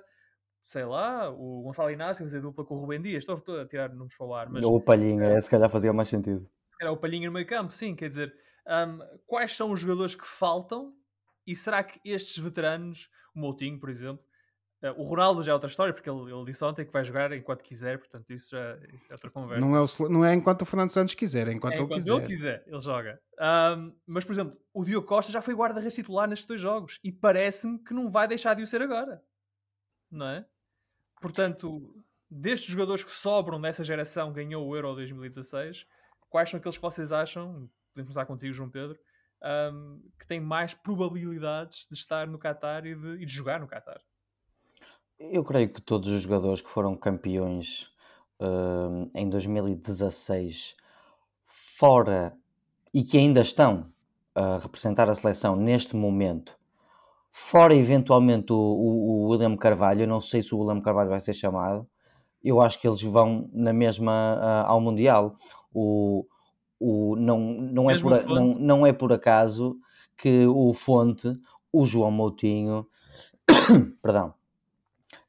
sei 0.63 0.85
lá, 0.85 1.29
o 1.29 1.63
Gonçalo 1.63 1.89
Inácio 1.89 2.23
fazer 2.23 2.39
dupla 2.39 2.63
com 2.63 2.75
o 2.75 2.79
Rubem 2.79 3.01
Dias. 3.01 3.27
Estou 3.27 3.59
a 3.59 3.65
tirar 3.65 3.93
nomes 3.93 4.15
para 4.15 4.27
o 4.27 4.33
ar. 4.33 4.47
Mas, 4.47 4.63
Ou 4.63 4.75
o 4.75 4.81
Palhinha, 4.81 5.23
é, 5.23 5.41
se 5.41 5.49
calhar 5.49 5.69
fazia 5.69 5.91
mais 5.91 6.07
sentido. 6.07 6.47
Calhar 6.81 6.93
o 6.95 6.97
Palhinha 6.97 7.27
no 7.27 7.33
meio 7.33 7.45
campo, 7.45 7.71
sim. 7.71 7.95
Quer 7.95 8.09
dizer, 8.09 8.35
um, 8.67 8.99
quais 9.27 9.55
são 9.55 9.71
os 9.71 9.79
jogadores 9.79 10.15
que 10.15 10.25
faltam 10.25 10.95
e 11.45 11.55
será 11.55 11.83
que 11.83 11.99
estes 12.03 12.39
veteranos, 12.39 13.07
o 13.35 13.39
Moutinho, 13.39 13.79
por 13.79 13.87
exemplo, 13.87 14.23
uh, 14.83 14.99
o 14.99 15.03
Ronaldo 15.03 15.43
já 15.43 15.51
é 15.51 15.53
outra 15.53 15.69
história, 15.69 15.93
porque 15.93 16.09
ele, 16.09 16.33
ele, 16.33 16.43
disse 16.43 16.65
ontem 16.65 16.83
que 16.83 16.91
vai 16.91 17.03
jogar 17.03 17.31
enquanto 17.33 17.63
quiser, 17.63 17.99
portanto 17.99 18.33
isso 18.33 18.55
já 18.55 18.77
isso 18.93 19.11
é 19.11 19.13
outra 19.13 19.29
conversa. 19.29 19.63
Não 19.63 19.75
é, 19.75 19.79
o, 19.79 20.09
não 20.09 20.25
é 20.25 20.33
enquanto 20.33 20.63
o 20.63 20.65
Fernando 20.65 20.89
Santos 20.89 21.13
quiser, 21.13 21.47
é 21.47 21.51
enquanto, 21.51 21.73
é 21.73 21.81
enquanto 21.81 21.91
ele 21.91 22.01
quiser. 22.01 22.15
ele 22.17 22.25
quiser, 22.25 22.63
ele 22.65 22.79
joga. 22.79 23.21
Um, 23.39 23.95
mas, 24.07 24.25
por 24.25 24.31
exemplo, 24.31 24.57
o 24.73 24.83
Diogo 24.83 25.05
Costa 25.05 25.31
já 25.31 25.41
foi 25.41 25.53
guarda-redes 25.53 25.93
titular 25.93 26.27
nestes 26.27 26.47
dois 26.47 26.59
jogos 26.59 26.99
e 27.03 27.11
parece-me 27.11 27.77
que 27.77 27.93
não 27.93 28.09
vai 28.09 28.27
deixar 28.27 28.55
de 28.55 28.63
o 28.63 28.67
ser 28.67 28.81
agora. 28.81 29.23
Não 30.09 30.25
é? 30.25 30.45
Portanto, 31.21 32.03
destes 32.27 32.71
jogadores 32.71 33.03
que 33.03 33.11
sobram 33.11 33.59
nessa 33.59 33.83
geração 33.83 34.33
ganhou 34.33 34.67
o 34.67 34.75
Euro 34.75 34.95
2016, 34.95 35.85
quais 36.31 36.49
são 36.49 36.57
aqueles 36.57 36.77
que 36.77 36.81
vocês 36.81 37.11
acham, 37.11 37.69
podemos 37.93 38.07
começar 38.07 38.25
contigo, 38.25 38.53
João 38.53 38.71
Pedro, 38.71 38.97
um, 39.71 40.01
que 40.19 40.25
têm 40.25 40.39
mais 40.39 40.73
probabilidades 40.73 41.87
de 41.87 41.95
estar 41.95 42.25
no 42.25 42.39
Qatar 42.39 42.87
e 42.87 42.95
de, 42.95 43.21
e 43.21 43.25
de, 43.25 43.31
jogar 43.31 43.59
no 43.59 43.67
Qatar? 43.67 44.01
Eu 45.19 45.43
creio 45.43 45.71
que 45.71 45.79
todos 45.79 46.09
os 46.09 46.21
jogadores 46.21 46.61
que 46.61 46.69
foram 46.69 46.95
campeões 46.95 47.91
em 49.13 49.29
2016 49.29 50.75
fora 51.45 52.35
e 52.91 53.03
que 53.03 53.15
ainda 53.15 53.41
estão 53.41 53.93
a 54.33 54.57
representar 54.57 55.07
a 55.07 55.13
seleção 55.13 55.55
neste 55.55 55.95
momento 55.95 56.57
Fora 57.31 57.73
eventualmente 57.73 58.51
o, 58.51 58.57
o, 58.57 59.25
o 59.25 59.29
William 59.29 59.55
Carvalho, 59.55 60.01
eu 60.01 60.07
não 60.07 60.19
sei 60.19 60.43
se 60.43 60.53
o 60.53 60.59
William 60.59 60.81
Carvalho 60.81 61.09
vai 61.09 61.21
ser 61.21 61.33
chamado. 61.33 61.87
Eu 62.43 62.61
acho 62.61 62.79
que 62.79 62.87
eles 62.87 63.01
vão 63.01 63.49
na 63.53 63.71
mesma 63.71 64.37
uh, 64.37 64.69
ao 64.69 64.81
Mundial. 64.81 65.35
O, 65.73 66.25
o, 66.79 67.15
não, 67.15 67.39
não, 67.39 67.89
é 67.89 67.99
por, 67.99 68.25
não, 68.25 68.45
não 68.47 68.85
é 68.85 68.91
por 68.91 69.13
acaso 69.13 69.77
que 70.17 70.45
o 70.47 70.73
Fonte, 70.73 71.37
o 71.71 71.85
João 71.85 72.11
Moutinho, 72.11 72.87
perdão, 74.01 74.33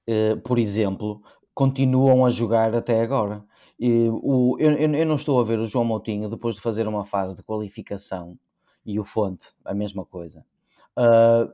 uh, 0.08 0.40
por 0.42 0.58
exemplo, 0.58 1.22
continuam 1.54 2.24
a 2.24 2.30
jogar 2.30 2.74
até 2.74 3.00
agora. 3.00 3.44
E, 3.78 4.08
o, 4.10 4.56
eu, 4.58 4.72
eu, 4.72 5.06
não 5.06 5.16
estou 5.16 5.40
a 5.40 5.44
ver 5.44 5.58
o 5.58 5.66
João 5.66 5.84
Moutinho 5.84 6.30
depois 6.30 6.54
de 6.54 6.60
fazer 6.60 6.86
uma 6.86 7.04
fase 7.04 7.34
de 7.34 7.42
qualificação 7.42 8.38
e 8.84 8.98
o 8.98 9.04
Fonte, 9.04 9.48
a 9.64 9.74
mesma 9.74 10.04
coisa. 10.04 10.44
Uh, 10.98 11.52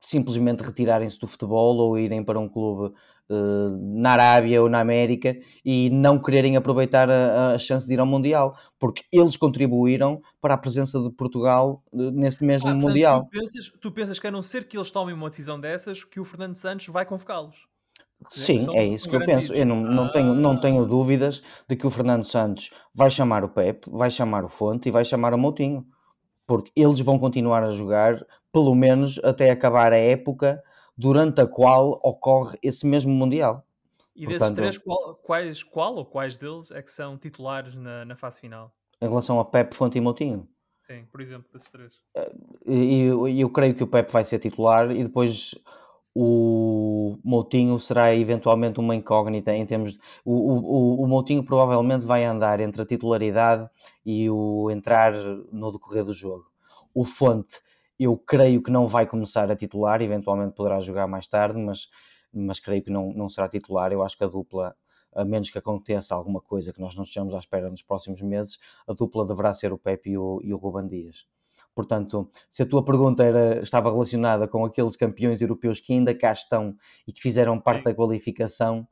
simplesmente 0.00 0.62
retirarem-se 0.62 1.18
do 1.18 1.26
futebol 1.26 1.76
ou 1.76 1.98
irem 1.98 2.22
para 2.22 2.38
um 2.38 2.48
clube 2.48 2.94
na 3.28 4.12
Arábia 4.12 4.62
ou 4.62 4.68
na 4.68 4.80
América 4.80 5.36
e 5.64 5.88
não 5.90 6.18
quererem 6.18 6.56
aproveitar 6.56 7.10
a, 7.10 7.54
a, 7.54 7.58
chance 7.58 7.86
de 7.86 7.94
ir 7.94 8.00
ao 8.00 8.06
Mundial, 8.06 8.56
porque 8.78 9.02
eles 9.10 9.36
contribuíram 9.36 10.20
para 10.40 10.54
a 10.54 10.58
presença 10.58 11.00
de 11.00 11.10
Portugal 11.10 11.82
uh, 11.92 12.10
neste 12.10 12.44
mesmo 12.44 12.68
ah, 12.68 12.74
Mundial. 12.74 13.24
Tu 13.24 13.40
pensas, 13.40 13.72
tu 13.80 13.90
pensas 13.92 14.18
que 14.18 14.26
a 14.26 14.30
não 14.30 14.42
ser 14.42 14.68
que 14.68 14.76
eles 14.76 14.90
tomem 14.90 15.14
uma 15.14 15.30
decisão 15.30 15.58
dessas, 15.58 16.04
que 16.04 16.20
o 16.20 16.24
Fernando 16.24 16.54
Santos 16.54 16.86
vai 16.88 17.06
convocá-los? 17.06 17.66
Sim, 18.28 18.66
é 18.74 18.84
isso 18.84 19.08
que 19.08 19.16
eu 19.16 19.24
penso. 19.24 19.52
Eu 19.52 19.66
não, 19.66 19.80
não, 19.80 20.10
tenho, 20.10 20.34
não 20.34 20.58
tenho 20.58 20.82
ah. 20.82 20.86
dúvidas 20.86 21.42
de 21.68 21.76
que 21.76 21.86
o 21.86 21.90
Fernando 21.90 22.24
Santos 22.24 22.70
vai 22.94 23.10
chamar 23.10 23.44
o 23.44 23.48
Pepe, 23.48 23.90
vai 23.90 24.10
chamar 24.10 24.44
o 24.44 24.48
Fonte 24.48 24.88
e 24.88 24.92
vai 24.92 25.04
chamar 25.04 25.34
o 25.34 25.38
Moutinho 25.38 25.86
porque 26.46 26.70
eles 26.76 27.00
vão 27.00 27.18
continuar 27.18 27.62
a 27.62 27.70
jogar 27.70 28.22
pelo 28.52 28.74
menos 28.74 29.18
até 29.24 29.50
acabar 29.50 29.92
a 29.92 29.96
época 29.96 30.62
durante 30.96 31.40
a 31.40 31.46
qual 31.46 32.00
ocorre 32.02 32.58
esse 32.62 32.86
mesmo 32.86 33.12
Mundial. 33.12 33.66
E 34.14 34.26
Portanto, 34.26 34.40
desses 34.40 34.54
três, 34.54 34.78
qual, 34.78 35.14
quais, 35.16 35.62
qual 35.62 35.94
ou 35.96 36.04
quais 36.04 36.36
deles 36.36 36.70
é 36.70 36.80
que 36.80 36.90
são 36.90 37.18
titulares 37.18 37.74
na, 37.74 38.04
na 38.04 38.16
fase 38.16 38.40
final? 38.40 38.72
Em 39.00 39.08
relação 39.08 39.40
a 39.40 39.44
Pepe, 39.44 39.74
Fonte 39.74 39.98
e 39.98 40.00
Moutinho? 40.00 40.48
Sim, 40.82 41.04
por 41.10 41.20
exemplo, 41.20 41.50
desses 41.52 41.70
três. 41.70 41.92
Eh, 42.14 42.32
e 42.66 43.00
eu, 43.02 43.26
eu 43.28 43.50
creio 43.50 43.74
que 43.74 43.82
o 43.82 43.86
Pepe 43.86 44.12
vai 44.12 44.24
ser 44.24 44.38
titular 44.38 44.90
e 44.92 45.02
depois 45.02 45.54
o 46.14 47.18
Moutinho 47.24 47.78
será 47.80 48.14
eventualmente 48.14 48.78
uma 48.78 48.94
incógnita 48.94 49.52
em 49.52 49.66
termos 49.66 49.94
de, 49.94 50.00
o, 50.24 50.32
o, 50.32 51.02
o 51.02 51.08
Moutinho 51.08 51.42
provavelmente 51.42 52.04
vai 52.04 52.24
andar 52.24 52.60
entre 52.60 52.82
a 52.82 52.86
titularidade 52.86 53.68
e 54.06 54.30
o 54.30 54.70
entrar 54.70 55.12
no 55.50 55.72
decorrer 55.72 56.04
do 56.04 56.12
jogo. 56.12 56.46
O 56.94 57.04
Fonte 57.04 57.58
eu 57.98 58.16
creio 58.16 58.62
que 58.62 58.70
não 58.70 58.88
vai 58.88 59.06
começar 59.06 59.50
a 59.50 59.56
titular, 59.56 60.02
eventualmente 60.02 60.54
poderá 60.54 60.80
jogar 60.80 61.06
mais 61.06 61.28
tarde, 61.28 61.58
mas, 61.58 61.88
mas 62.32 62.60
creio 62.60 62.82
que 62.82 62.90
não, 62.90 63.12
não 63.12 63.28
será 63.28 63.48
titular. 63.48 63.92
Eu 63.92 64.02
acho 64.02 64.16
que 64.16 64.24
a 64.24 64.28
dupla, 64.28 64.74
a 65.14 65.24
menos 65.24 65.50
que 65.50 65.58
aconteça 65.58 66.14
alguma 66.14 66.40
coisa 66.40 66.72
que 66.72 66.80
nós 66.80 66.94
não 66.94 67.04
estejamos 67.04 67.34
à 67.34 67.38
espera 67.38 67.70
nos 67.70 67.82
próximos 67.82 68.20
meses, 68.20 68.58
a 68.88 68.92
dupla 68.92 69.26
deverá 69.26 69.54
ser 69.54 69.72
o 69.72 69.78
Pepe 69.78 70.10
e 70.10 70.18
o, 70.18 70.40
e 70.42 70.52
o 70.52 70.56
Ruban 70.56 70.88
Dias. 70.88 71.26
Portanto, 71.74 72.30
se 72.48 72.62
a 72.62 72.66
tua 72.66 72.84
pergunta 72.84 73.24
era, 73.24 73.60
estava 73.62 73.90
relacionada 73.90 74.46
com 74.46 74.64
aqueles 74.64 74.96
campeões 74.96 75.40
europeus 75.40 75.80
que 75.80 75.92
ainda 75.92 76.14
cá 76.14 76.32
estão 76.32 76.76
e 77.06 77.12
que 77.12 77.20
fizeram 77.20 77.60
parte 77.60 77.78
Sim. 77.78 77.84
da 77.84 77.94
qualificação, 77.94 78.86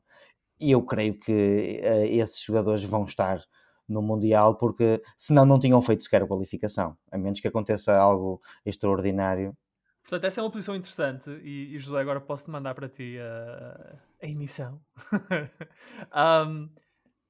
eu 0.59 0.81
creio 0.83 1.17
que 1.17 1.81
uh, 1.81 2.05
esses 2.05 2.41
jogadores 2.41 2.83
vão 2.83 3.05
estar 3.05 3.41
no 3.87 4.01
Mundial, 4.01 4.55
porque 4.55 5.01
senão 5.17 5.45
não 5.45 5.59
tinham 5.59 5.81
feito 5.81 6.03
sequer 6.03 6.23
a 6.23 6.27
qualificação, 6.27 6.97
a 7.11 7.17
menos 7.17 7.39
que 7.39 7.47
aconteça 7.47 7.95
algo 7.95 8.41
extraordinário. 8.65 9.55
Portanto, 10.01 10.25
essa 10.25 10.41
é 10.41 10.43
uma 10.43 10.51
posição 10.51 10.75
interessante 10.75 11.29
e, 11.43 11.73
e 11.73 11.77
José, 11.77 11.99
agora 11.99 12.19
posso-te 12.19 12.51
mandar 12.51 12.75
para 12.75 12.89
ti 12.89 13.17
a, 13.19 13.95
a 14.21 14.27
emissão. 14.27 14.79
um, 16.47 16.69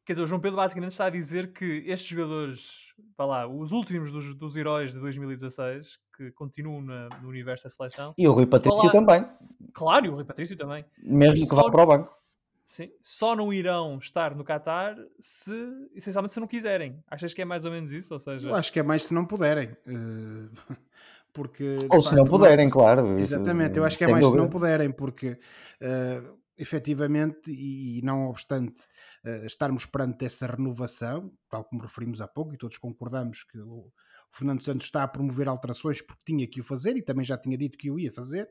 Quer 0.06 0.14
dizer, 0.14 0.24
o 0.24 0.28
João 0.28 0.42
Pedro 0.42 0.58
basicamente 0.58 0.92
está 0.92 1.06
a 1.06 1.10
dizer 1.10 1.54
que 1.54 1.82
estes 1.88 2.10
jogadores, 2.10 2.94
vá 3.18 3.26
lá, 3.26 3.48
os 3.48 3.72
últimos 3.72 4.12
dos, 4.12 4.36
dos 4.36 4.58
heróis 4.58 4.92
de 4.92 5.00
2016, 5.00 5.98
que 6.18 6.30
continuam 6.32 6.82
na, 6.82 7.08
no 7.22 7.30
universo 7.30 7.64
da 7.64 7.70
seleção. 7.70 8.14
E 8.18 8.28
o 8.28 8.34
Rui 8.34 8.46
Patrício 8.46 8.92
também. 8.92 9.26
Claro, 9.72 10.06
e 10.06 10.10
o 10.10 10.16
Rui 10.16 10.26
Patrício 10.26 10.58
também. 10.58 10.84
Mesmo 11.02 11.48
que 11.48 11.56
vá 11.56 11.72
para 11.72 11.84
o 11.84 11.86
banco. 11.86 12.23
Sim, 12.66 12.90
só 13.02 13.36
não 13.36 13.52
irão 13.52 13.98
estar 13.98 14.36
no 14.36 14.44
Qatar 14.44 14.96
se, 15.20 15.54
essencialmente, 15.94 16.34
se 16.34 16.40
não 16.40 16.48
quiserem. 16.48 17.04
Achas 17.10 17.34
que 17.34 17.42
é 17.42 17.46
mais 17.46 17.66
ou 17.66 17.72
menos 17.72 17.92
isso? 17.92 18.14
Ou 18.14 18.20
seja... 18.20 18.50
Eu 18.50 18.56
acho 18.56 18.72
que 18.72 18.80
é 18.80 18.84
mais 18.84 19.06
se 19.06 19.14
não 19.14 19.26
puderem. 19.26 19.76
Uh... 19.86 20.50
Porque, 21.34 21.88
ou 21.90 22.00
se 22.00 22.16
não 22.16 22.26
puderem, 22.26 22.70
claro. 22.70 23.20
Exatamente, 23.20 23.76
eu 23.76 23.84
acho 23.84 23.98
que 23.98 24.04
é 24.04 24.08
mais 24.08 24.22
dúvida. 24.22 24.40
se 24.40 24.44
não 24.44 24.52
puderem, 24.52 24.92
porque 24.92 25.32
uh, 25.32 26.40
efetivamente, 26.56 27.50
e, 27.52 27.98
e 27.98 28.02
não 28.04 28.30
obstante 28.30 28.80
uh, 29.26 29.44
estarmos 29.44 29.84
perante 29.88 30.26
essa 30.26 30.46
renovação, 30.46 31.34
tal 31.50 31.64
como 31.66 31.82
referimos 31.82 32.22
há 32.22 32.28
pouco, 32.28 32.54
e 32.54 32.58
todos 32.60 32.78
concordamos 32.78 33.44
que 33.46 33.58
o, 33.58 33.92
Fernando 34.34 34.64
Santos 34.64 34.88
está 34.88 35.04
a 35.04 35.08
promover 35.08 35.48
alterações 35.48 36.02
porque 36.02 36.24
tinha 36.26 36.48
que 36.48 36.60
o 36.60 36.64
fazer 36.64 36.98
e 36.98 37.04
também 37.04 37.24
já 37.24 37.38
tinha 37.38 37.58
dito 37.58 37.78
que 37.78 37.92
o 37.92 38.00
ia 38.00 38.12
fazer. 38.12 38.50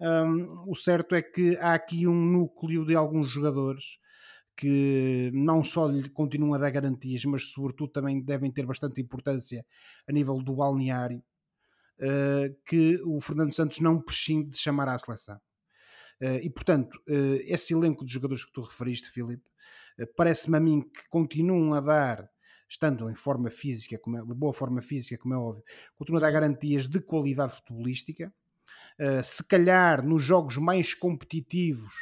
Um, 0.00 0.70
o 0.70 0.74
certo 0.74 1.14
é 1.14 1.20
que 1.20 1.56
há 1.58 1.74
aqui 1.74 2.06
um 2.06 2.14
núcleo 2.14 2.86
de 2.86 2.94
alguns 2.94 3.30
jogadores 3.30 3.98
que 4.56 5.30
não 5.32 5.64
só 5.64 5.88
lhe 5.88 6.08
continuam 6.10 6.54
a 6.54 6.58
dar 6.58 6.70
garantias, 6.70 7.24
mas 7.24 7.50
sobretudo 7.50 7.92
também 7.92 8.22
devem 8.22 8.52
ter 8.52 8.66
bastante 8.66 9.00
importância 9.00 9.64
a 10.06 10.12
nível 10.12 10.36
do 10.42 10.56
balneário, 10.56 11.22
uh, 11.98 12.54
que 12.66 13.00
o 13.04 13.20
Fernando 13.22 13.54
Santos 13.54 13.80
não 13.80 14.02
prescinde 14.02 14.50
de 14.50 14.58
chamar 14.58 14.88
à 14.88 14.98
seleção. 14.98 15.36
Uh, 16.20 16.36
e 16.42 16.50
portanto, 16.50 16.94
uh, 17.08 17.40
esse 17.44 17.72
elenco 17.72 18.04
de 18.04 18.12
jogadores 18.12 18.44
que 18.44 18.52
tu 18.52 18.60
referiste, 18.60 19.10
Filipe, 19.10 19.48
parece-me 20.14 20.56
a 20.58 20.60
mim 20.60 20.82
que 20.82 21.08
continuam 21.08 21.72
a 21.72 21.80
dar, 21.80 22.30
estando 22.68 23.10
em 23.10 23.14
forma 23.14 23.50
física, 23.50 23.98
como 23.98 24.18
é, 24.18 24.22
boa 24.22 24.52
forma 24.52 24.82
física, 24.82 25.16
como 25.16 25.34
é 25.34 25.38
óbvio, 25.38 25.64
continuam 25.96 26.22
a 26.22 26.26
dar 26.26 26.32
garantias 26.32 26.86
de 26.86 27.00
qualidade 27.00 27.54
futebolística. 27.54 28.32
Se 29.24 29.42
calhar 29.44 30.04
nos 30.04 30.22
jogos 30.22 30.56
mais 30.56 30.94
competitivos, 30.94 31.92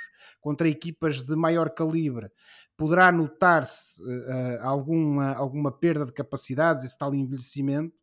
contra 0.40 0.68
equipas 0.68 1.24
de 1.24 1.36
maior 1.36 1.70
calibre, 1.70 2.30
poderá 2.76 3.10
notar-se 3.12 4.00
alguma, 4.60 5.32
alguma 5.34 5.70
perda 5.70 6.06
de 6.06 6.12
capacidades, 6.12 6.84
esse 6.84 6.96
tal 6.96 7.14
envelhecimento, 7.14 7.98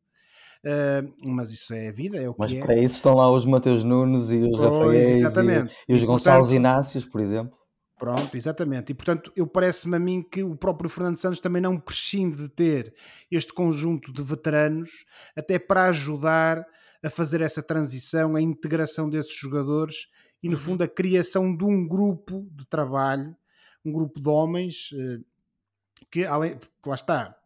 Uh, 0.66 1.14
mas 1.28 1.52
isso 1.52 1.76
é 1.76 1.90
a 1.90 1.92
vida, 1.92 2.18
é 2.18 2.28
o 2.28 2.34
mas 2.36 2.52
que 2.52 2.58
é. 2.58 2.66
para 2.66 2.76
isso 2.76 2.96
estão 2.96 3.14
lá 3.14 3.32
os 3.32 3.46
Mateus 3.46 3.84
Nunes 3.84 4.32
e 4.32 4.38
os 4.38 4.58
Rafaéis 4.58 5.22
e, 5.22 5.24
e, 5.88 5.94
os 5.94 6.02
e, 6.02 6.06
Gonçalves 6.08 6.50
Inácios, 6.50 7.06
por 7.06 7.22
exemplo. 7.22 7.56
Pronto, 8.00 8.36
exatamente. 8.36 8.92
E 8.92 8.96
portanto, 8.96 9.32
eu 9.36 9.46
parece-me 9.46 9.96
a 9.96 10.00
mim 10.00 10.24
que 10.24 10.44
o 10.44 10.56
próprio 10.56 10.90
Fernando 10.90 11.20
Santos 11.20 11.40
também 11.40 11.62
não 11.62 11.78
prescinde 11.78 12.38
de 12.38 12.50
ter 12.50 12.96
este 13.32 13.54
conjunto 13.54 14.12
de 14.12 14.24
veteranos 14.24 15.06
até 15.38 15.60
para 15.60 15.86
ajudar 15.86 16.66
a 17.06 17.10
fazer 17.12 17.40
essa 17.42 17.62
transição, 17.62 18.36
a 18.36 18.42
integração 18.42 19.10
desses 19.10 19.36
jogadores 19.36 20.08
e, 20.42 20.50
no 20.50 20.56
uhum. 20.56 20.60
fundo, 20.60 20.84
a 20.84 20.88
criação 20.88 21.56
de 21.56 21.64
um 21.64 21.88
grupo 21.88 22.48
de 22.52 22.66
trabalho, 22.66 23.36
um 23.86 23.92
grupo 23.94 24.20
de 24.20 24.28
homens 24.28 24.90
eh, 24.98 25.20
que, 26.10 26.26
além, 26.26 26.60
lá 26.84 26.96
está, 26.96 27.38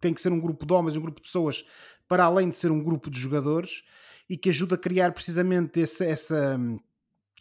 tem 0.00 0.12
que 0.12 0.20
ser 0.20 0.32
um 0.32 0.40
grupo 0.40 0.66
de 0.66 0.72
homens, 0.72 0.96
um 0.96 1.00
grupo 1.00 1.20
de 1.20 1.28
pessoas, 1.28 1.64
para 2.08 2.24
além 2.24 2.50
de 2.50 2.56
ser 2.56 2.72
um 2.72 2.82
grupo 2.82 3.08
de 3.08 3.20
jogadores, 3.20 3.84
e 4.28 4.36
que 4.36 4.48
ajuda 4.48 4.74
a 4.74 4.78
criar 4.78 5.12
precisamente 5.12 5.78
esse, 5.78 6.04
essa, 6.04 6.58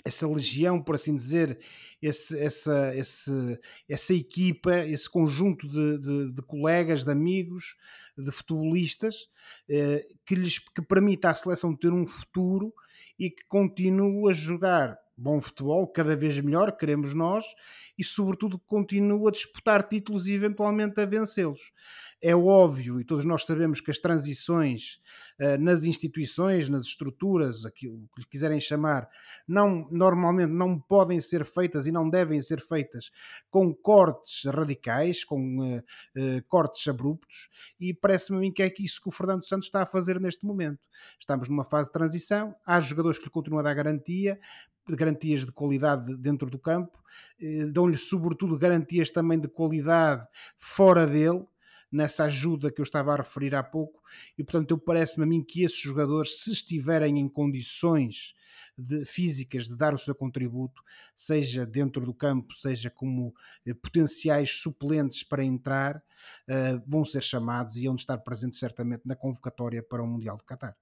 essa 0.06 0.28
legião, 0.28 0.82
por 0.82 0.96
assim 0.96 1.16
dizer, 1.16 1.60
esse, 2.02 2.38
essa, 2.40 2.96
esse, 2.96 3.60
essa 3.90 4.14
equipa, 4.14 4.86
esse 4.86 5.10
conjunto 5.10 5.68
de, 5.68 5.98
de, 5.98 6.32
de 6.34 6.42
colegas, 6.44 7.04
de 7.04 7.12
amigos, 7.12 7.76
de 8.18 8.32
futebolistas, 8.32 9.30
eh, 9.70 10.08
que 10.26 10.36
lhes 10.36 10.60
que 10.60 10.82
permita 10.82 11.30
à 11.30 11.36
seleção 11.36 11.76
ter 11.76 11.92
um 11.92 12.06
futuro 12.06 12.74
e 13.20 13.30
que 13.30 13.46
continue 13.48 14.30
a 14.30 14.34
jogar 14.34 14.98
bom 15.18 15.42
futebol, 15.42 15.88
cada 15.88 16.16
vez 16.16 16.40
melhor, 16.40 16.78
queremos 16.78 17.14
nós, 17.16 17.44
e 17.98 18.04
sobretudo 18.04 18.60
continua 18.60 19.30
a 19.30 19.32
disputar 19.32 19.88
títulos 19.88 20.28
e 20.28 20.34
eventualmente 20.34 21.02
a 21.02 21.06
vencê-los. 21.06 21.72
É 22.20 22.36
óbvio, 22.36 23.00
e 23.00 23.06
todos 23.06 23.24
nós 23.24 23.46
sabemos 23.46 23.80
que 23.80 23.92
as 23.92 24.00
transições 24.00 25.00
uh, 25.40 25.56
nas 25.60 25.84
instituições, 25.84 26.68
nas 26.68 26.86
estruturas, 26.86 27.64
aquilo 27.64 28.10
que 28.16 28.22
lhe 28.22 28.28
quiserem 28.28 28.60
chamar, 28.60 29.08
não, 29.48 29.88
normalmente 29.92 30.52
não 30.52 30.80
podem 30.80 31.22
ser 31.22 31.46
feitas 31.46 31.86
e 31.86 31.92
não 31.92 32.10
devem 32.10 32.42
ser 32.42 32.60
feitas 32.60 33.12
com 33.52 33.72
cortes 33.72 34.46
radicais, 34.46 35.24
com 35.24 35.60
uh, 35.60 35.78
uh, 35.78 36.44
cortes 36.48 36.88
abruptos, 36.88 37.50
e 37.80 37.94
parece-me 37.94 38.52
que 38.52 38.64
é 38.64 38.74
isso 38.80 39.00
que 39.00 39.10
o 39.10 39.12
Fernando 39.12 39.46
Santos 39.46 39.68
está 39.68 39.84
a 39.84 39.86
fazer 39.86 40.20
neste 40.20 40.44
momento. 40.44 40.80
Estamos 41.20 41.48
numa 41.48 41.66
fase 41.66 41.90
de 41.90 41.94
transição, 41.94 42.56
há 42.66 42.80
jogadores 42.80 43.20
que 43.20 43.26
lhe 43.26 43.32
continuam 43.32 43.60
a 43.60 43.64
dar 43.64 43.76
garantia, 43.76 44.40
de 44.90 44.96
garantias 44.96 45.46
de 45.46 45.52
qualidade 45.52 46.18
dentro 46.18 46.50
do 46.50 46.58
campo, 46.58 46.98
dão-lhe 47.74 47.98
sobretudo 47.98 48.58
garantias 48.58 49.12
também 49.12 49.40
de 49.40 49.48
qualidade 49.48 50.26
fora 50.58 51.06
dele, 51.06 51.46
nessa 51.92 52.26
ajuda 52.26 52.72
que 52.72 52.82
eu 52.82 52.84
estava 52.84 53.14
a 53.14 53.18
referir 53.18 53.56
há 53.56 53.64
pouco, 53.64 54.02
e 54.38 54.44
portanto 54.44 54.72
eu 54.72 54.78
parece-me 54.78 55.24
a 55.24 55.28
mim 55.28 55.44
que 55.44 55.64
esses 55.64 55.80
jogadores, 55.80 56.40
se 56.40 56.52
estiverem 56.52 57.20
em 57.20 57.28
condições 57.28 58.34
de, 58.78 59.06
físicas 59.06 59.68
de 59.68 59.76
dar 59.76 59.94
o 59.94 59.98
seu 59.98 60.14
contributo, 60.14 60.82
seja 61.16 61.66
dentro 61.66 62.06
do 62.06 62.14
campo, 62.14 62.54
seja 62.54 62.90
como 62.90 63.34
eh, 63.66 63.74
potenciais 63.74 64.52
suplentes 64.62 65.24
para 65.24 65.44
entrar, 65.44 65.98
uh, 65.98 66.82
vão 66.86 67.04
ser 67.04 67.24
chamados 67.24 67.76
e 67.76 67.86
vão 67.86 67.96
estar 67.96 68.18
presentes 68.20 68.60
certamente 68.60 69.02
na 69.06 69.16
convocatória 69.16 69.82
para 69.82 70.04
o 70.04 70.08
Mundial 70.08 70.38
de 70.38 70.44
Qatar. 70.44 70.76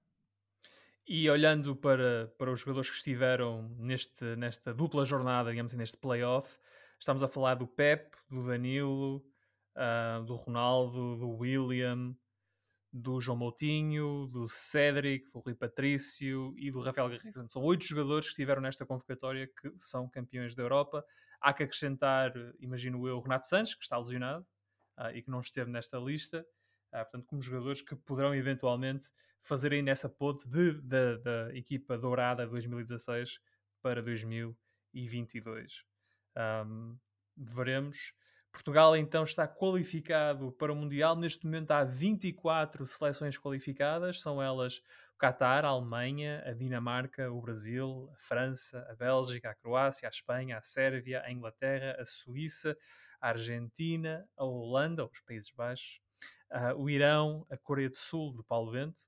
E 1.08 1.30
olhando 1.30 1.74
para, 1.76 2.32
para 2.36 2.52
os 2.52 2.60
jogadores 2.60 2.90
que 2.90 2.96
estiveram 2.96 3.68
neste, 3.78 4.24
nesta 4.36 4.74
dupla 4.74 5.04
jornada, 5.04 5.50
digamos 5.50 5.70
assim, 5.70 5.78
neste 5.78 5.96
playoff, 5.96 6.58
estamos 6.98 7.22
a 7.22 7.28
falar 7.28 7.54
do 7.54 7.66
Pep, 7.66 8.10
do 8.28 8.44
Danilo, 8.44 9.24
uh, 9.76 10.24
do 10.24 10.34
Ronaldo, 10.34 11.16
do 11.16 11.28
William, 11.30 12.16
do 12.92 13.20
João 13.20 13.36
Moutinho, 13.36 14.26
do 14.28 14.48
Cédric, 14.48 15.30
do 15.30 15.40
Rui 15.40 15.54
Patrício 15.54 16.54
e 16.56 16.70
do 16.70 16.80
Rafael 16.80 17.10
Guerreiro. 17.10 17.46
São 17.48 17.62
oito 17.62 17.84
jogadores 17.84 18.26
que 18.26 18.32
estiveram 18.32 18.62
nesta 18.62 18.86
convocatória 18.86 19.46
que 19.46 19.72
são 19.78 20.08
campeões 20.08 20.54
da 20.54 20.62
Europa. 20.62 21.04
Há 21.40 21.52
que 21.52 21.62
acrescentar, 21.62 22.32
imagino 22.58 23.06
eu, 23.06 23.18
o 23.18 23.20
Renato 23.20 23.46
Sanches, 23.46 23.74
que 23.74 23.82
está 23.82 23.98
lesionado 23.98 24.46
uh, 24.98 25.10
e 25.14 25.22
que 25.22 25.30
não 25.30 25.40
esteve 25.40 25.70
nesta 25.70 25.98
lista. 25.98 26.46
Uh, 26.88 26.98
portanto, 26.98 27.26
como 27.26 27.42
jogadores 27.42 27.82
que 27.82 27.94
poderão 27.94 28.34
eventualmente 28.34 29.06
fazer 29.42 29.72
ainda 29.72 29.90
essa 29.90 30.08
ponte 30.08 30.48
da 30.48 31.54
equipa 31.54 31.96
dourada 31.96 32.44
de 32.44 32.50
2016 32.50 33.38
para 33.80 34.02
2022. 34.02 35.84
Um, 36.66 36.98
veremos. 37.36 38.12
Portugal 38.56 38.96
então 38.96 39.22
está 39.22 39.46
qualificado 39.46 40.50
para 40.52 40.72
o 40.72 40.76
Mundial. 40.76 41.14
Neste 41.14 41.44
momento 41.44 41.72
há 41.72 41.84
24 41.84 42.86
seleções 42.86 43.36
qualificadas, 43.36 44.18
são 44.18 44.42
elas 44.42 44.78
o 45.14 45.18
Qatar, 45.18 45.62
a 45.66 45.68
Alemanha, 45.68 46.42
a 46.46 46.52
Dinamarca, 46.52 47.30
o 47.30 47.38
Brasil, 47.42 48.08
a 48.14 48.16
França, 48.16 48.86
a 48.90 48.94
Bélgica, 48.94 49.50
a 49.50 49.54
Croácia, 49.54 50.08
a 50.08 50.10
Espanha, 50.10 50.56
a 50.56 50.62
Sérvia, 50.62 51.22
a 51.22 51.30
Inglaterra, 51.30 51.96
a 52.00 52.06
Suíça, 52.06 52.74
a 53.20 53.28
Argentina, 53.28 54.26
a 54.38 54.44
Holanda, 54.46 55.04
os 55.04 55.20
Países 55.20 55.50
Baixos, 55.50 56.00
uh, 56.50 56.80
o 56.80 56.88
Irão, 56.88 57.46
a 57.50 57.58
Coreia 57.58 57.90
do 57.90 57.96
Sul, 57.96 58.32
de 58.32 58.42
Paulo 58.42 58.72
Bento, 58.72 59.02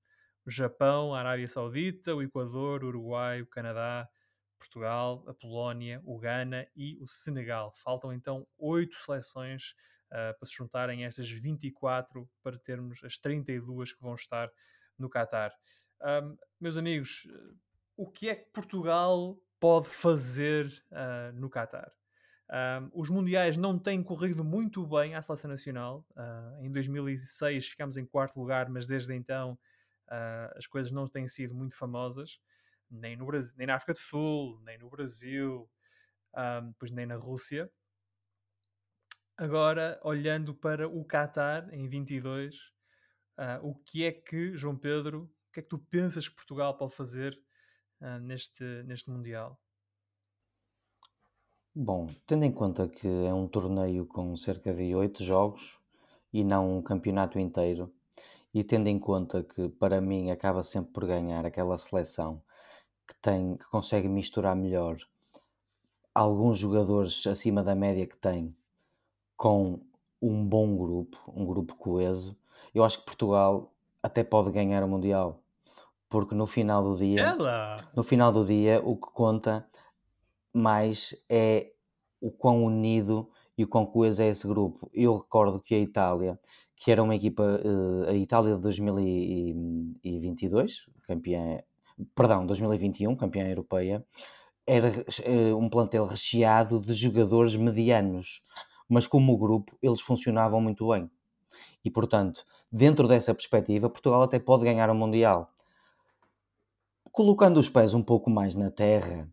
o 0.44 0.50
Japão, 0.50 1.14
a 1.14 1.20
Arábia 1.20 1.48
Saudita, 1.48 2.14
o 2.14 2.22
Equador, 2.22 2.84
o 2.84 2.88
Uruguai, 2.88 3.40
o 3.40 3.46
Canadá, 3.46 4.06
Portugal, 4.58 5.24
a 5.26 5.34
Polónia, 5.34 6.02
o 6.04 6.18
Ghana 6.18 6.66
e 6.76 6.98
o 7.00 7.06
Senegal. 7.06 7.72
Faltam 7.76 8.12
então 8.12 8.46
oito 8.58 8.96
seleções 8.98 9.74
uh, 10.06 10.36
para 10.38 10.46
se 10.46 10.54
juntarem 10.54 11.04
a 11.04 11.06
estas 11.06 11.30
24 11.30 12.28
para 12.42 12.58
termos 12.58 13.02
as 13.04 13.18
32 13.18 13.92
que 13.92 14.02
vão 14.02 14.14
estar 14.14 14.50
no 14.98 15.08
Qatar. 15.08 15.52
Um, 16.02 16.36
meus 16.60 16.76
amigos, 16.76 17.26
o 17.96 18.10
que 18.10 18.28
é 18.28 18.34
que 18.34 18.50
Portugal 18.52 19.36
pode 19.58 19.88
fazer 19.88 20.66
uh, 20.90 21.32
no 21.34 21.50
Qatar? 21.50 21.92
Um, 22.50 22.90
os 22.94 23.10
mundiais 23.10 23.56
não 23.56 23.78
têm 23.78 24.02
corrido 24.02 24.42
muito 24.42 24.86
bem 24.86 25.14
à 25.14 25.20
seleção 25.22 25.50
nacional. 25.50 26.04
Uh, 26.12 26.64
em 26.64 26.70
2006 26.70 27.68
ficámos 27.68 27.96
em 27.96 28.06
quarto 28.06 28.38
lugar, 28.38 28.68
mas 28.70 28.86
desde 28.86 29.14
então 29.14 29.58
uh, 30.08 30.56
as 30.56 30.66
coisas 30.66 30.90
não 30.90 31.06
têm 31.06 31.28
sido 31.28 31.54
muito 31.54 31.76
famosas 31.76 32.38
nem, 32.90 33.16
no 33.16 33.26
Brasil, 33.26 33.54
nem 33.56 33.66
na 33.66 33.74
África 33.74 33.94
do 33.94 33.98
Sul, 33.98 34.60
nem 34.62 34.78
no 34.78 34.88
Brasil, 34.88 35.68
um, 36.34 36.72
pois 36.78 36.90
nem 36.90 37.06
na 37.06 37.16
Rússia. 37.16 37.70
Agora, 39.36 40.00
olhando 40.02 40.54
para 40.54 40.88
o 40.88 41.04
Qatar 41.04 41.72
em 41.72 41.88
22, 41.88 42.56
uh, 42.56 42.60
ah, 43.36 43.60
o 43.62 43.74
que 43.74 44.04
é 44.04 44.10
que, 44.10 44.56
João 44.56 44.76
Pedro, 44.76 45.30
o 45.48 45.52
que 45.52 45.60
é 45.60 45.62
que 45.62 45.68
tu 45.68 45.78
pensas 45.78 46.28
que 46.28 46.34
Portugal 46.34 46.76
pode 46.76 46.94
fazer 46.94 47.40
uh, 48.00 48.18
neste, 48.18 48.64
neste 48.82 49.08
Mundial? 49.10 49.60
Bom, 51.72 52.12
tendo 52.26 52.44
em 52.44 52.50
conta 52.50 52.88
que 52.88 53.06
é 53.06 53.32
um 53.32 53.46
torneio 53.46 54.04
com 54.06 54.36
cerca 54.36 54.74
de 54.74 54.92
oito 54.96 55.22
jogos 55.22 55.78
e 56.32 56.42
não 56.42 56.78
um 56.78 56.82
campeonato 56.82 57.38
inteiro, 57.38 57.94
e 58.52 58.64
tendo 58.64 58.88
em 58.88 58.98
conta 58.98 59.44
que 59.44 59.68
para 59.68 60.00
mim 60.00 60.32
acaba 60.32 60.64
sempre 60.64 60.92
por 60.92 61.06
ganhar 61.06 61.46
aquela 61.46 61.78
seleção 61.78 62.42
que 63.08 63.14
tem, 63.20 63.56
que 63.56 63.66
consegue 63.68 64.06
misturar 64.06 64.54
melhor 64.54 64.98
alguns 66.14 66.58
jogadores 66.58 67.26
acima 67.26 67.62
da 67.62 67.74
média 67.74 68.06
que 68.06 68.16
tem 68.16 68.54
com 69.36 69.80
um 70.20 70.44
bom 70.44 70.76
grupo, 70.76 71.16
um 71.28 71.46
grupo 71.46 71.76
coeso, 71.76 72.36
eu 72.74 72.84
acho 72.84 72.98
que 72.98 73.06
Portugal 73.06 73.72
até 74.02 74.24
pode 74.24 74.50
ganhar 74.50 74.82
o 74.82 74.88
Mundial. 74.88 75.40
Porque 76.08 76.34
no 76.34 76.46
final 76.46 76.82
do 76.82 76.96
dia, 76.96 77.20
Ela. 77.20 77.88
no 77.94 78.02
final 78.02 78.32
do 78.32 78.44
dia, 78.44 78.82
o 78.84 78.96
que 78.96 79.06
conta 79.12 79.68
mais 80.52 81.14
é 81.28 81.70
o 82.20 82.32
quão 82.32 82.64
unido 82.64 83.30
e 83.56 83.62
o 83.62 83.68
quão 83.68 83.86
coeso 83.86 84.22
é 84.22 84.28
esse 84.28 84.44
grupo. 84.46 84.90
Eu 84.92 85.18
recordo 85.18 85.60
que 85.60 85.74
a 85.74 85.78
Itália, 85.78 86.40
que 86.74 86.90
era 86.90 87.02
uma 87.02 87.14
equipa, 87.14 87.60
eh, 87.62 88.10
a 88.10 88.14
Itália 88.14 88.56
de 88.56 88.62
2022, 88.62 90.86
campeã 91.06 91.62
perdão, 92.14 92.46
2021, 92.46 93.14
campeã 93.16 93.48
europeia, 93.48 94.04
era 94.66 94.90
uh, 94.90 95.56
um 95.56 95.68
plantel 95.68 96.06
recheado 96.06 96.80
de 96.80 96.92
jogadores 96.92 97.56
medianos, 97.56 98.42
mas 98.88 99.06
como 99.06 99.36
grupo 99.38 99.76
eles 99.82 100.00
funcionavam 100.00 100.60
muito 100.60 100.88
bem. 100.88 101.10
E 101.84 101.90
portanto, 101.90 102.44
dentro 102.70 103.08
dessa 103.08 103.34
perspectiva, 103.34 103.88
Portugal 103.88 104.22
até 104.22 104.38
pode 104.38 104.64
ganhar 104.64 104.90
o 104.90 104.94
Mundial. 104.94 105.50
Colocando 107.10 107.58
os 107.58 107.68
pés 107.68 107.94
um 107.94 108.02
pouco 108.02 108.30
mais 108.30 108.54
na 108.54 108.70
terra, 108.70 109.28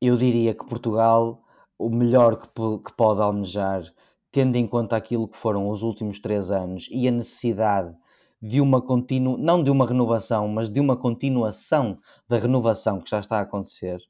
eu 0.00 0.16
diria 0.16 0.54
que 0.54 0.64
Portugal, 0.64 1.42
o 1.76 1.90
melhor 1.90 2.36
que, 2.36 2.46
que 2.46 2.92
pode 2.96 3.20
almejar, 3.20 3.82
tendo 4.30 4.56
em 4.56 4.66
conta 4.66 4.96
aquilo 4.96 5.28
que 5.28 5.36
foram 5.36 5.68
os 5.68 5.82
últimos 5.82 6.20
três 6.20 6.50
anos 6.50 6.88
e 6.90 7.08
a 7.08 7.10
necessidade 7.10 7.94
de 8.40 8.60
uma 8.60 8.80
continu... 8.82 9.36
não 9.38 9.62
de 9.62 9.70
uma 9.70 9.86
renovação, 9.86 10.48
mas 10.48 10.70
de 10.70 10.80
uma 10.80 10.96
continuação 10.96 11.98
da 12.28 12.38
renovação 12.38 13.00
que 13.00 13.10
já 13.10 13.20
está 13.20 13.38
a 13.38 13.42
acontecer, 13.42 14.00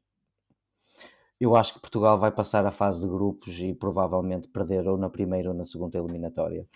eu 1.41 1.57
acho 1.57 1.73
que 1.73 1.81
Portugal 1.81 2.19
vai 2.19 2.31
passar 2.31 2.67
a 2.67 2.71
fase 2.71 3.01
de 3.01 3.07
grupos 3.07 3.59
e 3.59 3.73
provavelmente 3.73 4.47
perder 4.47 4.87
ou 4.87 4.99
na 4.99 5.09
primeira 5.09 5.49
ou 5.49 5.55
na 5.55 5.65
segunda 5.65 5.97
eliminatória. 5.97 6.69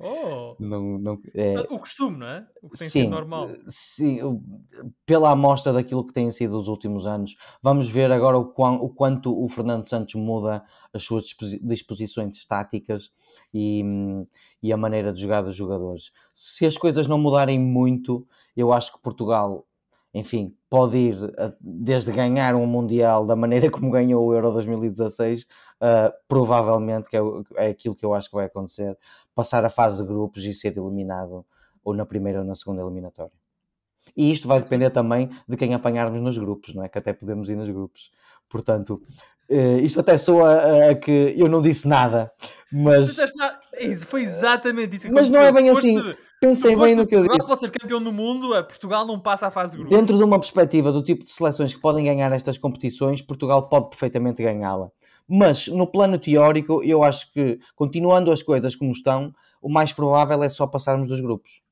Oh! 0.00 0.56
não, 0.58 0.98
não, 0.98 1.22
é... 1.32 1.60
O 1.70 1.78
costume, 1.78 2.18
não 2.18 2.26
é? 2.26 2.44
O 2.60 2.68
que 2.68 2.78
tem 2.80 2.88
sim, 2.88 3.02
sido 3.02 3.10
normal. 3.10 3.46
Sim, 3.68 4.18
pela 5.06 5.30
amostra 5.30 5.72
daquilo 5.72 6.04
que 6.04 6.12
tem 6.12 6.32
sido 6.32 6.58
os 6.58 6.66
últimos 6.66 7.06
anos, 7.06 7.36
vamos 7.62 7.88
ver 7.88 8.10
agora 8.10 8.36
o, 8.36 8.46
quão, 8.46 8.74
o 8.74 8.90
quanto 8.90 9.40
o 9.40 9.48
Fernando 9.48 9.86
Santos 9.86 10.16
muda 10.16 10.64
as 10.92 11.04
suas 11.04 11.26
disposições 11.62 12.44
táticas 12.44 13.12
e, 13.54 13.84
e 14.60 14.72
a 14.72 14.76
maneira 14.76 15.12
de 15.12 15.22
jogar 15.22 15.42
dos 15.42 15.54
jogadores. 15.54 16.10
Se 16.34 16.66
as 16.66 16.76
coisas 16.76 17.06
não 17.06 17.18
mudarem 17.18 17.60
muito, 17.60 18.26
eu 18.56 18.72
acho 18.72 18.92
que 18.92 19.00
Portugal 19.00 19.64
enfim, 20.14 20.54
pode 20.68 20.96
ir 20.98 21.34
a, 21.38 21.52
desde 21.60 22.12
ganhar 22.12 22.54
um 22.54 22.66
Mundial 22.66 23.24
da 23.26 23.34
maneira 23.34 23.70
como 23.70 23.90
ganhou 23.90 24.26
o 24.26 24.34
Euro 24.34 24.52
2016, 24.52 25.42
uh, 25.42 26.12
provavelmente, 26.28 27.08
que 27.08 27.16
é, 27.16 27.20
é 27.56 27.66
aquilo 27.68 27.94
que 27.94 28.04
eu 28.04 28.14
acho 28.14 28.28
que 28.28 28.36
vai 28.36 28.46
acontecer, 28.46 28.96
passar 29.34 29.64
a 29.64 29.70
fase 29.70 30.02
de 30.02 30.08
grupos 30.08 30.44
e 30.44 30.52
ser 30.52 30.76
eliminado 30.76 31.44
ou 31.82 31.94
na 31.94 32.04
primeira 32.04 32.40
ou 32.40 32.44
na 32.44 32.54
segunda 32.54 32.82
eliminatória. 32.82 33.32
E 34.16 34.30
isto 34.30 34.46
vai 34.46 34.60
depender 34.60 34.90
também 34.90 35.30
de 35.48 35.56
quem 35.56 35.74
apanharmos 35.74 36.20
nos 36.20 36.36
grupos, 36.36 36.74
não 36.74 36.84
é? 36.84 36.88
Que 36.88 36.98
até 36.98 37.12
podemos 37.12 37.48
ir 37.48 37.56
nos 37.56 37.70
grupos. 37.70 38.10
Portanto, 38.48 39.00
uh, 39.48 39.78
isto 39.78 40.00
até 40.00 40.18
soa 40.18 40.90
a 40.90 40.94
que 40.94 41.34
eu 41.36 41.48
não 41.48 41.62
disse 41.62 41.88
nada, 41.88 42.30
mas. 42.70 43.16
Foi 44.06 44.22
exatamente 44.22 44.96
isso 44.96 45.08
que 45.08 45.14
Mas 45.14 45.30
não 45.30 45.40
é 45.40 45.50
bem 45.50 45.70
assim. 45.70 46.14
Pensem 46.40 46.76
bem 46.76 46.94
no 46.94 47.06
que 47.06 47.14
eu 47.14 47.22
disse. 47.26 47.48
pode 47.48 47.60
ser 47.60 47.70
campeão 47.70 48.02
do 48.02 48.12
mundo, 48.12 48.48
Portugal 48.64 49.06
não 49.06 49.18
passa 49.20 49.46
a 49.46 49.50
fase 49.50 49.72
de 49.72 49.78
grupo. 49.78 49.94
Dentro 49.94 50.16
de 50.16 50.24
uma 50.24 50.38
perspectiva 50.38 50.90
do 50.90 51.02
tipo 51.02 51.22
de 51.24 51.30
seleções 51.30 51.72
que 51.72 51.80
podem 51.80 52.04
ganhar 52.04 52.32
estas 52.32 52.58
competições, 52.58 53.22
Portugal 53.22 53.68
pode 53.68 53.90
perfeitamente 53.90 54.42
ganhá-la. 54.42 54.90
Mas 55.28 55.68
no 55.68 55.86
plano 55.86 56.18
teórico, 56.18 56.82
eu 56.82 57.04
acho 57.04 57.32
que, 57.32 57.60
continuando 57.76 58.32
as 58.32 58.42
coisas 58.42 58.74
como 58.74 58.90
estão, 58.90 59.32
o 59.60 59.68
mais 59.68 59.92
provável 59.92 60.42
é 60.42 60.48
só 60.48 60.66
passarmos 60.66 61.06
dos 61.06 61.20
grupos. 61.20 61.62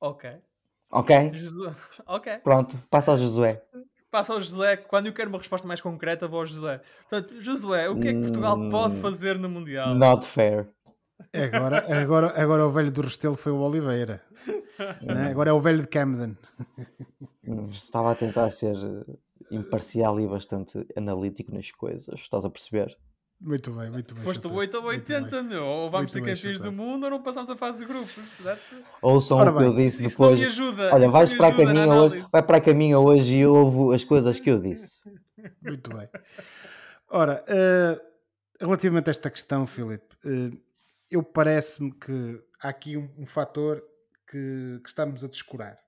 Ok. 0.00 0.30
Ok? 0.90 1.32
Josué. 1.34 1.72
Ok. 2.06 2.38
Pronto, 2.38 2.78
passa 2.88 3.10
ao 3.10 3.18
Josué. 3.18 3.62
Passa 4.10 4.32
ao 4.32 4.40
Josué. 4.40 4.76
Quando 4.76 5.06
eu 5.06 5.12
quero 5.12 5.28
uma 5.28 5.38
resposta 5.38 5.68
mais 5.68 5.80
concreta, 5.80 6.26
vou 6.26 6.40
ao 6.40 6.46
Josué. 6.46 6.80
Portanto, 7.08 7.40
Josué, 7.40 7.88
o 7.88 8.00
que 8.00 8.08
é 8.08 8.12
que 8.14 8.20
Portugal 8.20 8.58
hum, 8.58 8.68
pode 8.70 8.96
fazer 9.00 9.38
no 9.38 9.48
Mundial? 9.48 9.94
Not 9.94 10.26
fair. 10.26 10.68
Agora, 11.34 11.84
agora, 12.00 12.42
agora 12.42 12.66
o 12.66 12.70
velho 12.70 12.92
do 12.92 13.02
Restelo 13.02 13.36
foi 13.36 13.52
o 13.52 13.58
Oliveira. 13.58 14.22
né? 15.02 15.28
Agora 15.30 15.50
é 15.50 15.52
o 15.52 15.60
velho 15.60 15.82
de 15.82 15.88
Camden. 15.88 16.36
Estava 17.70 18.12
a 18.12 18.14
tentar 18.14 18.50
ser 18.50 18.76
imparcial 19.50 20.20
e 20.20 20.26
bastante 20.26 20.86
analítico 20.96 21.52
nas 21.52 21.70
coisas. 21.70 22.20
Estás 22.20 22.44
a 22.44 22.50
perceber? 22.50 22.96
Muito 23.40 23.70
bem, 23.70 23.88
muito 23.88 24.14
bem. 24.14 24.24
Foste 24.24 24.48
8 24.48 24.76
ou 24.78 24.84
80, 24.84 25.42
meu. 25.44 25.64
Ou 25.64 25.90
vamos 25.90 26.12
muito 26.12 26.26
ser 26.26 26.34
campeões 26.34 26.60
do 26.60 26.72
mundo 26.72 27.04
ou 27.04 27.10
não 27.10 27.22
passamos 27.22 27.48
a 27.48 27.56
fase 27.56 27.78
de 27.78 27.84
grupos. 27.84 28.18
Ouçam 29.00 29.38
o 29.38 29.56
que 29.56 29.62
eu 29.62 29.76
disse 29.76 30.04
isso 30.04 30.18
depois. 30.18 30.32
Não 30.32 30.38
me 30.40 30.46
ajuda. 30.46 30.94
Olha, 30.94 31.08
vais 31.08 31.32
para, 31.32 31.48
a 31.48 31.56
caminho 31.56 31.92
hoje, 31.94 32.22
vai 32.32 32.42
para 32.42 32.56
a 32.56 32.60
caminho 32.60 32.98
hoje 32.98 33.36
e 33.36 33.46
ouve 33.46 33.94
as 33.94 34.02
coisas 34.02 34.40
que 34.40 34.50
eu 34.50 34.60
disse. 34.60 35.08
Muito 35.62 35.96
bem. 35.96 36.08
Ora, 37.08 37.44
uh, 37.48 38.00
relativamente 38.60 39.08
a 39.08 39.12
esta 39.12 39.30
questão, 39.30 39.68
Filipe, 39.68 40.16
uh, 40.24 40.60
eu 41.08 41.22
parece-me 41.22 41.92
que 41.92 42.42
há 42.60 42.68
aqui 42.68 42.96
um, 42.96 43.08
um 43.18 43.24
fator 43.24 43.82
que, 44.28 44.80
que, 44.82 44.88
estamos 44.88 45.22
a 45.22 45.28
descurar, 45.28 45.78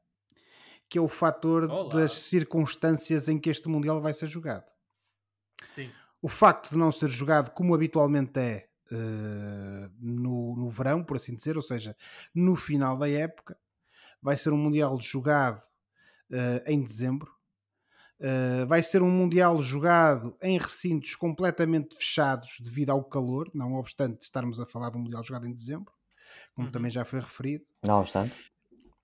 que 0.88 0.96
é 0.96 1.00
o 1.00 1.08
fator 1.08 1.64
Olá. 1.64 1.94
das 1.94 2.12
circunstâncias 2.12 3.28
em 3.28 3.38
que 3.38 3.50
este 3.50 3.68
Mundial 3.68 4.00
vai 4.00 4.14
ser 4.14 4.28
jogado. 4.28 4.70
O 6.22 6.28
facto 6.28 6.70
de 6.70 6.76
não 6.76 6.92
ser 6.92 7.08
jogado 7.08 7.50
como 7.50 7.74
habitualmente 7.74 8.38
é 8.38 8.68
uh, 8.92 9.90
no, 9.98 10.56
no 10.56 10.70
verão, 10.70 11.02
por 11.02 11.16
assim 11.16 11.34
dizer, 11.34 11.56
ou 11.56 11.62
seja, 11.62 11.96
no 12.34 12.56
final 12.56 12.96
da 12.96 13.08
época, 13.08 13.56
vai 14.20 14.36
ser 14.36 14.52
um 14.52 14.56
Mundial 14.56 14.98
jogado 15.00 15.62
uh, 16.30 16.62
em 16.66 16.82
dezembro. 16.82 17.30
Uh, 18.20 18.66
vai 18.66 18.82
ser 18.82 19.00
um 19.00 19.10
Mundial 19.10 19.62
jogado 19.62 20.36
em 20.42 20.58
recintos 20.58 21.14
completamente 21.14 21.96
fechados 21.96 22.60
devido 22.60 22.90
ao 22.90 23.02
calor, 23.02 23.50
não 23.54 23.74
obstante 23.76 24.22
estarmos 24.22 24.60
a 24.60 24.66
falar 24.66 24.90
de 24.90 24.98
um 24.98 25.02
Mundial 25.02 25.24
jogado 25.24 25.46
em 25.46 25.52
dezembro, 25.54 25.92
como 26.54 26.66
uhum. 26.66 26.72
também 26.72 26.90
já 26.90 27.04
foi 27.04 27.20
referido. 27.20 27.64
Não 27.82 28.00
obstante. 28.00 28.34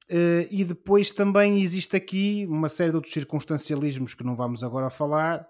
Uh, 0.09 0.47
e 0.51 0.65
depois 0.65 1.11
também 1.11 1.61
existe 1.61 1.97
aqui 1.97 2.47
uma 2.49 2.69
série 2.69 2.91
de 2.91 2.97
outros 2.97 3.13
circunstancialismos 3.13 4.15
que 4.15 4.23
não 4.23 4.37
vamos 4.37 4.63
agora 4.63 4.91
falar, 4.91 5.49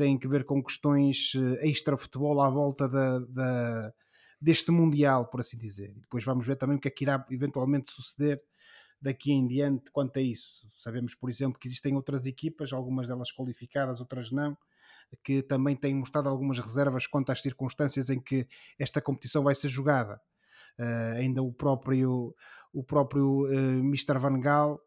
têm 0.00 0.16
que 0.16 0.26
ver 0.26 0.44
com 0.46 0.62
questões 0.62 1.32
eh, 1.34 1.68
extra-futebol 1.68 2.40
à 2.40 2.48
volta 2.48 2.88
da, 2.88 3.18
da, 3.18 3.92
deste 4.40 4.70
Mundial, 4.70 5.28
por 5.28 5.40
assim 5.40 5.58
dizer. 5.58 5.90
E 5.90 6.00
depois 6.00 6.24
vamos 6.24 6.46
ver 6.46 6.56
também 6.56 6.78
o 6.78 6.80
que 6.80 6.88
é 6.88 6.90
que 6.90 7.04
irá 7.04 7.22
eventualmente 7.30 7.90
suceder 7.90 8.42
daqui 8.98 9.30
em 9.30 9.46
diante 9.46 9.90
quanto 9.90 10.18
a 10.18 10.22
isso. 10.22 10.66
Sabemos, 10.74 11.14
por 11.14 11.28
exemplo, 11.28 11.60
que 11.60 11.68
existem 11.68 11.94
outras 11.96 12.24
equipas, 12.24 12.72
algumas 12.72 13.08
delas 13.08 13.30
qualificadas, 13.30 14.00
outras 14.00 14.30
não, 14.30 14.56
que 15.22 15.42
também 15.42 15.76
têm 15.76 15.94
mostrado 15.94 16.30
algumas 16.30 16.58
reservas 16.58 17.06
quanto 17.06 17.30
às 17.30 17.42
circunstâncias 17.42 18.08
em 18.08 18.18
que 18.18 18.48
esta 18.78 19.02
competição 19.02 19.42
vai 19.42 19.54
ser 19.54 19.68
jogada. 19.68 20.18
Uh, 20.78 21.18
ainda 21.18 21.42
o 21.42 21.52
próprio, 21.52 22.34
o 22.72 22.82
próprio 22.82 23.42
uh, 23.42 23.52
eh, 23.52 23.80
Mr. 23.80 24.18
Van 24.18 24.40
Gaal 24.40 24.80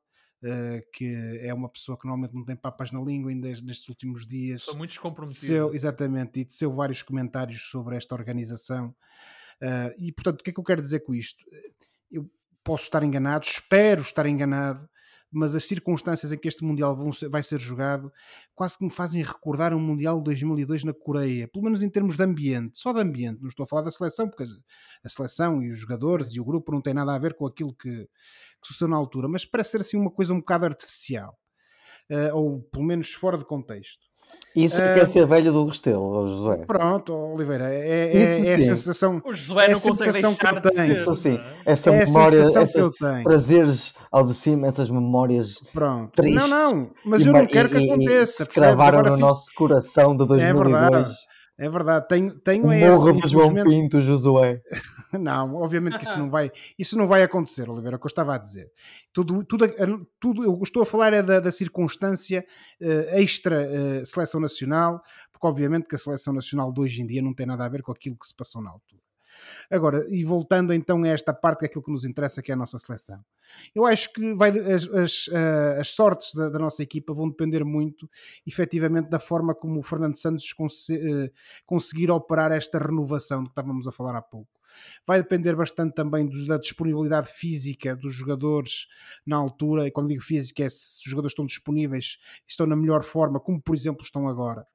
Uh, 0.44 0.84
que 0.92 1.40
é 1.40 1.54
uma 1.54 1.70
pessoa 1.70 1.98
que 1.98 2.06
normalmente 2.06 2.36
não 2.36 2.44
tem 2.44 2.54
papas 2.54 2.92
na 2.92 3.00
língua 3.00 3.32
ainda 3.32 3.48
nestes 3.62 3.88
últimos 3.88 4.28
dias. 4.28 4.64
São 4.64 4.76
muitos 4.76 4.98
comprometidos. 4.98 5.74
exatamente, 5.74 6.38
e 6.42 6.44
teceu 6.44 6.76
vários 6.76 7.02
comentários 7.02 7.62
sobre 7.70 7.96
esta 7.96 8.14
organização. 8.14 8.94
Uh, 9.62 9.96
e 9.98 10.12
portanto, 10.12 10.42
o 10.42 10.44
que 10.44 10.50
é 10.50 10.54
que 10.54 10.60
eu 10.60 10.64
quero 10.64 10.82
dizer 10.82 11.00
com 11.00 11.16
isto? 11.16 11.46
Eu 12.12 12.30
posso 12.62 12.84
estar 12.84 13.04
enganado, 13.04 13.46
espero 13.46 14.02
estar 14.02 14.26
enganado, 14.26 14.90
mas 15.32 15.56
as 15.56 15.66
circunstâncias 15.66 16.32
em 16.32 16.38
que 16.38 16.48
este 16.48 16.64
Mundial 16.64 16.96
vai 17.30 17.42
ser 17.42 17.60
jogado 17.60 18.12
quase 18.54 18.78
que 18.78 18.84
me 18.84 18.92
fazem 18.92 19.24
recordar 19.24 19.74
um 19.74 19.80
Mundial 19.80 20.18
de 20.18 20.26
2002 20.26 20.84
na 20.84 20.94
Coreia, 20.94 21.48
pelo 21.48 21.66
menos 21.66 21.82
em 21.82 21.90
termos 21.90 22.16
de 22.16 22.24
ambiente, 22.24 22.78
só 22.78 22.94
de 22.94 23.02
ambiente, 23.02 23.42
não 23.42 23.50
estou 23.50 23.64
a 23.64 23.68
falar 23.68 23.82
da 23.82 23.92
seleção, 23.92 24.30
porque 24.30 24.46
a 25.04 25.10
seleção 25.10 25.64
e 25.64 25.72
os 25.72 25.80
jogadores 25.80 26.34
e 26.34 26.40
o 26.40 26.46
grupo 26.46 26.72
não 26.72 26.82
têm 26.82 26.94
nada 26.94 27.16
a 27.16 27.18
ver 27.18 27.34
com 27.34 27.48
aquilo 27.48 27.74
que, 27.74 28.08
que 28.64 28.70
sucedeu 28.70 28.90
na 28.90 28.98
altura, 28.98 29.28
mas 29.28 29.46
parece 29.46 29.72
ser 29.72 29.82
assim 29.82 29.98
uma 29.98 30.12
coisa 30.12 30.34
um 30.34 30.40
bocado 30.40 30.66
artificial, 30.66 31.38
uh, 32.12 32.36
ou 32.36 32.62
pelo 32.64 32.84
menos 32.84 33.14
fora 33.14 33.38
de 33.38 33.46
contexto. 33.46 34.02
Isso 34.56 34.78
uh, 34.78 34.94
quer 34.94 35.08
ser 35.08 35.26
velho 35.26 35.52
do 35.52 35.66
Restelo, 35.66 36.28
José. 36.28 36.66
Pronto, 36.66 37.14
Oliveira, 37.14 37.74
é, 37.74 38.16
é, 38.16 38.48
é 38.48 38.56
a 38.56 38.62
sensação. 38.62 39.22
O 39.26 39.34
José 39.34 39.68
não 39.68 39.78
é 39.78 39.80
consegue 39.80 40.12
deixar 40.12 40.36
que 40.36 40.68
eu 40.68 40.72
tenho. 40.72 40.94
De 40.94 41.02
Isso 41.02 41.16
sim, 41.16 41.40
essa 41.66 41.90
é 41.90 42.06
memória, 42.06 42.40
essas 42.40 42.74
prazeres 43.24 43.94
ao 44.12 44.26
de 44.26 44.34
cima, 44.34 44.68
essas 44.68 44.90
memórias 44.90 45.60
Pronto. 45.74 46.12
tristes. 46.12 46.50
Não, 46.50 46.72
não, 46.72 46.92
mas 47.04 47.26
eu 47.26 47.34
não 47.34 47.48
quero 47.48 47.70
que 47.70 47.78
aconteça. 47.78 48.46
que 48.46 48.60
gravaram 48.60 49.00
no 49.00 49.06
fico... 49.06 49.18
nosso 49.18 49.46
coração 49.56 50.16
de 50.16 50.26
2002. 50.26 50.44
É 50.44 50.54
verdade. 50.54 51.14
É 51.58 51.70
verdade, 51.70 52.08
tenho, 52.08 52.40
tenho 52.40 52.66
o 52.66 52.74
esse. 52.74 52.90
Morro 52.90 53.28
João 53.28 53.54
Pinto, 53.64 54.02
Josué. 54.02 54.62
Não, 55.14 55.56
obviamente 55.56 56.00
que 56.00 56.06
isso 56.06 56.18
não 56.18 56.28
vai, 56.28 56.52
isso 56.78 56.98
não 56.98 57.08
vai 57.08 57.22
acontecer, 57.22 57.70
Oliveira, 57.70 57.96
é 57.96 57.98
o 57.98 58.00
que 58.00 58.08
eu 58.08 58.10
estava 58.10 58.34
a 58.34 58.38
dizer. 58.40 58.72
Tudo, 59.14 59.44
tudo, 59.44 59.68
tudo 60.20 60.44
eu 60.44 60.60
estou 60.64 60.82
a 60.82 60.88
falar 60.88 61.14
é 61.14 61.22
da, 61.22 61.40
da 61.40 61.52
circunstância 61.52 62.44
uh, 62.82 63.20
extra 63.20 63.62
uh, 63.62 64.06
seleção 64.08 64.42
nacional, 64.42 65.00
porque 65.32 65.46
obviamente 65.46 65.88
que 65.88 65.94
a 65.94 66.00
seleção 66.00 66.34
nacional 66.34 66.74
de 66.74 66.82
hoje 66.82 67.04
em 67.04 67.06
dia 67.06 67.22
não 67.22 67.32
tem 67.32 67.46
nada 67.46 67.64
a 67.64 67.70
ver 67.70 67.84
com 67.84 67.92
aquilo 67.92 68.18
que 68.18 68.26
se 68.26 68.36
passou 68.36 68.60
na 68.60 68.72
altura. 68.72 69.04
Agora, 69.70 70.06
e 70.10 70.24
voltando 70.24 70.74
então 70.74 71.04
a 71.04 71.08
esta 71.08 71.34
parte 71.34 71.60
que 71.60 71.66
é 71.66 71.68
aquilo 71.68 71.84
que 71.84 71.92
nos 71.92 72.06
interessa, 72.06 72.42
que 72.42 72.52
é 72.52 72.54
a 72.54 72.58
nossa 72.58 72.78
seleção. 72.78 73.24
Eu 73.74 73.86
acho 73.86 74.12
que 74.14 74.34
vai, 74.34 74.50
as, 74.58 74.88
as, 74.88 75.30
eh, 75.32 75.78
as 75.80 75.90
sortes 75.90 76.34
da, 76.34 76.50
da, 76.50 76.60
nossa 76.60 76.82
equipa 76.82 77.14
vão 77.14 77.30
depender 77.30 77.64
muito, 77.64 78.10
efetivamente, 78.46 79.10
da 79.10 79.20
forma 79.20 79.54
como 79.54 79.80
o 79.80 79.84
Fernando 79.84 80.18
Santos 80.18 80.52
cons 80.54 80.88
conseguir 81.66 82.10
operar 82.10 82.52
esta 82.52 82.80
renovação 82.80 83.40
de 83.40 83.50
que 83.50 83.52
estávamos 83.52 83.88
a 83.88 83.92
falar 83.92 84.16
há 84.16 84.22
pouco. 84.22 84.64
Vai 85.06 85.22
depender 85.22 85.56
bastante 85.56 85.94
também 85.94 86.30
da 86.48 86.58
disponibilidade 86.58 87.30
física 87.32 87.96
dos 87.96 88.14
jogadores 88.14 88.88
na 89.26 89.38
altura, 89.38 89.88
e 89.88 89.92
quando 89.92 90.10
digo 90.10 90.22
física 90.22 90.64
é 90.64 90.70
se 90.70 91.02
os 91.06 91.10
jogadores 91.10 91.34
estão 91.34 91.46
disponíveis, 91.46 92.18
estão 92.48 92.66
na 92.66 92.76
melhor 92.76 93.04
forma, 93.04 93.40
como 93.40 93.62
por 93.62 93.76
exemplo 93.76 94.04
estão 94.04 94.28
agora. 94.28 94.66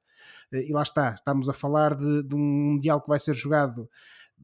Eh, 0.51 0.67
e 0.67 0.73
lá 0.73 0.83
está, 0.83 1.11
estamos 1.13 1.49
a 1.49 1.53
falar 1.53 1.95
de, 1.95 2.23
de 2.23 2.35
um 2.35 2.39
Mundial 2.39 3.01
que 3.01 3.09
vai 3.09 3.19
ser 3.19 3.33
jogado 3.33 3.89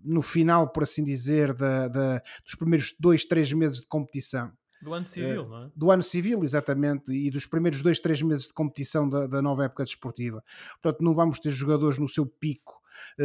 no 0.03 0.21
final, 0.21 0.69
por 0.69 0.84
assim 0.84 1.03
dizer, 1.03 1.53
da, 1.53 1.88
da, 1.88 2.21
dos 2.43 2.55
primeiros 2.55 2.95
dois, 2.99 3.25
três 3.25 3.51
meses 3.53 3.81
de 3.81 3.88
competição. 3.88 4.51
Do 4.81 4.93
ano 4.93 5.05
civil, 5.05 5.43
uh, 5.43 5.49
não 5.49 5.63
é? 5.63 5.71
Do 5.75 5.91
ano 5.91 6.03
civil, 6.03 6.43
exatamente, 6.43 7.12
e 7.12 7.31
dos 7.31 7.45
primeiros 7.45 7.81
dois, 7.81 7.99
três 7.99 8.21
meses 8.21 8.47
de 8.47 8.53
competição 8.53 9.10
da, 9.10 9.25
da 9.25 9.41
nova 9.41 9.65
época 9.65 9.84
desportiva. 9.84 10.43
Portanto, 10.81 11.03
não 11.03 11.15
vamos 11.15 11.39
ter 11.39 11.49
jogadores 11.49 11.97
no 11.97 12.08
seu 12.08 12.25
pico 12.25 12.74
eh, 12.74 12.74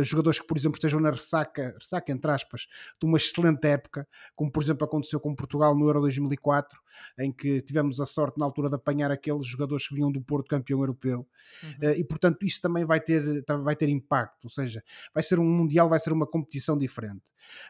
jogadores 0.03 0.39
que, 0.39 0.47
por 0.47 0.57
exemplo, 0.57 0.77
estejam 0.77 1.01
na 1.01 1.11
ressaca, 1.11 1.75
ressaca 1.79 2.13
entre 2.13 2.31
aspas, 2.31 2.67
de 3.01 3.07
uma 3.07 3.17
excelente 3.17 3.67
época, 3.67 4.07
como 4.35 4.51
por 4.51 4.63
exemplo 4.63 4.85
aconteceu 4.85 5.21
com 5.21 5.35
Portugal 5.35 5.77
no 5.77 5.87
Euro 5.87 6.01
2004, 6.01 6.79
em 7.19 7.33
que 7.33 7.63
tivemos 7.63 8.01
a 8.01 8.07
sorte 8.07 8.39
na 8.39 8.45
altura 8.45 8.69
de 8.69 8.77
apanhar 8.77 9.11
aqueles 9.11 9.47
jogadores 9.47 9.87
que 9.87 9.95
vinham 9.95 10.11
do 10.11 10.21
Porto 10.21 10.49
campeão 10.49 10.81
europeu. 10.81 11.27
Uhum. 11.63 11.75
Eh, 11.83 11.99
e 11.99 12.05
portanto, 12.05 12.45
isso 12.45 12.61
também 12.61 12.85
vai 12.85 13.01
ter, 13.01 13.45
vai 13.63 13.77
ter 13.77 13.89
impacto, 13.89 14.45
ou 14.45 14.51
seja, 14.51 14.83
vai 15.15 15.23
ser 15.23 15.39
um 15.39 15.45
mundial, 15.45 15.89
vai 15.89 16.01
ser 16.01 16.13
uma 16.13 16.27
competição 16.27 16.77
diferente. 16.77 17.23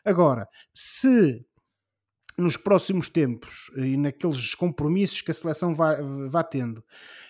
Agora, 0.04 0.48
se 0.72 1.44
nos 2.40 2.56
próximos 2.56 3.08
tempos 3.08 3.70
e 3.76 3.96
naqueles 3.96 4.54
compromissos 4.54 5.20
que 5.20 5.30
a 5.30 5.34
seleção 5.34 5.74
vá, 5.74 5.96
vá 6.28 6.42
tendo, 6.42 6.82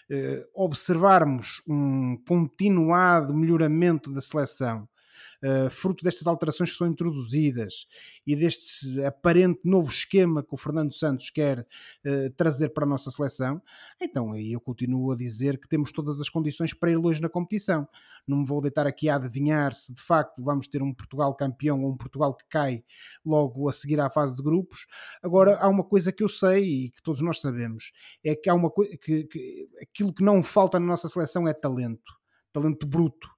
eh, 0.08 0.46
observarmos 0.54 1.62
um 1.68 2.16
continuado 2.26 3.34
melhoramento 3.34 4.12
da 4.12 4.20
seleção 4.20 4.88
uh, 5.42 5.70
fruto 5.70 6.04
destas 6.04 6.26
alterações 6.26 6.70
que 6.70 6.76
são 6.76 6.86
introduzidas 6.86 7.86
e 8.26 8.36
deste 8.36 9.02
aparente 9.04 9.60
novo 9.64 9.90
esquema 9.90 10.42
que 10.42 10.54
o 10.54 10.56
Fernando 10.56 10.92
Santos 10.94 11.30
quer 11.30 11.60
uh, 11.60 12.30
trazer 12.36 12.70
para 12.70 12.84
a 12.84 12.88
nossa 12.88 13.10
seleção, 13.10 13.62
então 14.00 14.32
aí 14.32 14.52
eu 14.52 14.60
continuo 14.60 15.12
a 15.12 15.16
dizer 15.16 15.58
que 15.58 15.68
temos 15.68 15.92
todas 15.92 16.20
as 16.20 16.28
condições 16.28 16.72
para 16.74 16.90
ir 16.90 16.96
longe 16.96 17.20
na 17.20 17.28
competição. 17.28 17.88
Não 18.26 18.38
me 18.38 18.46
vou 18.46 18.60
deitar 18.60 18.86
aqui 18.86 19.08
a 19.08 19.16
adivinhar 19.16 19.74
se 19.74 19.94
de 19.94 20.00
facto 20.00 20.42
vamos 20.42 20.68
ter 20.68 20.82
um 20.82 20.94
Portugal 20.94 21.34
campeão 21.34 21.82
ou 21.82 21.92
um 21.92 21.96
Portugal 21.96 22.34
que 22.34 22.44
cai 22.48 22.84
logo 23.24 23.68
a 23.68 23.72
seguir 23.72 24.00
à 24.00 24.10
fase 24.10 24.36
de 24.36 24.42
grupos. 24.42 24.86
Agora, 25.22 25.56
há 25.58 25.68
uma 25.68 25.84
coisa 25.84 26.12
que 26.12 26.22
eu 26.22 26.28
sei 26.28 26.64
e 26.64 26.90
que 26.90 27.02
todos 27.02 27.20
nós 27.20 27.40
sabemos: 27.40 27.92
é 28.24 28.34
que 28.34 28.48
há 28.48 28.54
uma 28.54 28.70
coisa 28.70 28.96
que, 28.96 29.24
que 29.24 29.68
aquilo 29.80 30.12
que 30.12 30.22
não 30.22 30.42
falta 30.42 30.78
na 30.78 30.86
nossa 30.86 31.08
seleção 31.08 31.46
é 31.48 31.52
talento, 31.52 32.12
talento 32.52 32.86
bruto. 32.86 33.28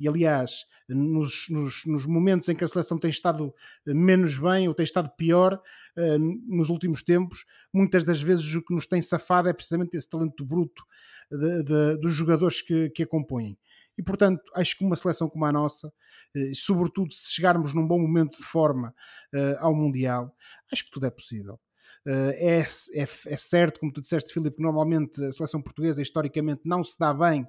E 0.00 0.08
aliás, 0.08 0.64
nos, 0.88 1.48
nos, 1.50 1.82
nos, 1.84 2.06
momentos 2.06 2.48
em 2.48 2.54
que 2.54 2.64
a 2.64 2.68
seleção 2.68 2.98
tem 2.98 3.10
estado 3.10 3.54
menos 3.86 4.38
bem 4.38 4.66
ou 4.66 4.74
tem 4.74 4.82
estado 4.82 5.10
pior 5.16 5.54
uh, 5.54 6.18
nos 6.48 6.70
últimos 6.70 7.02
tempos, 7.02 7.44
muitas 7.72 8.04
das 8.04 8.20
vezes 8.20 8.54
o 8.54 8.62
que 8.62 8.74
nos 8.74 8.86
tem 8.86 9.02
safado 9.02 9.48
é 9.48 9.52
precisamente 9.52 9.96
esse 9.96 10.08
talento 10.08 10.44
bruto 10.44 10.82
de, 11.30 11.62
de, 11.62 11.96
dos 11.98 12.14
jogadores 12.14 12.62
que, 12.62 12.88
que 12.90 13.02
a 13.02 13.06
compõem. 13.06 13.56
E 13.96 14.02
portanto, 14.02 14.42
acho 14.54 14.78
que 14.78 14.84
uma 14.84 14.96
seleção 14.96 15.28
como 15.28 15.44
a 15.44 15.52
nossa, 15.52 15.88
uh, 15.88 16.54
sobretudo 16.54 17.12
se 17.12 17.34
chegarmos 17.34 17.74
num 17.74 17.86
bom 17.86 17.98
momento 17.98 18.38
de 18.38 18.44
forma 18.44 18.94
uh, 19.34 19.56
ao 19.58 19.74
Mundial, 19.74 20.34
acho 20.72 20.84
que 20.84 20.90
tudo 20.90 21.06
é 21.06 21.10
possível. 21.10 21.60
É, 22.06 22.60
é, 22.60 23.06
é, 23.26 23.36
certo, 23.36 23.78
como 23.78 23.92
tu 23.92 24.00
disseste, 24.00 24.32
Filipe, 24.32 24.56
que 24.56 24.62
normalmente 24.62 25.22
a 25.22 25.32
seleção 25.32 25.60
portuguesa 25.60 26.00
historicamente 26.00 26.62
não 26.64 26.82
se 26.82 26.98
dá 26.98 27.12
bem 27.12 27.42
uh, 27.42 27.48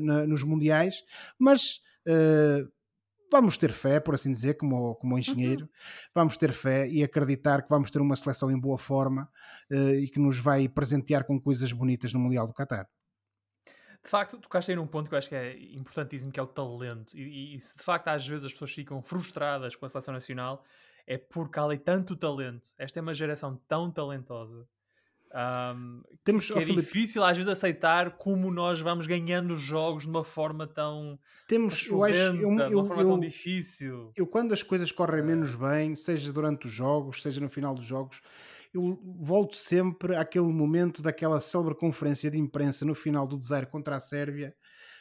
na, 0.00 0.26
nos 0.26 0.42
mundiais, 0.42 1.02
mas 1.38 1.80
uh, 2.06 2.70
vamos 3.30 3.56
ter 3.56 3.72
fé, 3.72 4.00
por 4.00 4.14
assim 4.14 4.30
dizer, 4.30 4.54
como, 4.54 4.94
como 4.96 5.14
uhum. 5.14 5.18
engenheiro, 5.18 5.62
uhum. 5.62 5.70
vamos 6.14 6.36
ter 6.36 6.52
fé 6.52 6.88
e 6.88 7.02
acreditar 7.02 7.62
que 7.62 7.68
vamos 7.68 7.90
ter 7.90 8.00
uma 8.00 8.16
seleção 8.16 8.50
em 8.50 8.58
boa 8.58 8.78
forma 8.78 9.30
uh, 9.70 9.94
e 9.94 10.08
que 10.08 10.18
nos 10.18 10.38
vai 10.38 10.68
presentear 10.68 11.24
com 11.24 11.40
coisas 11.40 11.72
bonitas 11.72 12.12
no 12.12 12.20
Mundial 12.20 12.46
do 12.46 12.54
Qatar. 12.54 12.88
De 14.02 14.10
facto, 14.10 14.38
tocaste 14.38 14.70
aí 14.70 14.76
num 14.76 14.86
ponto 14.86 15.08
que 15.08 15.14
eu 15.14 15.18
acho 15.18 15.28
que 15.28 15.34
é 15.34 15.58
importantíssimo, 15.74 16.30
que 16.30 16.38
é 16.38 16.42
o 16.42 16.46
talento. 16.46 17.16
E, 17.16 17.56
e 17.56 17.60
se 17.60 17.76
de 17.76 17.82
facto 17.82 18.08
às 18.08 18.26
vezes 18.26 18.44
as 18.44 18.52
pessoas 18.52 18.72
ficam 18.72 19.02
frustradas 19.02 19.74
com 19.74 19.84
a 19.84 19.88
seleção 19.88 20.14
nacional, 20.14 20.64
é 21.06 21.18
porque 21.18 21.58
há 21.58 21.64
ali 21.64 21.78
tanto 21.78 22.14
talento. 22.14 22.70
Esta 22.78 23.00
é 23.00 23.02
uma 23.02 23.14
geração 23.14 23.60
tão 23.66 23.90
talentosa 23.90 24.68
um, 25.34 26.02
Temos, 26.24 26.50
que 26.50 26.58
é 26.58 26.60
Filipe, 26.62 26.80
difícil 26.80 27.22
às 27.22 27.36
vezes 27.36 27.50
aceitar 27.50 28.16
como 28.16 28.50
nós 28.50 28.80
vamos 28.80 29.06
ganhando 29.06 29.52
os 29.52 29.60
jogos 29.60 30.04
de 30.04 30.08
uma 30.08 30.24
forma 30.24 30.66
tão 30.66 31.18
temos 31.46 31.86
eu 31.86 32.02
acho, 32.02 32.16
eu, 32.16 32.34
de 32.34 32.44
uma 32.44 32.62
eu, 32.64 32.84
forma 32.86 33.02
eu, 33.02 33.08
tão 33.08 33.20
difícil. 33.20 34.12
Eu 34.16 34.26
quando 34.26 34.52
as 34.52 34.62
coisas 34.62 34.90
correm 34.90 35.22
menos 35.22 35.54
bem, 35.54 35.94
seja 35.94 36.32
durante 36.32 36.66
os 36.66 36.72
jogos, 36.72 37.22
seja 37.22 37.40
no 37.40 37.48
final 37.48 37.74
dos 37.74 37.84
jogos, 37.84 38.20
eu 38.72 38.98
volto 39.20 39.56
sempre 39.56 40.16
àquele 40.16 40.52
momento 40.52 41.02
daquela 41.02 41.40
célebre 41.40 41.74
conferência 41.74 42.30
de 42.30 42.38
imprensa 42.38 42.84
no 42.84 42.94
final 42.94 43.26
do 43.26 43.40
0 43.40 43.66
contra 43.68 43.96
a 43.96 44.00
Sérvia, 44.00 44.54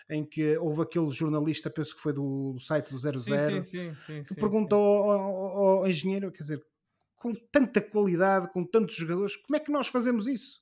em 0.09 0.23
que 0.23 0.57
houve 0.57 0.81
aquele 0.81 1.09
jornalista, 1.11 1.69
penso 1.69 1.95
que 1.95 2.01
foi 2.01 2.13
do, 2.13 2.53
do 2.53 2.59
site 2.59 2.91
do 2.91 2.97
00, 2.97 3.19
sim, 3.19 3.61
sim, 3.61 3.61
sim, 3.61 4.23
sim, 4.23 4.23
que 4.23 4.39
perguntou 4.39 4.79
ao, 4.79 5.11
ao, 5.11 5.79
ao 5.79 5.87
engenheiro, 5.87 6.31
quer 6.31 6.43
dizer, 6.43 6.61
com 7.25 7.33
tanta 7.51 7.81
qualidade, 7.81 8.53
com 8.53 8.63
tantos 8.63 8.95
jogadores, 8.95 9.35
como 9.35 9.57
é 9.57 9.59
que 9.59 9.71
nós 9.71 9.87
fazemos 9.87 10.27
isso? 10.27 10.59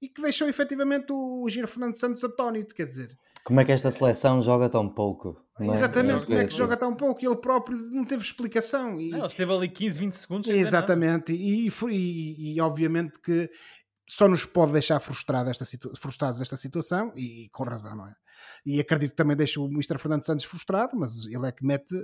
E 0.00 0.08
que 0.08 0.20
deixou 0.20 0.48
efetivamente 0.48 1.12
o 1.12 1.48
Giro 1.48 1.68
Fernando 1.68 1.94
Santos 1.94 2.24
atónito, 2.24 2.74
quer 2.74 2.86
dizer. 2.86 3.16
Como 3.44 3.60
é 3.60 3.64
que 3.64 3.70
esta 3.70 3.92
seleção 3.92 4.42
joga 4.42 4.68
tão 4.68 4.88
pouco? 4.88 5.40
É? 5.60 5.66
Exatamente, 5.68 6.26
como 6.26 6.38
é 6.38 6.44
que 6.44 6.56
joga 6.56 6.76
tão 6.76 6.92
pouco? 6.96 7.22
E 7.22 7.28
ele 7.28 7.36
próprio 7.36 7.78
não 7.78 8.04
teve 8.04 8.20
explicação. 8.20 9.00
E... 9.00 9.10
Não, 9.10 9.26
esteve 9.26 9.52
ali 9.52 9.68
15, 9.68 10.00
20 10.00 10.12
segundos. 10.12 10.50
Exatamente, 10.50 11.32
e, 11.32 11.68
e, 11.68 12.54
e, 12.56 12.60
obviamente 12.60 13.20
que 13.20 13.48
só 14.08 14.26
nos 14.26 14.44
pode 14.44 14.72
deixar 14.72 14.98
frustrado 14.98 15.50
esta 15.50 15.64
frustrados 15.96 16.40
esta 16.40 16.56
situação, 16.56 17.12
e 17.14 17.48
com 17.52 17.62
razão, 17.62 17.94
não 17.94 18.08
é? 18.08 18.14
E 18.64 18.80
acredito 18.80 19.10
que 19.10 19.16
também 19.16 19.36
deixa 19.36 19.60
o 19.60 19.66
Mr. 19.66 19.98
Fernando 19.98 20.24
Santos 20.24 20.44
frustrado, 20.44 20.96
mas 20.96 21.26
ele 21.26 21.46
é 21.46 21.52
que 21.52 21.64
mete 21.64 21.94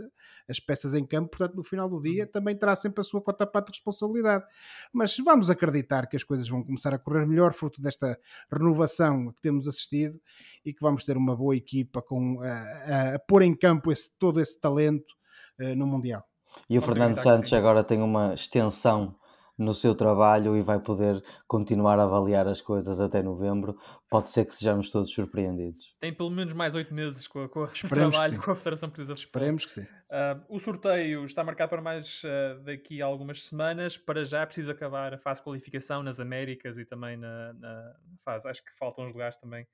as 0.49 0.59
peças 0.59 0.95
em 0.95 1.05
campo, 1.05 1.31
portanto, 1.31 1.57
no 1.57 1.63
final 1.63 1.89
do 1.89 2.01
dia 2.01 2.25
uhum. 2.25 2.31
também 2.31 2.57
terá 2.57 2.75
sempre 2.75 3.01
a 3.01 3.05
sua 3.05 3.21
cota 3.21 3.47
parte 3.47 3.67
de 3.67 3.73
responsabilidade. 3.73 4.45
Mas 4.93 5.17
vamos 5.19 5.51
acreditar 5.51 6.07
que 6.07 6.17
as 6.17 6.25
coisas 6.25 6.49
vão 6.49 6.63
começar 6.63 6.95
a 6.95 6.99
correr 6.99 7.27
melhor, 7.27 7.53
fruto 7.53 7.83
desta 7.83 8.19
renovação 8.51 9.33
que 9.33 9.41
temos 9.43 9.69
assistido 9.69 10.19
e 10.65 10.73
que 10.73 10.81
vamos 10.81 11.05
ter 11.05 11.17
uma 11.17 11.37
boa 11.37 11.57
equipa 11.57 12.01
com, 12.03 12.41
a, 12.43 12.47
a, 12.47 13.15
a 13.17 13.19
pôr 13.19 13.43
em 13.43 13.55
campo 13.55 13.93
esse, 13.93 14.17
todo 14.19 14.41
esse 14.41 14.61
talento 14.61 15.15
uh, 15.61 15.75
no 15.77 15.87
Mundial. 15.87 16.25
E 16.69 16.79
o 16.79 16.83
Fernando 16.83 17.17
Santos 17.17 17.53
agora 17.53 17.85
tem 17.85 18.01
uma 18.01 18.35
extensão 18.35 19.15
no 19.59 19.75
seu 19.75 19.93
trabalho 19.93 20.57
e 20.57 20.63
vai 20.63 20.79
poder 20.79 21.23
continuar 21.49 21.99
a 21.99 22.05
avaliar 22.05 22.47
as 22.47 22.61
coisas 22.61 23.01
até 23.01 23.23
novembro. 23.23 23.77
Pode 24.09 24.31
ser 24.31 24.45
que 24.45 24.55
sejamos 24.55 24.89
todos 24.89 25.11
surpreendidos. 25.11 25.97
Tem 25.99 26.15
pelo 26.15 26.31
menos 26.31 26.53
mais 26.53 26.75
oito 26.77 26.95
meses 26.95 27.27
com, 27.27 27.43
a, 27.43 27.49
com 27.49 27.65
o 27.67 27.69
trabalho 27.69 28.41
com 28.41 28.53
a 28.53 28.57
Federação 28.57 28.89
Portuguesa 28.89 29.15
de 29.15 29.21
Esperemos 29.21 29.65
que 29.65 29.73
sim. 29.73 29.83
Uh, 29.83 30.45
o 30.49 30.61
sorteio 30.61 31.25
está 31.25 31.43
marcado 31.43 31.71
para 31.71 31.83
mais 31.83 32.23
uh, 32.23 32.63
daqui 32.63 33.03
a 33.03 33.07
algumas 33.07 33.43
semanas. 33.43 33.99
Para 33.99 34.25
já 34.25 34.43
é 34.43 34.47
preciso 34.47 34.71
acabar 34.71 35.13
a 35.13 35.19
fase 35.19 35.41
de 35.41 35.45
qualificação 35.45 36.03
nas 36.05 36.21
Américas 36.21 36.79
e 36.79 36.85
também 36.85 37.17
na, 37.17 37.53
na 37.55 37.97
fase. 38.25 38.49
Acho 38.49 38.65
que 38.65 38.71
faltam 38.79 39.05
os 39.05 39.13
lugares 39.13 39.37
também 39.37 39.65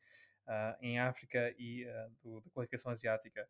uh, 0.48 0.74
em 0.80 0.98
África 0.98 1.54
e 1.58 1.86
do, 2.22 2.40
da 2.40 2.50
qualificação 2.50 2.90
asiática. 2.90 3.46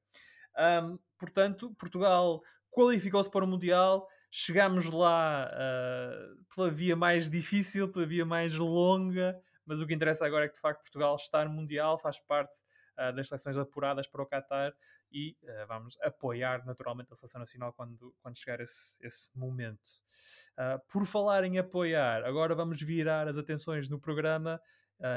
Um, 0.57 0.99
portanto, 1.19 1.75
Portugal 1.79 2.43
qualificou-se 2.75 3.31
para 3.31 3.45
o 3.45 3.49
Mundial 3.49 4.07
chegámos 4.37 4.91
lá 4.91 5.49
uh, 5.49 6.45
pela 6.53 6.69
via 6.69 6.97
mais 6.97 7.31
difícil, 7.31 7.89
pela 7.89 8.05
via 8.05 8.27
mais 8.27 8.57
longa, 8.57 9.41
mas 9.65 9.81
o 9.81 9.87
que 9.87 9.95
interessa 9.95 10.27
agora 10.27 10.47
é 10.47 10.49
que 10.49 10.57
de 10.57 10.61
facto 10.61 10.83
Portugal 10.83 11.15
está 11.15 11.45
no 11.45 11.53
Mundial, 11.53 11.97
faz 12.01 12.19
parte 12.19 12.59
uh, 12.99 13.15
das 13.15 13.29
seleções 13.29 13.57
apuradas 13.57 14.09
para 14.09 14.23
o 14.23 14.27
Qatar 14.27 14.75
e 15.13 15.37
uh, 15.45 15.67
vamos 15.69 15.97
apoiar 16.03 16.67
naturalmente 16.67 17.13
a 17.13 17.17
seleção 17.17 17.39
nacional 17.39 17.73
quando, 17.75 18.13
quando 18.21 18.37
chegar 18.37 18.61
esse, 18.61 18.99
esse 19.07 19.31
momento. 19.39 20.03
por 20.89 21.07
falar 21.07 21.45
em 21.45 21.57
apoiar, 21.59 22.25
agora 22.25 22.57
vamos 22.57 22.83
virar 22.83 23.29
as 23.29 23.39
atenções 23.39 23.89
no 23.89 24.01
programa. 24.01 24.61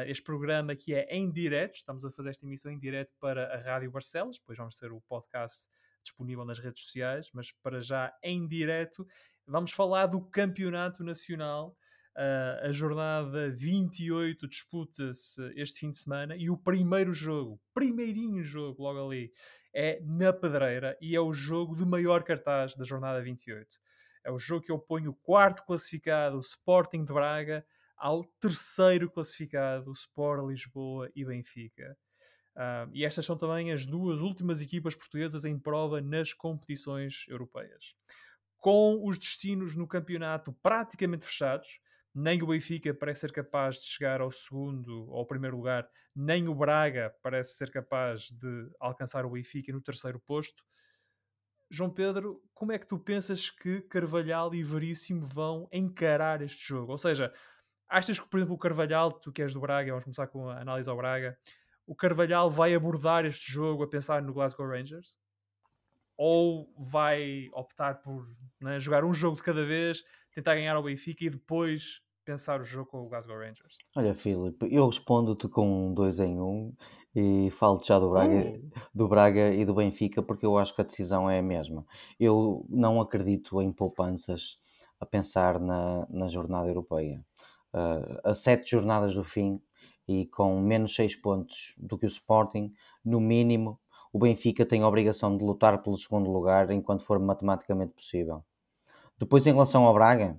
este 0.05 0.23
programa 0.23 0.75
que 0.75 0.93
é 0.93 1.07
em 1.09 1.31
direto, 1.31 1.75
estamos 1.75 2.05
a 2.05 2.11
fazer 2.11 2.29
esta 2.29 2.45
emissão 2.45 2.71
em 2.71 2.77
direto 2.77 3.15
para 3.19 3.51
a 3.51 3.57
Rádio 3.57 3.89
Barcelos, 3.89 4.37
depois 4.37 4.59
vamos 4.59 4.75
ter 4.75 4.91
o 4.91 5.01
podcast 5.01 5.67
disponível 6.07 6.45
nas 6.45 6.59
redes 6.59 6.83
sociais, 6.83 7.29
mas 7.33 7.51
para 7.51 7.79
já 7.79 8.13
em 8.23 8.47
direto, 8.47 9.07
vamos 9.45 9.71
falar 9.71 10.07
do 10.07 10.21
Campeonato 10.21 11.03
Nacional. 11.03 11.75
Uh, 12.15 12.65
a 12.65 12.71
jornada 12.71 13.51
28 13.51 14.47
disputa-se 14.47 15.39
este 15.55 15.81
fim 15.81 15.91
de 15.91 15.99
semana 15.99 16.35
e 16.35 16.49
o 16.49 16.57
primeiro 16.57 17.13
jogo, 17.13 17.61
primeirinho 17.75 18.43
jogo 18.43 18.81
logo 18.81 19.05
ali, 19.05 19.31
é 19.71 20.01
na 20.01 20.33
Pedreira 20.33 20.97
e 20.99 21.15
é 21.15 21.21
o 21.21 21.31
jogo 21.31 21.75
de 21.75 21.85
maior 21.85 22.23
cartaz 22.23 22.75
da 22.75 22.83
jornada 22.83 23.21
28. 23.21 23.67
É 24.23 24.31
o 24.31 24.39
jogo 24.39 24.65
que 24.65 24.71
opõe 24.71 25.07
o 25.07 25.13
quarto 25.13 25.63
classificado, 25.63 26.37
o 26.37 26.41
Sporting 26.41 27.05
de 27.05 27.13
Braga, 27.13 27.63
ao 27.95 28.23
terceiro 28.41 29.09
classificado, 29.11 29.91
o 29.91 29.93
Sport 29.93 30.47
Lisboa 30.47 31.11
e 31.15 31.23
Benfica. 31.23 31.95
Uh, 32.57 32.89
e 32.91 33.05
estas 33.05 33.23
são 33.23 33.37
também 33.37 33.71
as 33.71 33.85
duas 33.85 34.19
últimas 34.19 34.59
equipas 34.61 34.95
portuguesas 34.95 35.45
em 35.45 35.59
prova 35.59 36.01
nas 36.01 36.33
competições 36.33 37.25
europeias. 37.27 37.93
Com 38.57 39.07
os 39.07 39.19
destinos 39.19 39.75
no 39.75 39.87
campeonato 39.87 40.51
praticamente 40.63 41.23
fechados, 41.23 41.79
nem 42.15 42.41
o 42.41 42.47
Benfica 42.47 42.91
parece 42.95 43.21
ser 43.21 43.31
capaz 43.31 43.75
de 43.75 43.83
chegar 43.83 44.21
ao 44.21 44.31
segundo 44.31 45.07
ou 45.07 45.19
ao 45.19 45.25
primeiro 45.27 45.55
lugar, 45.55 45.87
nem 46.15 46.47
o 46.47 46.55
Braga 46.55 47.13
parece 47.21 47.53
ser 47.55 47.69
capaz 47.69 48.31
de 48.31 48.71
alcançar 48.79 49.23
o 49.23 49.29
Benfica 49.29 49.71
no 49.71 49.79
terceiro 49.79 50.19
posto. 50.19 50.63
João 51.69 51.91
Pedro, 51.91 52.41
como 52.55 52.71
é 52.71 52.79
que 52.79 52.87
tu 52.87 52.97
pensas 52.97 53.51
que 53.51 53.81
Carvalhal 53.81 54.55
e 54.55 54.63
Veríssimo 54.63 55.27
vão 55.27 55.69
encarar 55.71 56.41
este 56.41 56.67
jogo? 56.67 56.93
Ou 56.93 56.97
seja, 56.97 57.31
achas 57.87 58.19
que, 58.19 58.27
por 58.27 58.37
exemplo, 58.37 58.55
o 58.55 58.57
Carvalhal, 58.57 59.11
tu 59.11 59.31
que 59.31 59.43
és 59.43 59.53
do 59.53 59.59
Braga, 59.59 59.91
vamos 59.91 60.05
começar 60.05 60.25
com 60.25 60.49
a 60.49 60.59
análise 60.59 60.89
ao 60.89 60.97
Braga, 60.97 61.37
o 61.87 61.95
Carvalhal 61.95 62.51
vai 62.51 62.75
abordar 62.75 63.25
este 63.25 63.51
jogo 63.51 63.81
a 63.83 63.87
pensar 63.87 64.21
no 64.21 64.33
Glasgow 64.33 64.67
Rangers? 64.67 65.17
Ou 66.17 66.69
vai 66.77 67.47
optar 67.53 68.01
por 68.01 68.25
né, 68.59 68.79
jogar 68.79 69.05
um 69.05 69.13
jogo 69.13 69.37
de 69.37 69.43
cada 69.43 69.65
vez, 69.65 70.03
tentar 70.33 70.55
ganhar 70.55 70.75
ao 70.75 70.83
Benfica 70.83 71.23
e 71.23 71.29
depois 71.29 72.01
pensar 72.25 72.59
o 72.59 72.63
jogo 72.65 72.89
com 72.89 73.05
o 73.05 73.07
Glasgow 73.07 73.37
Rangers? 73.37 73.77
Olha, 73.95 74.13
Filipe, 74.13 74.67
eu 74.69 74.85
respondo-te 74.85 75.47
com 75.47 75.87
um 75.87 75.93
dois 75.93 76.19
em 76.19 76.41
um 76.41 76.75
e 77.15 77.49
falo-te 77.51 77.87
já 77.87 77.97
do 77.99 78.09
Braga, 78.09 78.35
uh! 78.35 78.71
do 78.93 79.07
Braga 79.07 79.53
e 79.53 79.63
do 79.63 79.73
Benfica 79.73 80.21
porque 80.21 80.45
eu 80.45 80.57
acho 80.57 80.75
que 80.75 80.81
a 80.81 80.83
decisão 80.85 81.29
é 81.29 81.39
a 81.39 81.43
mesma. 81.43 81.85
Eu 82.19 82.65
não 82.69 82.99
acredito 82.99 83.61
em 83.61 83.71
poupanças 83.71 84.59
a 84.99 85.05
pensar 85.05 85.57
na, 85.59 86.05
na 86.09 86.27
jornada 86.27 86.67
europeia. 86.67 87.23
Uh, 87.73 88.19
a 88.23 88.33
sete 88.33 88.71
jornadas 88.71 89.13
do 89.13 89.23
fim, 89.23 89.61
e 90.07 90.25
com 90.27 90.59
menos 90.61 90.95
6 90.95 91.15
pontos 91.17 91.73
do 91.77 91.97
que 91.97 92.05
o 92.05 92.07
Sporting, 92.07 92.73
no 93.03 93.19
mínimo, 93.19 93.79
o 94.11 94.19
Benfica 94.19 94.65
tem 94.65 94.81
a 94.81 94.87
obrigação 94.87 95.37
de 95.37 95.43
lutar 95.43 95.81
pelo 95.81 95.97
segundo 95.97 96.31
lugar 96.31 96.71
enquanto 96.71 97.03
for 97.03 97.19
matematicamente 97.19 97.93
possível. 97.93 98.43
Depois, 99.17 99.45
em 99.45 99.51
relação 99.51 99.83
ao 99.83 99.93
Braga, 99.93 100.37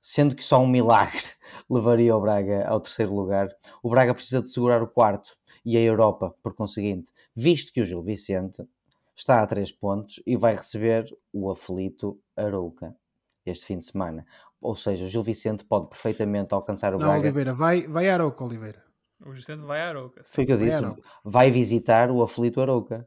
sendo 0.00 0.34
que 0.34 0.44
só 0.44 0.60
um 0.60 0.66
milagre 0.66 1.22
levaria 1.68 2.16
o 2.16 2.20
Braga 2.20 2.66
ao 2.66 2.80
terceiro 2.80 3.14
lugar, 3.14 3.48
o 3.82 3.90
Braga 3.90 4.14
precisa 4.14 4.40
de 4.40 4.50
segurar 4.50 4.82
o 4.82 4.88
quarto 4.88 5.36
e 5.64 5.76
a 5.76 5.80
Europa, 5.80 6.34
por 6.42 6.54
conseguinte, 6.54 7.12
visto 7.34 7.72
que 7.72 7.82
o 7.82 7.86
Gil 7.86 8.02
Vicente 8.02 8.66
está 9.14 9.42
a 9.42 9.46
3 9.46 9.70
pontos 9.72 10.22
e 10.26 10.36
vai 10.36 10.56
receber 10.56 11.06
o 11.32 11.50
aflito 11.50 12.18
Arouca 12.34 12.96
este 13.44 13.66
fim 13.66 13.78
de 13.78 13.84
semana. 13.84 14.26
Ou 14.60 14.76
seja, 14.76 15.04
o 15.04 15.08
Gil 15.08 15.22
Vicente 15.22 15.64
pode 15.64 15.88
perfeitamente 15.88 16.54
alcançar 16.54 16.94
o 16.94 16.98
Não, 16.98 17.06
Braga. 17.06 17.20
Oliveira, 17.20 17.54
vai, 17.54 17.86
vai 17.86 18.08
Arouca, 18.08 18.44
Oliveira. 18.44 18.89
O 19.24 19.32
Vicente 19.32 19.62
vai 19.62 19.80
a 19.80 19.88
Arouca. 19.90 20.22
Foi 20.24 20.44
o 20.44 20.46
que 20.46 20.52
eu 20.52 20.58
Vai 20.58 20.70
disse. 20.70 21.02
Vai 21.24 21.50
visitar 21.50 22.10
o 22.10 22.22
aflito 22.22 22.60
Arouca. 22.60 23.06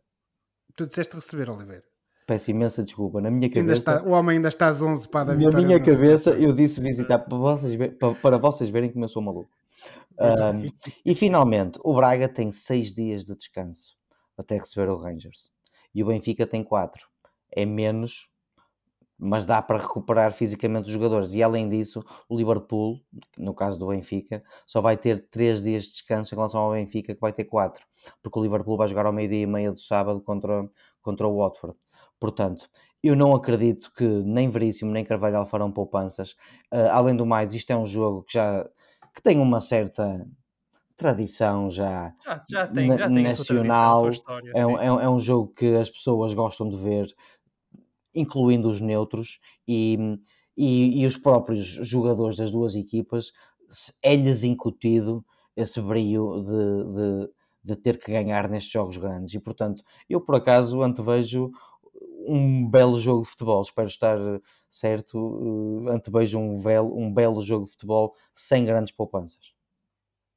Tu 0.75 0.85
disseste 0.87 1.15
receber, 1.15 1.49
Oliveira. 1.49 1.83
Peço 2.25 2.51
imensa 2.51 2.83
desculpa. 2.83 3.19
Na 3.19 3.29
minha 3.29 3.47
Ainda 3.47 3.59
cabeça, 3.59 3.95
está, 3.95 4.03
o 4.07 4.11
homem 4.11 4.37
ainda 4.37 4.47
está 4.47 4.67
às 4.67 4.81
11 4.81 5.07
para 5.09 5.25
na 5.25 5.35
vitória. 5.35 5.65
minha 5.65 5.79
na 5.79 5.85
cabeça 5.85 6.31
sexta-feira. 6.31 6.49
eu 6.51 6.53
disse 6.53 6.79
visitar 6.79 7.19
para 7.19 7.37
vocês, 7.37 7.75
para, 7.99 8.15
para 8.15 8.37
vocês 8.37 8.69
verem 8.69 8.91
como 8.91 9.03
eu 9.03 9.09
sou 9.09 9.21
maluco. 9.21 9.49
Ahm, 10.17 10.69
e 11.05 11.15
finalmente, 11.15 11.79
o 11.83 11.93
Braga 11.93 12.29
tem 12.29 12.51
seis 12.51 12.93
dias 12.93 13.25
de 13.25 13.35
descanso 13.35 13.97
até 14.37 14.55
receber 14.57 14.89
o 14.89 14.95
Rangers. 14.97 15.51
E 15.93 16.03
o 16.03 16.07
Benfica 16.07 16.47
tem 16.47 16.63
quatro. 16.63 17.07
É 17.51 17.65
menos, 17.65 18.29
mas 19.23 19.45
dá 19.45 19.61
para 19.61 19.79
recuperar 19.79 20.31
fisicamente 20.33 20.85
os 20.85 20.91
jogadores. 20.91 21.33
E 21.33 21.41
além 21.41 21.69
disso, 21.69 22.03
o 22.29 22.37
Liverpool, 22.37 22.99
no 23.37 23.53
caso 23.53 23.79
do 23.79 23.87
Benfica, 23.87 24.43
só 24.65 24.81
vai 24.81 24.97
ter 24.97 25.27
três 25.29 25.61
dias 25.63 25.83
de 25.85 25.93
descanso 25.93 26.33
em 26.33 26.37
relação 26.37 26.61
ao 26.61 26.71
Benfica, 26.71 27.15
que 27.15 27.21
vai 27.21 27.33
ter 27.33 27.45
quatro. 27.45 27.85
Porque 28.21 28.39
o 28.39 28.43
Liverpool 28.43 28.77
vai 28.77 28.87
jogar 28.87 29.05
ao 29.05 29.13
meio-dia 29.13 29.41
e 29.41 29.47
meia 29.47 29.71
do 29.71 29.79
sábado 29.79 30.21
contra, 30.21 30.69
contra 31.01 31.27
o 31.27 31.37
Watford. 31.37 31.77
Portanto, 32.19 32.69
eu 33.01 33.15
não 33.15 33.33
acredito 33.33 33.91
que 33.95 34.05
nem 34.05 34.49
Veríssimo 34.49 34.91
nem 34.91 35.03
Carvalhal 35.03 35.45
farão 35.45 35.71
poupanças. 35.71 36.35
Ah, 36.71 36.95
além 36.97 37.15
do 37.15 37.25
mais, 37.25 37.53
isto 37.53 37.71
é 37.71 37.75
um 37.75 37.85
jogo 37.85 38.23
que 38.23 38.33
já 38.33 38.67
que 39.13 39.21
tem 39.21 39.39
uma 39.39 39.61
certa 39.61 40.25
tradição 40.95 41.69
já. 41.69 42.13
Já, 42.23 42.43
já 42.49 42.67
tem, 42.67 42.89
já 42.89 42.97
tradição, 42.97 43.23
nacional, 43.23 44.09
história. 44.09 44.51
É 44.55 44.65
um, 44.65 44.79
é, 44.79 44.91
um, 44.91 44.99
é 45.01 45.09
um 45.09 45.19
jogo 45.19 45.53
que 45.53 45.75
as 45.75 45.89
pessoas 45.89 46.33
gostam 46.33 46.69
de 46.69 46.77
ver, 46.77 47.13
incluindo 48.13 48.69
os 48.69 48.81
neutros 48.81 49.39
e, 49.67 49.97
e, 50.55 51.01
e 51.01 51.05
os 51.05 51.17
próprios 51.17 51.65
jogadores 51.65 52.37
das 52.37 52.51
duas 52.51 52.75
equipas, 52.75 53.31
é-lhes 54.01 54.43
incutido 54.43 55.25
esse 55.55 55.81
brilho 55.81 56.43
de, 56.43 57.23
de, 57.25 57.33
de 57.63 57.75
ter 57.75 57.99
que 57.99 58.11
ganhar 58.11 58.49
nestes 58.49 58.71
jogos 58.71 58.97
grandes. 58.97 59.33
E 59.33 59.39
portanto, 59.39 59.83
eu 60.09 60.21
por 60.21 60.35
acaso 60.35 60.81
antevejo 60.81 61.51
um 62.25 62.69
belo 62.69 62.99
jogo 62.99 63.23
de 63.23 63.29
futebol. 63.29 63.61
Espero 63.61 63.87
estar 63.87 64.17
certo. 64.69 65.85
eh, 65.87 65.91
Antevejo 65.93 66.39
um 66.39 66.59
belo, 66.61 66.97
um 66.97 67.13
belo 67.13 67.41
jogo 67.41 67.65
de 67.65 67.71
futebol 67.71 68.15
sem 68.33 68.65
grandes 68.65 68.93
poupanças. 68.93 69.53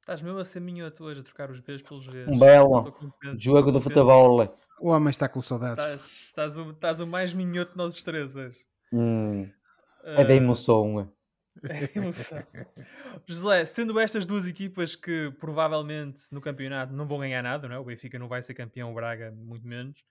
Estás 0.01 0.21
mesmo 0.21 0.39
a 0.39 0.45
ser 0.45 0.61
minhoto 0.61 1.03
hoje, 1.03 1.19
a 1.19 1.23
trocar 1.23 1.51
os 1.51 1.59
Bs 1.59 1.81
pelos 1.81 2.05
Vs. 2.05 2.27
Um 2.27 2.39
belo 2.39 2.93
jogo 3.37 3.71
de 3.71 3.81
futebol. 3.81 4.66
O 4.79 4.89
homem 4.89 5.09
está 5.11 5.27
com 5.29 5.41
saudades. 5.41 5.83
Estás, 5.83 6.01
estás, 6.01 6.57
o, 6.57 6.71
estás 6.71 6.99
o 6.99 7.07
mais 7.07 7.33
minhoto 7.33 7.71
de 7.71 7.77
nós 7.77 7.95
os 7.95 8.03
três 8.03 8.35
hoje. 8.35 8.65
Hum, 8.91 9.49
é 10.15 10.25
da 10.25 10.33
Ah, 10.33 10.35
emoção. 10.35 11.13
é 11.69 11.97
emoção. 11.97 12.43
José, 13.27 13.65
sendo 13.65 13.99
estas 13.99 14.25
duas 14.25 14.47
equipas 14.47 14.95
que 14.95 15.31
provavelmente 15.39 16.23
no 16.31 16.41
campeonato 16.41 16.93
não 16.93 17.07
vão 17.07 17.19
ganhar 17.19 17.41
nada, 17.43 17.67
não 17.67 17.75
é? 17.75 17.79
o 17.79 17.83
Benfica 17.85 18.19
não 18.19 18.27
vai 18.27 18.41
ser 18.41 18.53
campeão, 18.53 18.91
o 18.91 18.95
Braga 18.95 19.31
muito 19.31 19.67
menos, 19.67 20.03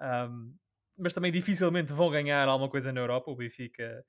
Ahm, 0.00 0.54
mas 0.98 1.14
também 1.14 1.32
dificilmente 1.32 1.92
vão 1.92 2.10
ganhar 2.10 2.48
alguma 2.48 2.70
coisa 2.70 2.92
na 2.92 3.00
Europa. 3.00 3.30
O 3.30 3.36
Benfica, 3.36 4.04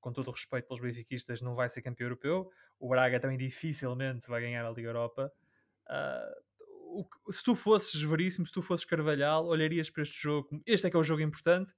com 0.00 0.12
todo 0.12 0.28
o 0.28 0.32
respeito 0.32 0.66
pelos 0.68 0.82
benfiquistas, 0.82 1.42
não 1.42 1.54
vai 1.56 1.68
ser 1.68 1.82
campeão 1.82 2.06
europeu. 2.06 2.50
O 2.80 2.88
Braga 2.88 3.20
também 3.20 3.38
dificilmente 3.38 4.28
vai 4.28 4.40
ganhar 4.42 4.66
a 4.66 4.70
Liga 4.70 4.88
Europa. 4.90 5.32
Ah, 5.88 6.34
o 7.26 7.32
se 7.32 7.42
tu 7.42 7.54
fosses 7.54 8.00
Veríssimo, 8.02 8.46
se 8.46 8.52
tu 8.52 8.62
fosses 8.62 8.84
Carvalhal, 8.86 9.46
olharias 9.46 9.90
para 9.90 10.02
este 10.02 10.20
jogo, 10.20 10.48
como, 10.48 10.62
este 10.66 10.86
é 10.86 10.90
que 10.90 10.96
é 10.96 11.00
o 11.00 11.04
jogo 11.04 11.22
importante, 11.22 11.72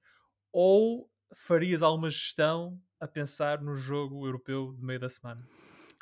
ou 0.52 1.10
farias 1.34 1.82
alguma 1.82 2.10
gestão 2.10 2.80
a 3.00 3.06
pensar 3.08 3.62
no 3.62 3.74
jogo 3.74 4.26
europeu 4.26 4.72
de 4.74 4.82
meio 4.84 5.00
da 5.00 5.08
semana? 5.08 5.46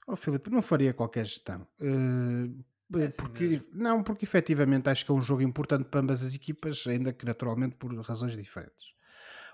Oh, 0.06 0.16
Filipe, 0.16 0.50
não 0.50 0.62
faria 0.62 0.94
qualquer 0.94 1.26
gestão. 1.26 1.66
Eh, 1.80 2.50
É 2.96 3.06
assim 3.06 3.16
porque, 3.22 3.44
mesmo. 3.46 3.66
não, 3.72 4.02
porque 4.02 4.24
efetivamente 4.24 4.88
acho 4.88 5.04
que 5.04 5.10
é 5.10 5.14
um 5.14 5.20
jogo 5.22 5.42
importante 5.42 5.84
para 5.88 6.00
ambas 6.00 6.22
as 6.22 6.34
equipas, 6.34 6.86
ainda 6.86 7.12
que 7.12 7.24
naturalmente 7.26 7.76
por 7.76 7.94
razões 8.00 8.34
diferentes. 8.36 8.94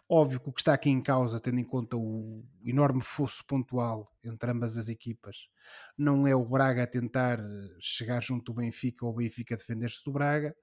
Óbvio 0.09 0.39
que 0.41 0.49
o 0.51 0.53
que 0.53 0.61
está 0.61 0.75
aqui 0.75 0.91
em 0.91 1.03
causa, 1.03 1.41
tendo 1.41 1.59
em 1.59 1.65
conta 1.65 1.97
o 1.97 2.45
enorme 2.63 3.03
fosso 3.03 3.45
pontual 3.47 4.11
entre 4.23 4.51
ambas 4.51 4.77
as 4.77 4.89
equipas, 4.89 5.49
não 5.97 6.27
é 6.27 6.35
o 6.37 6.45
Braga 6.45 6.83
a 6.83 6.87
tentar 6.87 7.39
eh, 7.41 7.45
chegar 7.81 8.23
junto 8.23 8.53
do 8.53 8.55
Benfica 8.61 9.07
ou 9.07 9.13
o 9.13 9.17
Benfica 9.17 9.57
defender-se 9.57 10.05
do 10.05 10.13
Braga, 10.13 10.55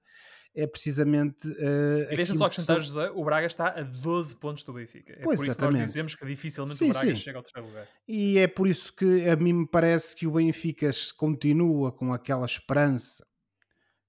é 0.54 0.66
precisamente. 0.66 1.48
eh, 1.58 2.08
E 2.12 2.16
deixa-me 2.16 2.38
só 2.38 2.44
acrescentar, 2.46 2.80
são- 2.82 2.94
José, 2.94 3.10
o 3.10 3.24
Braga 3.24 3.46
está 3.46 3.68
a 3.68 3.82
12 3.82 4.36
pontos 4.36 4.62
do 4.62 4.72
Benfica. 4.72 5.12
É 5.12 5.22
Pois, 5.22 5.38
por 5.38 5.46
isso 5.46 5.56
que 5.56 5.62
nós 5.62 5.74
exatamente. 5.74 5.86
dizemos 5.88 6.14
que 6.14 6.26
dificilmente 6.26 6.78
Sim, 6.78 6.90
o 6.90 6.92
Braga 6.92 7.10
sim. 7.10 7.16
chega 7.16 7.38
ao 7.38 7.42
terceiro 7.42 7.66
lugar. 7.68 7.88
E 8.06 8.38
é 8.38 8.46
por 8.46 8.68
isso 8.68 8.94
que 8.94 9.28
a 9.28 9.34
mim 9.36 9.52
me 9.52 9.66
parece 9.68 10.14
que 10.14 10.26
o 10.26 10.32
Benfica 10.32 10.90
continua 11.16 11.90
com 11.92 12.12
aquela 12.12 12.46
esperança, 12.46 13.26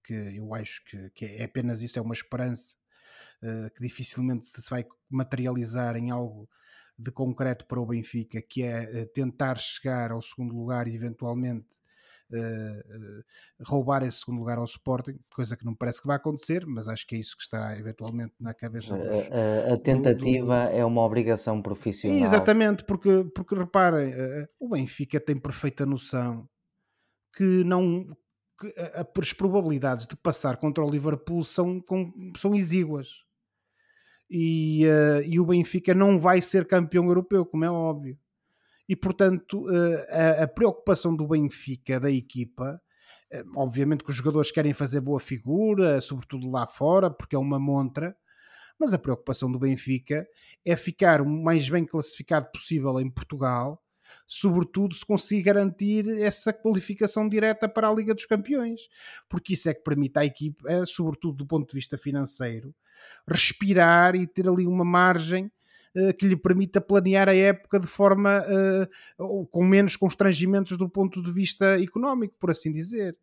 que 0.04 0.14
eu 0.14 0.54
acho 0.54 0.84
que, 0.86 1.10
que 1.12 1.26
é 1.26 1.44
apenas 1.46 1.82
isso, 1.82 1.98
é 1.98 2.02
uma 2.02 2.14
esperança, 2.14 2.76
eh, 2.76 2.83
que 3.76 3.82
dificilmente 3.82 4.48
se 4.48 4.70
vai 4.70 4.86
materializar 5.10 5.96
em 5.98 6.12
algo 6.12 6.50
de 6.98 7.12
concreto 7.12 7.66
para 7.68 7.82
o 7.82 7.86
Benfica, 7.86 8.42
que 8.42 8.64
é 8.64 9.02
eh, 9.02 9.06
tentar 9.06 9.58
chegar 9.60 10.12
ao 10.12 10.22
segundo 10.22 10.56
lugar 10.56 10.88
e 10.88 10.96
eventualmente 10.96 11.68
eh, 12.32 12.84
eh, 12.90 13.24
roubar 13.66 14.04
esse 14.04 14.20
segundo 14.20 14.40
lugar 14.40 14.58
ao 14.60 14.66
Sporting, 14.66 15.20
coisa 15.34 15.58
que 15.58 15.66
não 15.66 15.76
parece 15.76 16.02
que 16.02 16.08
vai 16.08 16.18
acontecer, 16.18 16.66
mas 16.66 16.88
acho 16.88 17.08
que 17.08 17.16
é 17.16 17.20
isso 17.20 17.36
que 17.38 17.44
está 17.44 17.78
eventualmente 17.78 18.36
na 18.40 18.54
cabeça 18.54 18.98
dos, 18.98 19.32
A, 19.32 19.72
a- 19.72 19.74
a 19.74 19.78
tentativa 19.78 20.58
é 20.80 20.84
uma 20.86 21.02
obrigação 21.02 21.62
profissional. 21.62 22.20
Exatamente, 22.24 22.84
porque, 22.86 23.24
porque 23.34 23.56
reparem, 23.56 24.12
eh, 24.14 24.48
o 24.60 24.70
Benfica 24.70 25.20
tem 25.22 25.40
perfeita 25.40 25.86
noção 25.86 26.50
que 27.36 27.64
não 27.66 28.06
que 28.60 28.74
as 29.20 29.34
probabilidades 29.34 30.08
de 30.08 30.16
passar 30.18 30.58
contra 30.58 30.84
o 30.86 30.90
Liverpool 30.92 31.44
são, 31.44 31.82
com- 31.82 32.14
são 32.38 32.56
exíguas. 32.56 33.10
E, 34.36 34.84
eh, 34.88 35.28
e 35.28 35.40
o 35.40 35.46
Benfica 35.46 35.94
não 35.94 36.20
vai 36.20 36.42
ser 36.42 36.66
campeão 36.66 37.06
europeu, 37.06 37.46
como 37.46 37.66
é 37.66 37.70
óbvio. 37.70 38.18
E 38.90 38.96
portanto, 38.96 39.70
eh, 39.70 40.40
a, 40.40 40.44
a 40.46 40.48
preocupação 40.48 41.16
do 41.16 41.28
Benfica, 41.28 42.00
da 42.00 42.10
equipa, 42.10 42.82
eh, 43.32 43.44
obviamente 43.56 44.04
que 44.04 44.10
os 44.10 44.16
jogadores 44.16 44.50
querem 44.52 44.74
fazer 44.74 45.02
boa 45.02 45.20
figura, 45.20 46.02
sobretudo 46.02 46.50
lá 46.50 46.66
fora, 46.66 47.12
porque 47.12 47.36
é 47.36 47.40
uma 47.40 47.60
montra, 47.60 48.18
mas 48.80 48.92
a 48.92 48.98
preocupação 48.98 49.52
do 49.52 49.60
Benfica 49.60 50.28
é 50.66 50.76
ficar 50.76 51.22
o 51.22 51.30
mais 51.30 51.70
bem 51.70 51.86
classificado 51.86 52.50
possível 52.52 53.00
em 53.00 53.12
Portugal, 53.12 53.84
sobretudo 54.26 54.96
se 54.96 55.06
conseguir 55.06 55.44
garantir 55.44 56.08
essa 56.20 56.52
qualificação 56.52 57.30
direta 57.30 57.70
para 57.70 57.88
a 57.88 57.94
Liga 57.94 58.16
dos 58.16 58.26
Campeões, 58.26 58.82
porque 59.30 59.54
isso 59.54 59.70
é 59.70 59.76
que 59.76 59.84
permite 59.84 60.18
à 60.18 60.26
equipe, 60.26 60.64
eh, 60.68 60.86
sobretudo 60.88 61.38
do 61.38 61.46
ponto 61.46 61.70
de 61.70 61.76
vista 61.76 62.00
financeiro, 62.00 62.74
respirar 63.28 64.16
e 64.16 64.28
ter 64.28 64.48
ali 64.48 64.66
uma 64.66 64.86
margem 64.86 65.52
eh, 65.96 66.14
que 66.14 66.28
lhe 66.28 66.36
permita 66.36 66.82
planear 66.82 67.30
a 67.30 67.36
época 67.36 67.80
de 67.80 67.88
forma 67.88 68.44
eh, 68.48 68.90
com 69.52 69.64
menos 69.64 69.96
constrangimentos 69.96 70.78
do 70.78 70.90
ponto 70.90 71.22
de 71.22 71.32
vista 71.32 71.80
económico, 71.80 72.36
por 72.40 72.52
assim 72.52 72.72
dizer. 72.72 73.18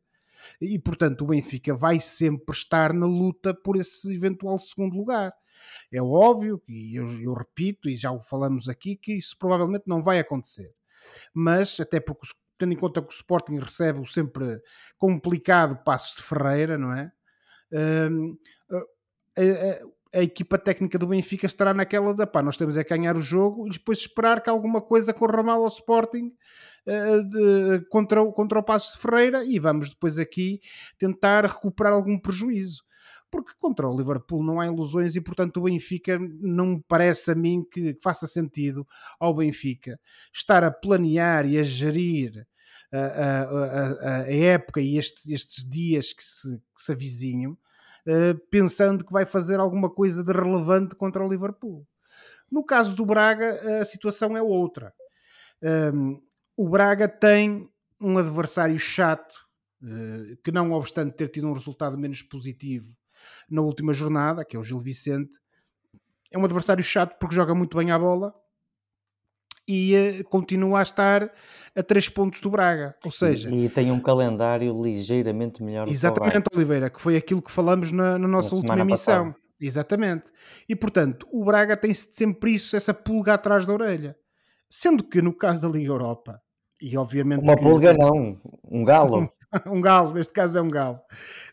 E 0.61 0.79
portanto 0.79 1.23
o 1.23 1.27
Benfica 1.27 1.75
vai 1.75 2.01
sempre 2.01 2.55
estar 2.55 2.93
na 2.95 3.07
luta 3.07 3.53
por 3.53 3.77
esse 3.77 4.15
eventual 4.15 4.59
segundo 4.59 4.97
lugar. 4.97 5.33
É 5.93 6.01
óbvio, 6.01 6.63
e 6.69 6.97
eu, 6.97 7.07
eu 7.21 7.35
repito, 7.35 7.89
e 7.89 7.97
já 7.97 8.11
o 8.11 8.21
falamos 8.21 8.69
aqui, 8.69 8.97
que 8.97 9.13
isso 9.13 9.37
provavelmente 9.39 9.85
não 9.87 10.03
vai 10.03 10.19
acontecer. 10.19 10.73
Mas, 11.35 11.79
até 11.81 12.01
porque, 12.01 12.27
tendo 12.59 12.73
em 12.73 12.77
conta 12.77 13.03
que 13.03 13.09
o 13.09 13.17
Sporting 13.17 13.59
recebe 13.59 14.01
o 14.01 14.07
sempre 14.07 14.61
complicado 14.97 15.83
Passos 15.85 16.17
de 16.17 16.23
Ferreira, 16.23 16.79
não 16.79 16.93
é? 16.93 17.13
Hum, 17.73 18.37
a, 19.37 20.19
a- 20.19 20.23
equipa 20.23 20.59
técnica 20.59 20.99
do 20.99 21.07
Benfica 21.07 21.47
estará 21.47 21.73
naquela 21.73 22.13
da 22.13 22.27
pá, 22.27 22.43
nós 22.43 22.57
temos 22.57 22.77
é 22.77 22.83
ganhar 22.85 23.17
o 23.17 23.21
jogo 23.21 23.67
e 23.69 23.71
depois 23.71 23.99
esperar 23.99 24.43
que 24.43 24.51
alguma 24.51 24.81
coisa 24.83 25.15
corra 25.15 25.43
mal 25.43 25.63
ao 25.63 25.69
Sporting 25.69 26.33
eh, 26.87 27.21
de- 27.23 27.87
contra, 27.91 28.21
o- 28.23 28.33
contra 28.33 28.59
o 28.59 28.63
Passos 28.65 28.95
de 28.97 29.01
Ferreira 29.03 29.45
e 29.45 29.59
vamos 29.61 29.91
depois 29.91 30.19
aqui 30.19 30.61
tentar 30.99 31.45
recuperar 31.47 31.93
algum 31.93 32.19
prejuízo. 32.19 32.83
Porque 33.31 33.53
contra 33.61 33.89
o 33.89 33.97
Liverpool 33.97 34.43
não 34.45 34.59
há 34.59 34.67
ilusões 34.67 35.15
e, 35.15 35.21
portanto, 35.21 35.59
o 35.59 35.63
Benfica 35.63 36.19
não 36.41 36.67
me 36.67 36.85
parece 36.89 37.31
a 37.31 37.35
mim 37.37 37.65
que 37.71 37.97
faça 38.03 38.27
sentido 38.27 38.85
ao 39.21 39.33
Benfica 39.33 40.01
estar 40.35 40.65
a 40.65 40.71
planear 40.73 41.47
e 41.47 41.57
a 41.57 41.63
gerir 41.63 42.45
a, 42.93 42.99
a- 42.99 43.43
a- 43.45 44.23
a- 44.25 44.33
época 44.33 44.81
e 44.81 44.99
este- 44.99 45.33
estes 45.33 45.65
dias 45.69 46.13
que 46.13 46.25
se, 46.25 46.59
que 46.59 46.83
se 46.83 46.91
avizinham 46.91 47.53
uh, 47.53 47.59
pensando 48.51 49.05
que 49.05 49.13
vai 49.13 49.27
fazer 49.27 49.61
alguma 49.61 49.91
coisa 49.91 50.23
de 50.23 50.33
relevante 50.33 50.95
contra 50.95 51.25
o 51.25 51.29
Liverpool. 51.29 51.87
No 52.51 52.65
caso 52.65 52.97
do 52.97 53.07
Braga, 53.07 53.81
a 53.81 53.85
situação 53.85 54.37
é 54.37 54.43
outra. 54.43 54.93
O 56.57 56.69
Braga 56.69 57.09
tem 57.09 57.71
um 58.01 58.19
adversário 58.19 58.79
chato, 58.79 59.35
uh, 59.83 60.37
que 60.43 60.51
não 60.51 60.73
obstante 60.73 61.17
ter 61.17 61.29
tido 61.29 61.49
um 61.49 61.53
resultado 61.53 61.99
menos 61.99 62.23
positivo 62.23 62.95
na 63.49 63.61
última 63.61 63.93
jornada, 63.93 64.45
que 64.45 64.57
é 64.57 64.59
o 64.59 64.65
Gil 64.65 64.79
Vicente, 64.79 65.33
é 66.31 66.39
um 66.39 66.45
adversário 66.45 66.83
chato 66.83 67.19
porque 67.19 67.35
joga 67.35 67.55
muito 67.55 67.77
bem 67.77 67.91
a 67.91 67.99
bola 67.99 68.35
e 69.69 70.21
uh, 70.21 70.25
continua 70.25 70.81
a 70.81 70.83
estar 70.83 71.31
a 71.77 71.83
3 71.83 72.09
pontos 72.09 72.41
do 72.41 72.51
Braga. 72.51 72.95
Ou 73.05 73.11
seja, 73.11 73.49
e, 73.51 73.67
e 73.67 73.69
tem 73.69 73.91
um 73.93 74.01
calendário 74.01 74.81
ligeiramente 74.83 75.63
melhor. 75.63 75.89
Exatamente, 75.89 76.47
Oliveira, 76.55 76.91
que 76.91 77.01
foi 77.01 77.17
aquilo 77.17 77.43
que 77.43 77.51
falamos 77.51 77.93
na, 77.93 78.19
na 78.19 78.29
nossa 78.29 78.51
na 78.51 78.57
última 78.57 78.81
emissão. 78.81 79.27
Passada. 79.27 79.51
Exatamente. 79.61 80.25
E 80.69 80.75
portanto, 80.75 81.27
o 81.31 81.45
Braga 81.45 81.77
tem 81.77 81.93
sempre 81.93 82.55
isso, 82.55 82.77
essa 82.77 82.95
pulga 82.95 83.35
atrás 83.35 83.67
da 83.67 83.73
orelha. 83.73 84.17
Sendo 84.69 85.05
que 85.05 85.21
no 85.21 85.35
caso 85.35 85.63
da 85.63 85.69
Liga 85.69 85.91
Europa, 85.91 86.41
e 86.81 86.97
obviamente. 86.97 87.43
Uma 87.43 87.57
pulga 87.57 87.93
não, 87.93 88.41
um 88.65 88.85
galo. 88.85 89.31
um 89.67 89.81
galo, 89.81 90.15
neste 90.15 90.33
caso 90.33 90.59
é 90.59 90.63
um 90.63 90.71
galo. 90.71 91.01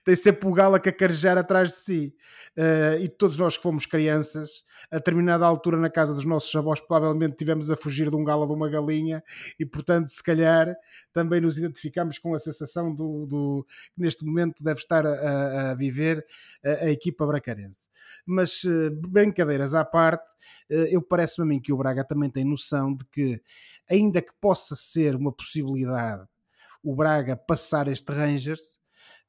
Tem 0.04 0.16
sempre 0.16 0.48
o 0.48 0.54
galo 0.54 0.76
a 0.76 0.80
cacarejar 0.80 1.38
atrás 1.38 1.70
de 1.70 1.78
si. 1.78 2.16
Uh, 2.58 3.02
e 3.02 3.10
todos 3.10 3.38
nós 3.38 3.56
que 3.56 3.64
fomos 3.64 3.86
crianças, 3.86 4.64
a 4.90 4.98
determinada 4.98 5.46
altura 5.46 5.78
na 5.78 5.90
casa 5.90 6.14
dos 6.14 6.26
nossos 6.26 6.54
avós, 6.56 6.80
provavelmente 6.80 7.36
tivemos 7.36 7.70
a 7.70 7.78
fugir 7.78 8.10
de 8.10 8.16
um 8.16 8.24
galo 8.24 8.42
ou 8.42 8.48
de 8.48 8.54
uma 8.54 8.70
galinha, 8.70 9.24
e 9.60 9.66
portanto, 9.66 10.08
se 10.08 10.24
calhar, 10.24 10.76
também 11.14 11.40
nos 11.40 11.58
identificamos 11.58 12.18
com 12.18 12.34
a 12.34 12.40
sensação 12.40 12.94
do, 12.94 13.26
do 13.28 13.66
que 13.94 14.02
neste 14.02 14.26
momento 14.26 14.64
deve 14.64 14.80
estar 14.80 15.06
a, 15.06 15.72
a 15.72 15.76
viver 15.76 16.26
a, 16.64 16.86
a, 16.86 16.90
equipa 16.90 17.28
bracarense. 17.28 17.90
Mas 18.26 18.64
uh, 18.64 18.90
brincadeiras 18.92 19.74
à 19.74 19.86
parte, 19.86 20.26
uh, 20.72 20.88
eu 20.90 21.02
parece-me 21.02 21.46
a 21.46 21.48
mim 21.48 21.60
que 21.60 21.74
o 21.74 21.78
Braga 21.78 22.04
também 22.04 22.30
tem 22.30 22.44
noção 22.44 22.96
de 22.96 23.06
que, 23.06 23.42
ainda 23.90 24.20
que 24.20 24.34
possa 24.40 24.76
ser 24.76 25.16
uma 25.16 25.32
possibilidade 25.32 26.28
o 26.88 26.96
Braga 26.96 27.36
passar 27.36 27.90
este 27.90 28.14
Rangers, 28.14 28.80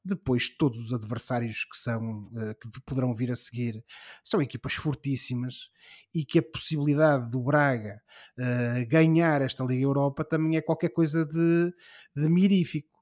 depois 0.03 0.49
todos 0.49 0.79
os 0.79 0.93
adversários 0.93 1.65
que 1.65 1.75
são 1.75 2.31
eh, 2.37 2.53
que 2.53 2.81
poderão 2.85 3.13
vir 3.13 3.31
a 3.31 3.35
seguir 3.35 3.83
são 4.23 4.41
equipas 4.41 4.75
fortíssimas 4.75 5.69
e 6.15 6.23
que 6.23 6.39
a 6.39 6.41
possibilidade 6.41 7.29
do 7.29 7.41
Braga 7.41 8.01
uh, 8.37 8.87
ganhar 8.87 9.41
esta 9.41 9.61
Liga 9.65 9.83
Europa 9.83 10.23
também 10.23 10.55
é 10.55 10.61
qualquer 10.61 10.89
coisa 10.89 11.25
de, 11.25 11.73
de 12.15 12.29
mirífico. 12.29 12.97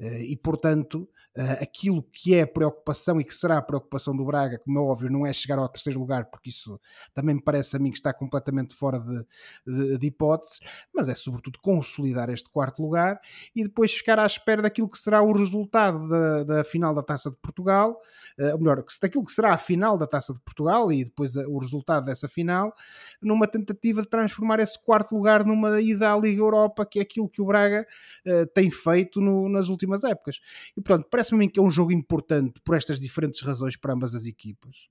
Uh, 0.00 0.22
e 0.22 0.34
portanto 0.34 1.06
uh, 1.36 1.62
aquilo 1.62 2.02
que 2.02 2.34
é 2.34 2.46
preocupação 2.46 3.20
e 3.20 3.24
que 3.24 3.34
será 3.34 3.58
a 3.58 3.62
preocupação 3.62 4.16
do 4.16 4.24
Braga, 4.24 4.58
como 4.58 4.78
é 4.78 4.82
óbvio, 4.82 5.10
não 5.10 5.26
é 5.26 5.32
chegar 5.32 5.58
ao 5.58 5.68
terceiro 5.68 5.98
lugar, 5.98 6.26
porque 6.26 6.50
isso 6.50 6.80
também 7.14 7.34
me 7.34 7.42
parece 7.42 7.76
a 7.76 7.78
mim 7.78 7.90
que 7.90 7.96
está 7.96 8.12
completamente 8.12 8.74
fora 8.74 9.00
de, 9.00 9.24
de, 9.66 9.98
de 9.98 10.06
hipóteses, 10.06 10.60
mas 10.94 11.08
é 11.08 11.14
sobretudo 11.14 11.58
consolidar 11.60 12.30
este 12.30 12.48
quarto 12.50 12.82
lugar 12.82 13.20
e 13.54 13.62
depois 13.62 13.92
ficar 13.92 14.18
à 14.18 14.26
espera 14.26 14.62
daquilo 14.62 14.88
que 14.88 14.98
será 14.98 15.22
o 15.22 15.32
resultado 15.32 16.08
da, 16.08 16.44
da 16.44 16.64
final 16.64 16.94
da 16.94 17.02
Taça 17.02 17.30
de 17.30 17.36
Portugal, 17.36 18.00
uh, 18.38 18.52
ou 18.52 18.58
melhor, 18.58 18.84
daquilo 19.00 19.24
que 19.24 19.32
será 19.32 19.54
a 19.54 19.58
final 19.58 19.96
da 19.96 20.06
Taça 20.06 20.32
de 20.32 20.40
Portugal 20.40 20.90
e 20.92 21.04
depois 21.04 21.36
o 21.36 21.58
resultado 21.58 22.06
dessa 22.06 22.28
final, 22.28 22.74
numa 23.20 23.46
tentativa 23.46 24.02
de 24.02 24.08
transformar 24.08 24.60
esse 24.60 24.78
quarto 24.82 25.14
lugar 25.14 25.44
numa 25.44 25.80
ida 25.80 26.12
à 26.12 26.16
Liga 26.16 26.40
Europa, 26.40 26.86
que 26.86 26.98
é 26.98 27.02
aquilo 27.02 27.28
que 27.28 27.40
o 27.40 27.46
Braga 27.46 27.86
uh, 28.26 28.46
tem 28.54 28.70
feito 28.70 29.20
no, 29.20 29.48
nas 29.48 29.68
últimas 29.68 30.04
épocas. 30.04 30.40
E 30.76 30.80
portanto, 30.80 31.08
parece-me 31.20 31.50
que 31.50 31.60
é 31.60 31.62
um 31.62 31.70
jogo 31.70 31.92
importante 31.92 32.60
por 32.64 32.74
estas 32.74 32.98
diferentes 32.98 33.42
razões 33.42 33.76
para 33.76 33.92
ambas 33.92 34.14
as 34.14 34.24
equipas. 34.24 34.88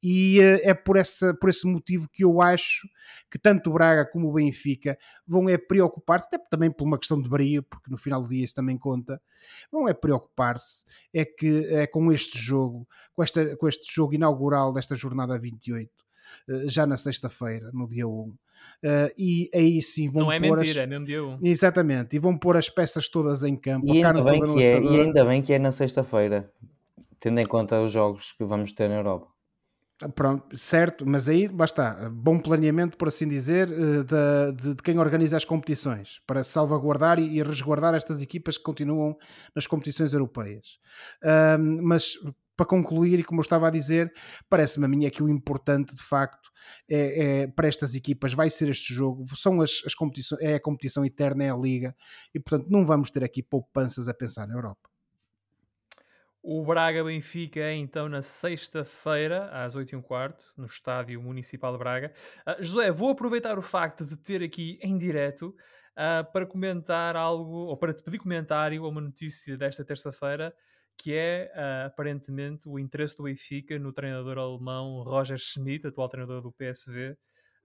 E 0.00 0.38
uh, 0.38 0.60
é 0.62 0.72
por, 0.72 0.96
essa, 0.96 1.34
por 1.34 1.50
esse 1.50 1.66
motivo 1.66 2.08
que 2.12 2.22
eu 2.22 2.40
acho 2.40 2.88
que 3.28 3.38
tanto 3.38 3.70
o 3.70 3.72
Braga 3.72 4.08
como 4.08 4.28
o 4.28 4.32
Benfica 4.32 4.96
vão 5.26 5.48
é 5.48 5.58
preocupar-se, 5.58 6.28
até 6.28 6.38
também 6.48 6.70
por 6.70 6.84
uma 6.84 6.98
questão 6.98 7.20
de 7.20 7.28
brilho, 7.28 7.62
porque 7.64 7.90
no 7.90 7.98
final 7.98 8.22
do 8.22 8.28
dia 8.28 8.44
isso 8.44 8.54
também 8.54 8.78
conta, 8.78 9.20
vão 9.70 9.88
é 9.88 9.94
preocupar-se 9.94 10.84
é 11.12 11.24
que 11.24 11.66
é 11.66 11.86
com 11.88 12.12
este 12.12 12.38
jogo, 12.38 12.86
com, 13.12 13.22
esta, 13.22 13.56
com 13.56 13.66
este 13.66 13.92
jogo 13.92 14.14
inaugural 14.14 14.72
desta 14.72 14.94
jornada 14.94 15.36
28, 15.36 15.90
uh, 15.90 16.03
já 16.66 16.86
na 16.86 16.96
sexta-feira, 16.96 17.70
no 17.72 17.88
dia 17.88 18.06
1, 18.06 18.34
Uh, 18.82 19.08
e 19.16 19.50
aí 19.54 19.80
sim 19.80 20.10
vão 20.10 20.24
Não 20.24 20.32
é 20.32 20.38
mentira, 20.38 20.60
as... 20.60 20.76
é 20.76 20.86
no 20.86 21.06
dia 21.06 21.24
1. 21.24 21.38
Exatamente, 21.42 22.16
e 22.16 22.18
vão 22.18 22.36
pôr 22.36 22.56
as 22.56 22.68
peças 22.68 23.08
todas 23.08 23.42
em 23.42 23.56
campo. 23.56 23.94
E, 23.94 24.04
ainda 24.04 24.22
bem, 24.22 24.40
que 24.42 24.62
é, 24.62 24.82
e 24.82 25.00
ainda 25.00 25.24
bem 25.24 25.42
que 25.42 25.52
é 25.54 25.58
na 25.58 25.72
sexta-feira, 25.72 26.52
tendo 27.18 27.40
em 27.40 27.46
conta 27.46 27.80
os 27.80 27.92
jogos 27.92 28.32
que 28.32 28.44
vamos 28.44 28.72
ter 28.72 28.88
na 28.88 28.96
Europa. 28.96 29.26
Ah, 30.02 30.08
pronto, 30.08 30.54
certo, 30.56 31.08
mas 31.08 31.28
aí 31.28 31.48
basta 31.48 32.10
bom 32.10 32.38
planeamento, 32.38 32.98
por 32.98 33.08
assim 33.08 33.26
dizer, 33.28 33.70
eh, 33.70 34.52
de, 34.52 34.74
de, 34.74 34.82
quem 34.82 34.98
organiza 34.98 35.36
as 35.36 35.44
competições 35.44 36.20
para 36.26 36.42
salvaguardar 36.44 37.18
e, 37.18 37.42
resguardar 37.42 37.94
estas 37.94 38.20
equipas 38.20 38.58
que 38.58 38.64
continuam 38.64 39.16
nas 39.54 39.66
competições 39.66 40.12
europeias. 40.12 40.78
mas 41.82 42.18
para 42.56 42.66
concluir, 42.66 43.18
e 43.18 43.24
como 43.24 43.40
eu 43.40 43.42
estava 43.42 43.68
a 43.68 43.70
dizer, 43.70 44.12
parece-me 44.48 44.86
a 44.86 44.88
mim 44.88 45.06
é 45.06 45.10
que 45.10 45.22
o 45.22 45.28
importante 45.28 45.94
de 45.94 46.02
facto 46.02 46.50
é, 46.88 47.42
é, 47.42 47.46
para 47.46 47.68
estas 47.68 47.94
equipas 47.94 48.32
vai 48.32 48.50
ser 48.50 48.68
este 48.68 48.94
jogo, 48.94 49.24
são 49.36 49.60
as, 49.60 49.82
as 49.84 49.94
competições, 49.94 50.40
é 50.40 50.54
a 50.54 50.60
competição 50.60 51.04
eterna, 51.04 51.44
é 51.44 51.50
a 51.50 51.56
liga, 51.56 51.94
e 52.34 52.40
portanto 52.40 52.70
não 52.70 52.86
vamos 52.86 53.10
ter 53.10 53.24
aqui 53.24 53.42
poupanças 53.42 54.08
a 54.08 54.14
pensar 54.14 54.46
na 54.46 54.54
Europa. 54.54 54.88
O 56.46 56.62
Braga 56.62 57.02
Benfica 57.02 57.60
é 57.60 57.72
então 57.72 58.06
na 58.06 58.20
sexta-feira, 58.20 59.48
às 59.50 59.74
8h15, 59.74 60.34
no 60.58 60.66
Estádio 60.66 61.22
Municipal 61.22 61.72
de 61.72 61.78
Braga. 61.78 62.12
Uh, 62.46 62.62
José, 62.62 62.90
vou 62.90 63.08
aproveitar 63.08 63.58
o 63.58 63.62
facto 63.62 64.04
de 64.04 64.14
ter 64.14 64.42
aqui 64.42 64.78
em 64.82 64.98
direto 64.98 65.56
uh, 65.92 66.30
para 66.32 66.44
comentar 66.44 67.16
algo, 67.16 67.50
ou 67.50 67.76
para 67.78 67.94
te 67.94 68.02
pedir 68.02 68.18
comentário 68.18 68.84
a 68.84 68.88
uma 68.88 69.00
notícia 69.00 69.56
desta 69.56 69.82
terça-feira 69.86 70.54
que 70.96 71.14
é 71.14 71.50
uh, 71.54 71.86
aparentemente 71.86 72.68
o 72.68 72.78
interesse 72.78 73.16
do 73.16 73.24
Benfica 73.24 73.78
no 73.78 73.92
treinador 73.92 74.38
alemão 74.38 75.02
Roger 75.02 75.38
Schmidt, 75.38 75.86
atual 75.86 76.08
treinador 76.08 76.42
do 76.42 76.52
PSV. 76.52 77.10
Uh, 77.10 77.16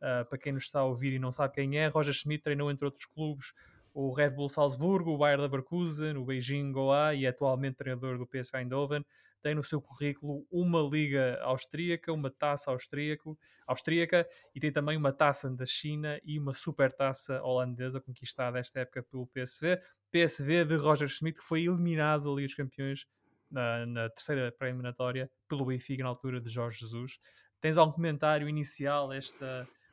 ah, 0.02 0.26
para 0.26 0.38
quem 0.38 0.54
nos 0.54 0.64
está 0.64 0.80
a 0.80 0.86
ouvir 0.86 1.14
e 1.14 1.20
não 1.20 1.30
sabe 1.30 1.56
quem 1.56 1.78
é, 1.78 1.88
Roger 1.88 2.14
Schmidt 2.14 2.42
treinou 2.42 2.72
entre 2.72 2.86
outros 2.86 3.06
clubes 3.06 3.54
o 3.94 4.14
Red 4.14 4.32
Bull 4.32 4.50
Salzburgo, 4.50 5.12
o 5.12 5.18
Bayer 5.18 5.40
Leverkusen, 5.40 6.16
o 6.16 6.26
Beijing 6.26 6.72
Goa 6.72 7.14
e 7.14 7.26
é 7.26 7.30
atualmente 7.30 7.78
treinador 7.78 8.18
do 8.18 8.28
PSV 8.28 8.60
Eindhoven. 8.60 9.06
Tem 9.42 9.56
no 9.56 9.64
seu 9.64 9.82
currículo 9.82 10.46
uma 10.52 10.82
liga 10.82 11.40
austríaca, 11.42 12.12
uma 12.12 12.30
taça 12.30 12.72
austríaco, 12.72 13.38
austríaca 13.66 14.28
e 14.54 14.60
tem 14.60 14.72
também 14.72 14.98
uma 14.98 15.14
taça 15.14 15.50
da 15.50 15.66
China 15.66 16.20
e 16.24 16.38
uma 16.38 16.54
super 16.54 16.92
taça 16.92 17.42
holandesa 17.42 18.02
conquistada 18.02 18.60
esta 18.60 18.82
época 18.82 19.04
pelo 19.04 19.28
PSV. 19.28 19.80
PSV 20.12 20.66
de 20.66 20.76
Roger 20.76 21.08
Schmidt 21.08 21.40
que 21.40 21.46
foi 21.46 21.64
eliminado 21.64 22.24
da 22.24 22.36
Liga 22.36 22.48
dos 22.48 22.56
Campeões 22.56 23.06
na, 23.50 23.86
na 23.86 24.10
terceira 24.10 24.52
pré-eliminatória 24.52 25.30
pelo 25.48 25.66
Benfica 25.66 26.04
na 26.04 26.10
altura 26.10 26.40
de 26.40 26.50
Jorge 26.50 26.80
Jesus. 26.80 27.20
Tens 27.62 27.78
algum 27.78 27.92
comentário 27.92 28.48
inicial 28.48 29.14
este 29.14 29.46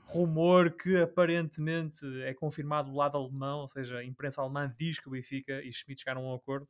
rumor 0.06 0.70
que 0.70 0.96
aparentemente 0.98 2.06
é 2.22 2.32
confirmado 2.32 2.90
do 2.90 2.96
lado 2.96 3.16
alemão, 3.16 3.60
ou 3.60 3.68
seja, 3.68 3.98
a 3.98 4.04
imprensa 4.04 4.40
alemã 4.40 4.72
diz 4.78 5.00
que 5.00 5.08
o 5.08 5.10
Benfica 5.10 5.60
e 5.64 5.72
Schmidt 5.72 6.02
chegaram 6.02 6.22
a 6.24 6.32
um 6.32 6.34
acordo? 6.34 6.68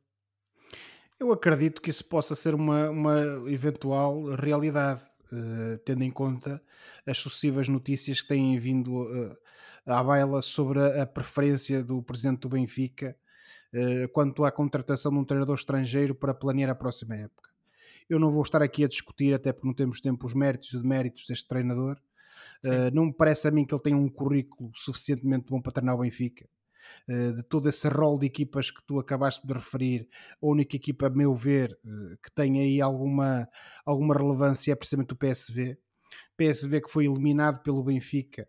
Eu 1.19 1.31
acredito 1.31 1.81
que 1.81 1.89
isso 1.89 2.05
possa 2.05 2.35
ser 2.35 2.53
uma, 2.53 2.89
uma 2.89 3.19
eventual 3.49 4.35
realidade, 4.35 5.03
uh, 5.31 5.77
tendo 5.85 6.03
em 6.03 6.11
conta 6.11 6.61
as 7.05 7.17
sucessivas 7.17 7.67
notícias 7.67 8.21
que 8.21 8.27
têm 8.27 8.57
vindo 8.59 9.03
uh, 9.03 9.37
à 9.85 10.03
baila 10.03 10.41
sobre 10.41 10.79
a, 10.79 11.03
a 11.03 11.05
preferência 11.05 11.83
do 11.83 12.01
presidente 12.03 12.41
do 12.41 12.49
Benfica 12.49 13.15
quanto 14.13 14.45
à 14.45 14.51
contratação 14.51 15.11
de 15.11 15.17
um 15.17 15.25
treinador 15.25 15.55
estrangeiro 15.55 16.15
para 16.15 16.33
planear 16.33 16.69
a 16.69 16.75
próxima 16.75 17.15
época. 17.15 17.47
Eu 18.09 18.19
não 18.19 18.31
vou 18.31 18.41
estar 18.41 18.61
aqui 18.61 18.83
a 18.83 18.87
discutir, 18.87 19.33
até 19.33 19.51
porque 19.51 19.67
não 19.67 19.73
temos 19.73 19.99
tempo, 19.99 20.25
os 20.25 20.33
méritos 20.33 20.73
e 20.73 20.81
deméritos 20.81 21.25
deste 21.27 21.47
treinador. 21.47 21.99
Uh, 22.65 22.93
não 22.93 23.07
me 23.07 23.13
parece 23.13 23.47
a 23.47 23.51
mim 23.51 23.65
que 23.65 23.73
ele 23.73 23.81
tenha 23.81 23.97
um 23.97 24.09
currículo 24.09 24.71
suficientemente 24.73 25.47
bom 25.49 25.61
para 25.61 25.73
treinar 25.73 25.95
o 25.95 25.99
Benfica. 25.99 26.47
Uh, 27.07 27.33
de 27.33 27.43
todo 27.43 27.67
esse 27.67 27.87
rol 27.89 28.17
de 28.17 28.25
equipas 28.25 28.71
que 28.71 28.81
tu 28.85 28.97
acabaste 28.97 29.45
de 29.45 29.53
referir, 29.53 30.07
a 30.41 30.45
única 30.45 30.77
equipa, 30.77 31.07
a 31.07 31.09
meu 31.09 31.35
ver, 31.35 31.77
uh, 31.83 32.17
que 32.23 32.31
tem 32.33 32.61
aí 32.61 32.81
alguma, 32.81 33.47
alguma 33.85 34.15
relevância 34.15 34.71
é 34.71 34.75
precisamente 34.75 35.13
o 35.13 35.17
PSV. 35.17 35.77
PSV 36.37 36.81
que 36.81 36.89
foi 36.89 37.05
eliminado 37.05 37.61
pelo 37.61 37.83
Benfica 37.83 38.47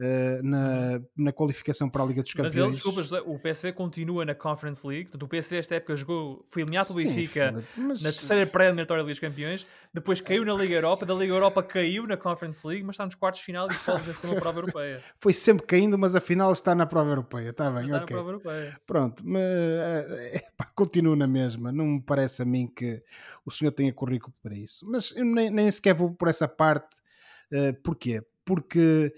uh, 0.00 0.42
na, 0.42 1.00
na 1.16 1.32
qualificação 1.32 1.88
para 1.88 2.02
a 2.02 2.06
Liga 2.06 2.22
dos 2.22 2.32
Campeões. 2.32 2.54
Mas 2.54 2.64
ele, 2.64 2.72
desculpa, 2.72 3.02
José, 3.02 3.20
o 3.24 3.38
PSV 3.38 3.72
continua 3.72 4.24
na 4.24 4.34
Conference 4.34 4.86
League. 4.86 5.10
Portanto, 5.10 5.22
o 5.22 5.28
PSV 5.28 5.56
esta 5.56 5.74
época 5.76 5.96
jogou, 5.96 6.46
foi 6.48 6.62
eliminado 6.62 6.88
pelo 6.88 6.98
Benfica 6.98 7.64
mas... 7.76 8.02
na 8.02 8.12
terceira 8.12 8.46
pré-eliminatória 8.46 9.02
da 9.02 9.06
Liga 9.06 9.20
dos 9.20 9.20
Campeões. 9.20 9.66
Depois 9.92 10.20
caiu 10.20 10.44
na 10.44 10.54
Liga 10.54 10.74
Europa, 10.74 11.06
da 11.06 11.14
Liga 11.14 11.32
Europa 11.32 11.62
caiu 11.62 12.06
na 12.06 12.16
Conference 12.16 12.66
League, 12.66 12.84
mas 12.84 12.94
está 12.94 13.04
nos 13.04 13.14
quartos 13.14 13.40
de 13.40 13.46
final 13.46 13.70
e 13.70 13.74
pode 13.74 14.02
vencer 14.02 14.30
uma 14.30 14.40
prova 14.40 14.58
europeia. 14.58 15.02
Foi 15.20 15.32
sempre 15.32 15.66
caindo, 15.66 15.98
mas 15.98 16.14
afinal 16.14 16.52
está 16.52 16.74
na 16.74 16.86
prova 16.86 17.10
europeia. 17.10 17.50
Está 17.50 17.70
bem, 17.70 17.84
está 17.84 18.00
prova 18.02 18.30
europeia. 18.30 18.78
Pronto, 18.86 19.22
mas 19.26 19.42
é, 19.42 20.42
continuo 20.74 21.16
na 21.16 21.26
mesma. 21.26 21.72
Não 21.72 21.84
me 21.84 22.02
parece 22.02 22.42
a 22.42 22.44
mim 22.44 22.66
que 22.66 23.02
o 23.44 23.50
senhor 23.50 23.72
tenha 23.72 23.92
currículo 23.92 24.34
para 24.42 24.54
isso. 24.54 24.86
Mas 24.88 25.14
eu 25.16 25.24
nem, 25.24 25.50
nem 25.50 25.70
sequer 25.70 25.94
vou 25.94 26.12
por 26.12 26.28
essa 26.28 26.46
parte. 26.46 26.96
Uh, 27.52 27.72
porquê? 27.82 28.22
Porque 28.44 29.12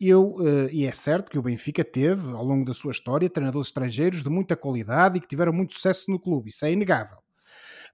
eu, 0.00 0.36
uh, 0.36 0.68
e 0.70 0.86
é 0.86 0.92
certo 0.92 1.30
que 1.30 1.38
o 1.38 1.42
Benfica 1.42 1.84
teve, 1.84 2.30
ao 2.30 2.44
longo 2.44 2.64
da 2.64 2.74
sua 2.74 2.92
história, 2.92 3.28
treinadores 3.28 3.68
estrangeiros 3.68 4.22
de 4.22 4.28
muita 4.28 4.56
qualidade 4.56 5.18
e 5.18 5.20
que 5.20 5.26
tiveram 5.26 5.52
muito 5.52 5.74
sucesso 5.74 6.10
no 6.10 6.20
clube, 6.20 6.50
isso 6.50 6.64
é 6.64 6.72
inegável. 6.72 7.18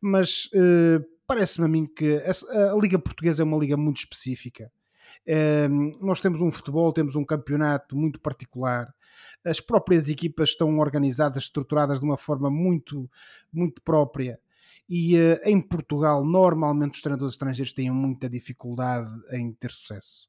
Mas 0.00 0.46
uh, 0.46 1.02
parece-me 1.26 1.66
a 1.66 1.68
mim 1.68 1.86
que 1.86 2.16
a, 2.16 2.74
Liga 2.78 2.98
Portuguesa 2.98 3.42
é 3.42 3.44
uma 3.44 3.56
liga 3.56 3.76
muito 3.76 3.98
específica. 3.98 4.70
Uh, 5.26 6.04
nós 6.04 6.20
temos 6.20 6.40
um 6.40 6.50
futebol, 6.50 6.92
temos 6.92 7.16
um 7.16 7.24
campeonato 7.24 7.96
muito 7.96 8.20
particular. 8.20 8.94
As 9.42 9.60
próprias 9.60 10.08
equipas 10.08 10.50
estão 10.50 10.78
organizadas, 10.78 11.44
estruturadas 11.44 12.00
de 12.00 12.04
uma 12.04 12.18
forma 12.18 12.50
muito, 12.50 13.10
muito 13.52 13.80
própria. 13.80 14.38
E 14.86 15.16
uh, 15.16 15.40
em 15.44 15.58
Portugal, 15.58 16.22
normalmente, 16.22 16.96
os 16.96 17.00
treinadores 17.00 17.32
estrangeiros 17.32 17.72
têm 17.72 17.90
muita 17.90 18.28
dificuldade 18.28 19.10
em 19.32 19.52
ter 19.52 19.70
sucesso. 19.70 20.28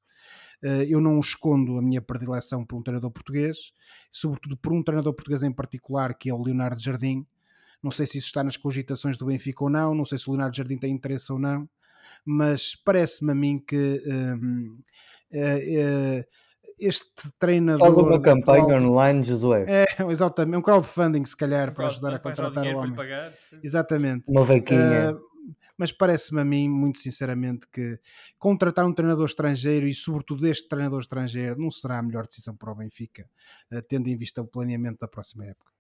Eh, 0.64 0.88
eu 0.90 1.02
não 1.02 1.20
escondo 1.20 1.78
a 1.78 1.82
minha 1.82 2.02
predileção 2.02 2.66
por 2.66 2.78
um 2.78 2.82
treinador 2.82 3.12
português, 3.12 3.74
sobretudo 4.12 4.58
por 4.58 4.74
um 4.74 4.84
treinador 4.84 5.14
português 5.14 5.44
em 5.44 5.52
particular, 5.52 6.14
que 6.14 6.30
é 6.30 6.34
o 6.34 6.42
Leonardo 6.42 6.82
Jardim. 6.82 7.26
Não 7.82 7.92
sei 7.92 8.06
se 8.06 8.18
isso 8.18 8.28
está 8.28 8.44
nas 8.44 8.58
cogitações 8.58 9.18
do 9.18 9.28
Benfica 9.28 9.64
ou 9.64 9.70
não, 9.70 9.94
não 9.94 10.06
sei 10.06 10.18
se 10.18 10.28
o 10.28 10.32
Leonardo 10.32 10.56
Jardim 10.56 10.78
tem 10.78 10.94
interesse 10.94 11.32
ou 11.32 11.38
não, 11.38 11.70
mas 12.26 12.76
parece-me 12.76 13.32
a 13.32 13.36
mim 13.36 13.60
que 13.60 14.02
um, 14.08 14.80
uh, 15.32 16.20
uh, 16.20 16.26
este 16.80 17.32
treinador. 17.38 17.86
Faz 17.86 17.98
uma 17.98 18.22
campanha 18.22 18.66
crowd... 18.66 18.86
online, 18.86 19.24
Josué. 19.24 19.66
É, 19.68 19.86
exatamente, 20.10 20.58
um 20.58 20.62
crowdfunding, 20.62 21.26
se 21.26 21.36
calhar, 21.36 21.74
para 21.74 21.88
ajudar 21.88 22.16
a 22.16 22.20
contratar 22.20 22.66
o 22.66 22.78
homem. 22.78 22.96
Exatamente. 23.64 24.24
Uma 24.28 24.44
vaquinha. 24.44 25.14
Uh, 25.14 25.35
mas 25.78 25.92
parece-me 25.92 26.42
a 26.42 26.46
mim, 26.46 26.70
muito 26.70 27.00
sinceramente, 27.00 27.68
que 27.72 28.00
contratar 28.38 28.86
um 28.86 28.94
treinador 28.94 29.26
estrangeiro 29.26 29.88
e, 29.88 29.94
sobretudo, 29.94 30.48
este 30.48 30.68
treinador 30.68 31.02
estrangeiro 31.02 31.60
não 31.60 31.72
será 31.72 32.00
a 32.00 32.04
melhor 32.04 32.28
decisão 32.28 32.56
para 32.56 32.72
o 32.72 32.76
Benfica, 32.76 33.30
eh, 33.72 33.82
tendo 33.82 34.08
em 34.08 34.18
vista 34.18 34.42
o 34.42 34.48
planeamento 34.48 35.00
da 35.00 35.08
próxima 35.08 35.46
época. 35.46 35.72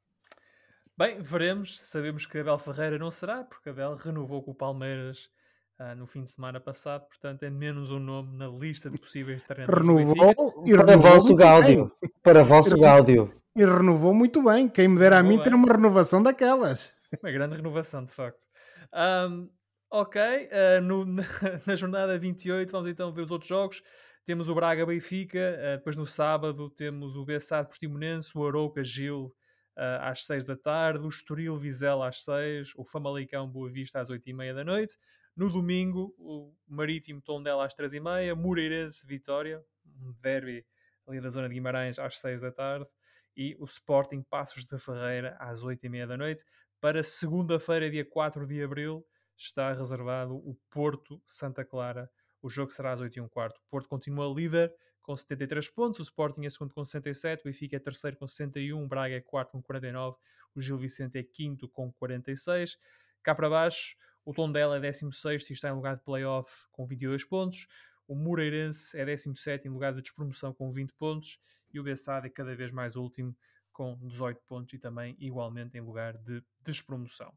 Bem, 0.97 1.21
veremos. 1.21 1.79
Sabemos 1.81 2.25
que 2.25 2.37
Abel 2.37 2.57
Ferreira 2.57 2.97
não 2.97 3.11
será, 3.11 3.43
porque 3.43 3.69
Abel 3.69 3.95
renovou 3.95 4.41
com 4.43 4.51
o 4.51 4.55
Palmeiras 4.55 5.29
Uh, 5.77 5.93
no 5.93 6.07
fim 6.07 6.23
de 6.23 6.31
semana 6.31 6.57
passado, 6.57 7.05
portanto 7.05 7.43
é 7.43 7.49
menos 7.49 7.91
um 7.91 7.99
nome 7.99 8.37
na 8.37 8.47
lista 8.47 8.89
de 8.89 8.97
possíveis 8.97 9.43
treinadores. 9.43 9.85
Renovou 9.85 10.63
e 10.65 10.71
para 10.71 10.85
renovou 10.85 11.11
vosso 11.11 11.35
Gáudio. 11.35 11.91
Para 12.23 12.43
vosso 12.45 12.79
Gáudio. 12.79 13.41
E 13.53 13.65
renovou 13.65 14.13
muito 14.13 14.41
bem. 14.41 14.69
Quem 14.69 14.87
me 14.87 14.97
dera 14.97 15.19
a 15.19 15.23
mim 15.23 15.35
bem. 15.35 15.43
ter 15.43 15.53
uma 15.53 15.67
renovação 15.67 16.23
daquelas. 16.23 16.93
Uma 17.21 17.29
grande 17.29 17.57
renovação, 17.57 18.05
de 18.05 18.11
facto. 18.11 18.45
Um, 18.93 19.49
Ok, 19.97 20.21
uh, 20.21 20.81
no, 20.81 21.05
na, 21.07 21.23
na, 21.65 21.73
jornada 21.73 22.19
28 22.19 22.69
vamos 22.69 22.89
então 22.89 23.13
ver 23.13 23.21
os 23.21 23.31
outros 23.31 23.47
jogos. 23.47 23.81
Temos 24.25 24.49
o 24.49 24.53
Braga-Benfica, 24.53 25.57
uh, 25.57 25.77
depois 25.77 25.95
no 25.95 26.05
sábado 26.05 26.69
temos 26.69 27.15
o 27.15 27.23
Bessado 27.23 27.69
Portimonense, 27.69 28.37
o 28.37 28.45
Arouca-Gil 28.45 29.33
uh, 29.77 30.01
às 30.01 30.25
6 30.25 30.43
da 30.43 30.57
tarde, 30.57 31.05
o 31.05 31.07
Estoril-Vizela 31.07 32.09
às 32.09 32.25
6, 32.25 32.73
o 32.75 32.83
Famalicão-Boa 32.83 33.71
Vista 33.71 34.01
às 34.01 34.09
8 34.09 34.29
e 34.29 34.33
meia 34.33 34.53
da 34.53 34.65
noite. 34.65 34.97
No 35.33 35.49
domingo, 35.49 36.13
o 36.17 36.53
Marítimo-Tondela 36.67 37.65
às 37.65 37.73
3 37.73 37.93
e 37.93 37.99
meia, 38.01 38.35
Moreirense-Vitória, 38.35 39.63
um 40.01 40.13
derby 40.21 40.65
ali 41.07 41.21
da 41.21 41.29
zona 41.29 41.47
de 41.47 41.53
Guimarães 41.53 41.99
às 41.99 42.19
6 42.19 42.41
da 42.41 42.51
tarde 42.51 42.89
e 43.33 43.55
o 43.57 43.63
Sporting 43.63 44.23
Passos 44.23 44.65
de 44.65 44.77
Ferreira 44.77 45.37
às 45.39 45.63
8 45.63 45.85
e 45.85 45.87
meia 45.87 46.05
da 46.05 46.17
noite. 46.17 46.43
Para 46.81 47.01
segunda-feira, 47.01 47.89
dia 47.89 48.03
4 48.03 48.45
de 48.45 48.61
abril, 48.61 49.05
está 49.37 49.73
reservado 49.73 50.35
o 50.35 50.55
Porto 50.69 51.21
Santa 51.25 51.63
Clara. 51.65 52.09
O 52.41 52.49
jogo 52.49 52.71
será 52.71 52.93
às 52.93 53.01
8 53.01 53.19
h 53.19 53.29
15 53.29 53.59
O 53.59 53.69
Porto 53.69 53.89
continua 53.89 54.33
líder 54.33 54.73
com 55.01 55.15
73 55.15 55.69
pontos, 55.69 55.99
o 55.99 56.03
Sporting 56.03 56.45
é 56.45 56.49
segundo 56.49 56.73
com 56.73 56.83
67, 56.83 57.41
o 57.41 57.43
Benfica 57.45 57.75
é 57.75 57.79
terceiro 57.79 58.17
com 58.17 58.27
61, 58.27 58.83
o 58.83 58.87
Braga 58.87 59.15
é 59.15 59.21
quarto 59.21 59.51
com 59.51 59.61
49, 59.61 60.17
o 60.55 60.59
Gil 60.59 60.79
Vicente 60.79 61.19
é 61.19 61.23
quinto 61.23 61.69
com 61.69 61.91
46. 61.93 62.75
Cá 63.21 63.35
para 63.35 63.47
baixo, 63.47 63.95
o 64.25 64.33
Tondela 64.33 64.77
é 64.77 64.79
16 64.79 65.47
e 65.47 65.53
está 65.53 65.69
em 65.69 65.73
lugar 65.73 65.95
de 65.95 66.03
playoff 66.03 66.65
com 66.71 66.87
22 66.87 67.23
pontos. 67.23 67.67
O 68.07 68.15
Moreirense 68.15 68.97
é 68.99 69.05
17 69.05 69.67
em 69.67 69.71
lugar 69.71 69.93
de 69.93 70.01
despromoção 70.01 70.51
com 70.51 70.71
20 70.71 70.93
pontos 70.93 71.39
e 71.71 71.79
o 71.79 71.83
Bessade 71.83 72.25
é 72.25 72.29
cada 72.31 72.55
vez 72.55 72.71
mais 72.71 72.95
último 72.95 73.35
com 73.71 73.95
18 74.07 74.41
pontos 74.47 74.73
e 74.73 74.79
também 74.79 75.15
igualmente 75.19 75.77
em 75.77 75.81
lugar 75.81 76.17
de 76.17 76.43
despromoção. 76.61 77.31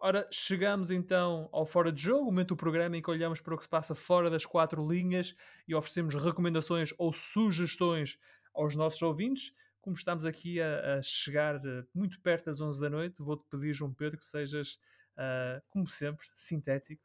Ora, 0.00 0.26
chegamos 0.30 0.90
então 0.90 1.48
ao 1.52 1.64
Fora 1.64 1.90
de 1.90 2.02
Jogo, 2.02 2.22
o 2.22 2.26
momento 2.26 2.48
do 2.48 2.56
programa 2.56 2.96
em 2.96 3.02
que 3.02 3.10
olhamos 3.10 3.40
para 3.40 3.54
o 3.54 3.56
que 3.56 3.64
se 3.64 3.68
passa 3.68 3.94
fora 3.94 4.28
das 4.28 4.44
quatro 4.44 4.86
linhas 4.86 5.34
e 5.66 5.74
oferecemos 5.74 6.14
recomendações 6.14 6.92
ou 6.98 7.12
sugestões 7.12 8.18
aos 8.52 8.76
nossos 8.76 9.00
ouvintes. 9.02 9.52
Como 9.80 9.96
estamos 9.96 10.24
aqui 10.24 10.60
a, 10.60 10.96
a 10.96 11.02
chegar 11.02 11.56
uh, 11.56 11.86
muito 11.94 12.20
perto 12.20 12.46
das 12.46 12.60
11 12.60 12.80
da 12.80 12.90
noite, 12.90 13.22
vou-te 13.22 13.44
pedir, 13.50 13.72
João 13.72 13.92
Pedro, 13.92 14.18
que 14.18 14.24
sejas, 14.24 14.78
uh, 15.16 15.62
como 15.68 15.86
sempre, 15.86 16.26
sintético 16.34 17.04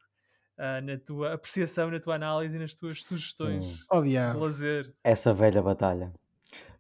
uh, 0.58 0.86
na 0.86 0.98
tua 0.98 1.34
apreciação, 1.36 1.90
na 1.90 2.00
tua 2.00 2.16
análise 2.16 2.58
e 2.58 2.60
nas 2.60 2.76
tuas 2.76 3.04
sugestões. 3.04 3.82
Hum. 3.82 3.86
Oh, 3.92 4.40
lazer. 4.40 4.94
Essa 5.04 5.34
velha 5.34 5.62
batalha. 5.62 6.14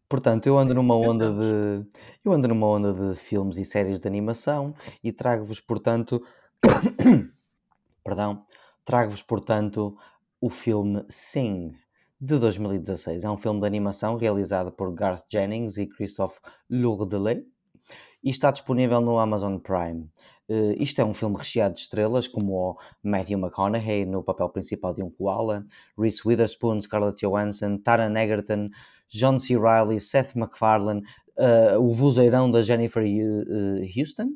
Portanto, 0.09 0.47
eu 0.47 0.57
ando 0.57 0.73
numa 0.73 0.95
onda 0.95 1.31
de 1.31 1.87
eu 2.25 2.33
ando 2.33 2.47
numa 2.47 2.65
onda 2.65 2.91
de 2.91 3.15
filmes 3.15 3.57
e 3.57 3.63
séries 3.63 3.99
de 3.99 4.07
animação 4.07 4.73
e 5.03 5.11
trago-vos, 5.11 5.59
portanto, 5.59 6.19
perdão, 8.03 8.43
trago-vos, 8.83 9.21
portanto, 9.21 9.95
o 10.41 10.49
filme 10.49 11.05
Sing 11.09 11.75
de 12.19 12.39
2016. 12.39 13.23
É 13.23 13.29
um 13.29 13.37
filme 13.37 13.59
de 13.59 13.67
animação 13.67 14.17
realizado 14.17 14.71
por 14.71 14.91
Garth 14.91 15.25
Jennings 15.29 15.77
e 15.77 15.85
Christophe 15.85 16.39
Lourdelet 16.67 17.45
e 18.23 18.31
está 18.31 18.49
disponível 18.49 18.99
no 18.99 19.19
Amazon 19.19 19.57
Prime. 19.57 20.09
Uh, 20.49 20.73
isto 20.77 20.99
é 20.99 21.05
um 21.05 21.13
filme 21.13 21.37
recheado 21.37 21.75
de 21.75 21.81
estrelas, 21.81 22.27
como 22.27 22.53
o 22.55 22.77
Matthew 23.03 23.37
McConaughey 23.37 24.05
no 24.05 24.23
papel 24.23 24.49
principal 24.49 24.95
de 24.95 25.03
um 25.03 25.09
koala, 25.11 25.63
Reese 25.95 26.21
Witherspoon, 26.25 26.81
Scarlett 26.81 27.23
Johansson, 27.23 27.77
Taron 27.77 28.17
Egerton, 28.17 28.71
John 29.09 29.39
C. 29.39 29.55
Reilly, 29.55 29.99
Seth 29.99 30.35
MacFarlane, 30.35 31.01
uh, 31.37 31.79
o 31.79 31.93
vozeirão 31.93 32.49
da 32.49 32.61
Jennifer 32.61 33.03
uh, 33.03 33.79
Houston. 33.97 34.29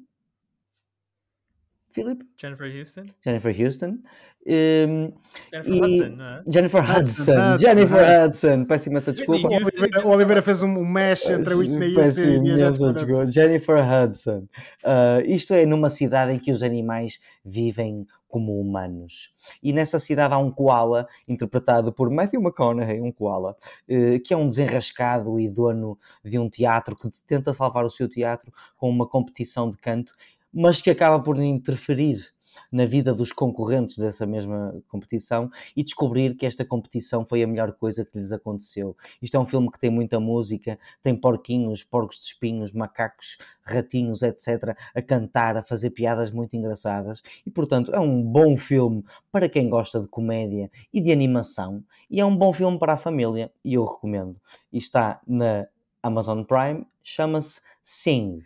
Philip? 1.94 2.26
Jennifer 2.38 2.66
Houston. 2.66 3.06
Jennifer 3.24 3.62
Houston. 3.62 4.00
Um, 4.46 5.14
Jennifer 5.54 5.84
Hudson, 5.84 6.16
não 6.18 6.26
é? 6.26 6.44
Jennifer 6.48 6.82
Hudson. 6.82 7.32
Hudson. 7.32 7.58
Jennifer 7.60 8.26
Hudson. 8.26 8.66
Peço 8.66 8.90
imensa 8.90 9.14
desculpa. 9.14 9.48
O 9.48 9.54
Oliveira, 9.54 10.06
o 10.06 10.10
Oliveira, 10.10 10.42
fez 10.42 10.62
um 10.62 10.86
mesh 10.86 11.30
entre 11.30 11.54
a 11.54 11.58
Whitney 11.58 11.98
Houston 11.98 12.44
e 12.44 12.62
a 12.62 12.74
Jennifer 12.74 13.32
Jennifer 13.32 13.78
Hudson. 13.78 14.48
Uh, 14.84 15.22
isto 15.26 15.54
é 15.54 15.66
numa 15.66 15.90
cidade 15.90 16.34
em 16.34 16.40
que 16.40 16.52
os 16.52 16.62
animais 16.62 17.20
vivem 17.46 18.06
como 18.28 18.60
humanos. 18.60 19.32
E 19.62 19.72
nessa 19.72 20.00
cidade 20.00 20.34
há 20.34 20.40
um 20.40 20.52
koala, 20.52 21.08
interpretado 21.28 21.94
por 21.94 22.10
Matthew 22.10 22.42
McConaughey, 22.42 23.00
um 23.00 23.12
koala, 23.12 23.56
uh, 23.88 24.20
que 24.26 24.34
é 24.34 24.38
um 24.38 24.48
desenrascado 24.48 25.40
e 25.40 25.48
dono 25.48 25.98
de 26.26 26.38
um 26.38 26.50
teatro 26.50 26.96
que 26.96 27.08
tenta 27.26 27.54
salvar 27.54 27.86
o 27.86 27.90
seu 27.90 28.10
teatro 28.10 28.52
com 28.76 28.90
uma 28.90 29.08
competição 29.08 29.70
de 29.70 29.78
canto, 29.78 30.14
mas 30.54 30.82
que 30.82 30.90
acaba 30.90 31.20
por 31.22 31.40
interferir 31.42 32.34
na 32.72 32.86
vida 32.86 33.14
dos 33.14 33.32
concorrentes 33.32 33.98
dessa 33.98 34.26
mesma 34.26 34.82
competição 34.88 35.50
e 35.76 35.84
descobrir 35.84 36.36
que 36.36 36.46
esta 36.46 36.66
competição 36.66 37.26
foi 37.26 37.44
a 37.44 37.48
melhor 37.48 37.74
coisa 37.74 38.06
que 38.06 38.18
lhes 38.18 38.32
aconteceu. 38.32 38.96
Isto 39.22 39.38
é 39.38 39.40
um 39.40 39.46
filme 39.46 39.72
que 39.72 39.80
tem 39.80 39.90
muita 39.90 40.20
música, 40.20 40.78
tem 41.02 41.16
porquinhos, 41.16 41.84
porcos 41.84 42.20
de 42.20 42.26
espinhos, 42.26 42.72
macacos, 42.72 43.38
ratinhos, 43.64 44.22
etc., 44.22 44.76
a 44.94 45.02
cantar, 45.02 45.58
a 45.58 45.64
fazer 45.64 45.92
piadas 45.92 46.32
muito 46.32 46.56
engraçadas 46.56 47.22
e, 47.46 47.50
portanto, 47.50 47.92
é 47.94 48.00
um 48.00 48.22
bom 48.22 48.56
filme 48.58 49.04
para 49.32 49.50
quem 49.50 49.70
gosta 49.70 50.00
de 50.00 50.08
comédia 50.08 50.70
e 50.94 51.02
de 51.02 51.12
animação 51.12 51.84
e 52.10 52.20
é 52.20 52.26
um 52.26 52.36
bom 52.36 52.54
filme 52.54 52.78
para 52.78 52.94
a 52.94 52.98
família 52.98 53.52
e 53.64 53.74
eu 53.74 53.84
recomendo. 53.84 54.40
E 54.72 54.78
está 54.78 55.22
na 55.26 55.68
Amazon 56.02 56.44
Prime, 56.44 56.86
chama-se 57.02 57.62
Sing. 57.82 58.44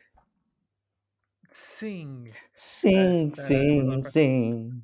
Sim. 1.59 2.25
Sim, 2.53 3.31
sim, 3.33 4.03
sim. 4.03 4.81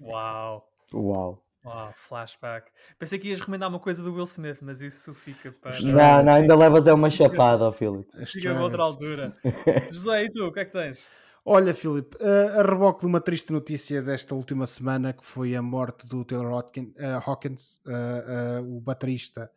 Uau. 0.00 0.66
Uau. 0.94 1.42
Oh, 1.62 1.92
flashback. 1.94 2.70
Pensei 2.98 3.18
que 3.18 3.28
ias 3.28 3.40
recomendar 3.40 3.68
uma 3.68 3.78
coisa 3.78 4.02
do 4.02 4.14
Will 4.14 4.24
Smith, 4.24 4.58
mas 4.62 4.80
isso 4.80 5.12
fica 5.14 5.52
para. 5.52 5.78
Não, 5.82 6.22
não, 6.22 6.32
ainda 6.32 6.56
levas 6.56 6.86
é 6.86 6.92
uma 6.92 7.10
chapada, 7.10 7.64
ó 7.64 7.72
Filipe. 7.72 8.10
Fica 8.26 8.54
para 8.54 8.62
outra 8.62 8.82
altura. 8.82 9.36
José, 9.90 10.24
e 10.24 10.30
tu, 10.30 10.46
o 10.46 10.52
que 10.52 10.60
é 10.60 10.64
que 10.64 10.72
tens? 10.72 11.06
Olha, 11.44 11.74
Filipe, 11.74 12.16
a 12.58 12.62
reboque 12.62 13.00
de 13.00 13.06
uma 13.06 13.20
triste 13.20 13.52
notícia 13.52 14.02
desta 14.02 14.34
última 14.34 14.66
semana, 14.66 15.12
que 15.12 15.24
foi 15.24 15.54
a 15.54 15.60
morte 15.62 16.06
do 16.06 16.24
Taylor 16.24 16.64
Hawkins, 17.24 17.80
uh, 17.86 18.62
uh, 18.62 18.76
o 18.76 18.80
baterista 18.80 19.50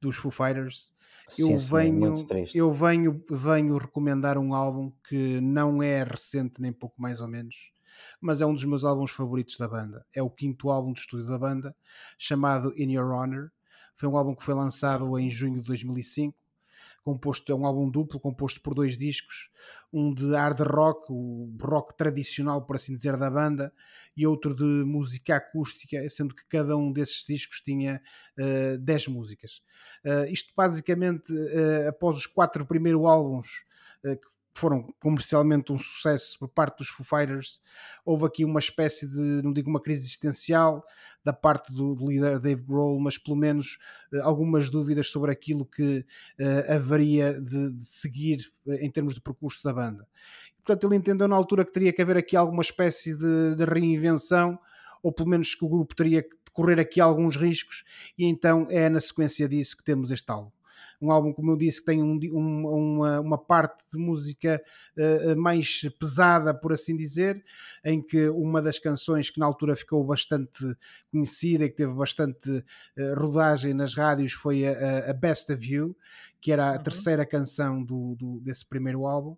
dos 0.00 0.16
Foo 0.16 0.30
Fighters, 0.30 0.92
eu 1.36 1.48
Sim, 1.48 1.56
venho, 1.58 2.26
eu 2.54 2.72
venho, 2.72 3.24
venho 3.30 3.76
recomendar 3.78 4.38
um 4.38 4.54
álbum 4.54 4.92
que 5.08 5.40
não 5.40 5.82
é 5.82 6.02
recente 6.02 6.60
nem 6.60 6.72
pouco 6.72 7.00
mais 7.00 7.20
ou 7.20 7.28
menos, 7.28 7.54
mas 8.20 8.40
é 8.40 8.46
um 8.46 8.54
dos 8.54 8.64
meus 8.64 8.84
álbuns 8.84 9.10
favoritos 9.10 9.56
da 9.58 9.68
banda. 9.68 10.06
É 10.14 10.22
o 10.22 10.30
quinto 10.30 10.70
álbum 10.70 10.92
de 10.92 11.00
estúdio 11.00 11.26
da 11.26 11.38
banda, 11.38 11.76
chamado 12.18 12.72
In 12.76 12.92
Your 12.92 13.12
Honor. 13.12 13.50
Foi 13.96 14.08
um 14.08 14.16
álbum 14.16 14.34
que 14.34 14.44
foi 14.44 14.54
lançado 14.54 15.18
em 15.18 15.28
junho 15.30 15.56
de 15.56 15.62
2005 15.62 16.47
composto, 17.02 17.50
é 17.50 17.54
um 17.54 17.64
álbum 17.64 17.90
duplo, 17.90 18.20
composto 18.20 18.60
por 18.60 18.74
dois 18.74 18.96
discos, 18.96 19.50
um 19.92 20.12
de 20.12 20.32
hard 20.32 20.60
rock, 20.60 21.10
o 21.10 21.56
rock 21.60 21.96
tradicional, 21.96 22.64
por 22.66 22.76
assim 22.76 22.92
dizer, 22.92 23.16
da 23.16 23.30
banda, 23.30 23.72
e 24.16 24.26
outro 24.26 24.54
de 24.54 24.64
música 24.64 25.36
acústica, 25.36 26.08
sendo 26.10 26.34
que 26.34 26.44
cada 26.48 26.76
um 26.76 26.92
desses 26.92 27.24
discos 27.26 27.60
tinha 27.60 28.02
uh, 28.38 28.78
10 28.78 29.08
músicas. 29.08 29.62
Uh, 30.04 30.26
isto 30.30 30.52
basicamente, 30.56 31.32
uh, 31.32 31.88
após 31.88 32.18
os 32.18 32.26
quatro 32.26 32.66
primeiros 32.66 33.04
álbuns, 33.04 33.64
que 34.02 34.37
foram 34.58 34.86
comercialmente 35.00 35.72
um 35.72 35.78
sucesso 35.78 36.38
por 36.38 36.48
parte 36.48 36.78
dos 36.78 36.88
Foo 36.88 37.04
Fighters. 37.04 37.60
Houve 38.04 38.26
aqui 38.26 38.44
uma 38.44 38.58
espécie 38.58 39.06
de, 39.06 39.42
não 39.42 39.52
digo 39.52 39.70
uma 39.70 39.80
crise 39.80 40.02
existencial 40.02 40.84
da 41.24 41.32
parte 41.32 41.72
do, 41.72 41.94
líder 41.94 42.40
Dave 42.40 42.62
Grohl, 42.62 42.98
mas 43.00 43.16
pelo 43.16 43.36
menos 43.36 43.78
uh, 44.12 44.22
algumas 44.22 44.68
dúvidas 44.68 45.08
sobre 45.08 45.30
aquilo 45.30 45.64
que 45.64 45.98
uh, 46.40 46.72
haveria 46.72 47.40
de, 47.40 47.70
de, 47.72 47.84
seguir 47.84 48.52
eh, 48.66 48.84
em 48.84 48.90
termos 48.90 49.14
de 49.14 49.20
percurso 49.20 49.62
da 49.62 49.72
banda. 49.72 50.06
portanto, 50.64 50.86
ele 50.86 50.96
entendeu 50.96 51.28
na 51.28 51.36
altura 51.36 51.64
que 51.64 51.72
teria 51.72 51.92
que 51.92 52.02
haver 52.02 52.16
aqui 52.16 52.36
alguma 52.36 52.62
espécie 52.62 53.14
de, 53.14 53.54
de 53.56 53.64
reinvenção, 53.64 54.58
ou 55.02 55.12
pelo 55.12 55.28
menos 55.28 55.54
que 55.54 55.64
o 55.64 55.68
grupo 55.68 55.94
teria 55.94 56.22
que 56.22 56.36
correr 56.52 56.80
aqui 56.80 57.00
alguns 57.00 57.36
riscos, 57.36 57.84
e 58.18 58.24
então 58.24 58.66
é 58.70 58.88
na 58.88 59.00
sequência 59.00 59.48
disso 59.48 59.76
que 59.76 59.84
temos 59.84 60.10
este 60.10 60.30
álbum 60.30 60.50
um 61.00 61.12
álbum, 61.12 61.32
como 61.32 61.52
eu 61.52 61.56
disse, 61.56 61.80
que 61.80 61.86
tem 61.86 62.02
um, 62.02 62.18
um, 62.32 62.66
uma, 62.66 63.20
uma, 63.20 63.38
parte 63.38 63.84
de 63.92 63.98
música 63.98 64.62
uh, 64.96 65.36
mais 65.40 65.82
pesada, 65.98 66.52
por 66.52 66.72
assim 66.72 66.96
dizer, 66.96 67.42
em 67.84 68.02
que 68.02 68.28
uma 68.28 68.60
das 68.60 68.78
canções 68.78 69.30
que 69.30 69.38
na 69.38 69.46
altura 69.46 69.76
ficou 69.76 70.04
bastante 70.04 70.76
conhecida 71.10 71.64
e 71.64 71.70
que 71.70 71.76
teve 71.76 71.92
bastante 71.92 72.50
uh, 72.50 73.14
rodagem 73.16 73.72
nas 73.74 73.94
rádios 73.94 74.32
foi 74.32 74.66
a, 74.66 75.10
a, 75.10 75.12
Best 75.12 75.52
of 75.52 75.64
You, 75.64 75.96
que 76.40 76.50
era 76.52 76.70
a 76.70 76.76
uhum. 76.76 76.82
terceira 76.82 77.24
canção 77.24 77.82
do, 77.82 78.16
do, 78.16 78.40
desse 78.40 78.66
primeiro 78.66 79.06
álbum. 79.06 79.36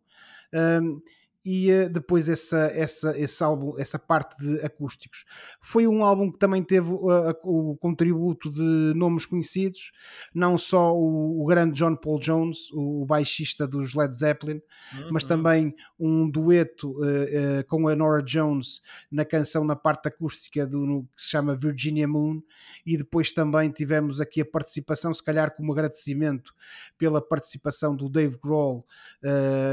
Um, 0.52 1.00
e 1.44 1.72
uh, 1.72 1.88
depois 1.88 2.28
essa, 2.28 2.70
essa, 2.74 3.18
esse 3.18 3.42
álbum, 3.42 3.78
essa 3.78 3.98
parte 3.98 4.36
de 4.38 4.60
acústicos. 4.60 5.24
Foi 5.60 5.86
um 5.86 6.04
álbum 6.04 6.30
que 6.30 6.38
também 6.38 6.62
teve 6.62 6.90
uh, 6.90 7.34
o 7.44 7.76
contributo 7.76 8.50
de 8.50 8.92
nomes 8.94 9.24
conhecidos, 9.24 9.90
não 10.34 10.58
só 10.58 10.94
o, 10.94 11.42
o, 11.42 11.46
grande 11.46 11.74
John 11.74 11.96
Paul 11.96 12.18
Jones, 12.18 12.70
o 12.72 13.06
baixista 13.06 13.66
dos 13.66 13.94
Led 13.94 14.14
Zeppelin, 14.14 14.60
uhum. 14.94 15.12
mas 15.12 15.24
também 15.24 15.74
um 15.98 16.28
dueto 16.30 16.90
uh, 16.90 17.64
com 17.66 17.88
a 17.88 17.96
Nora 17.96 18.22
Jones 18.22 18.82
na 19.10 19.24
canção 19.24 19.64
na 19.64 19.76
parte 19.76 20.08
acústica 20.08 20.66
do, 20.66 20.84
no, 20.84 21.02
que 21.16 21.22
se 21.22 21.30
chama 21.30 21.56
Virginia 21.56 22.06
Moon, 22.06 22.42
e 22.84 22.96
depois 22.98 23.32
também 23.32 23.70
tivemos 23.70 24.20
aqui 24.20 24.42
a 24.42 24.44
participação, 24.44 25.14
se 25.14 25.22
calhar 25.22 25.54
como 25.56 25.72
agradecimento 25.72 26.52
pela 26.98 27.20
participação 27.20 27.96
do 27.96 28.08
Dave 28.08 28.36
Grohl 28.42 28.84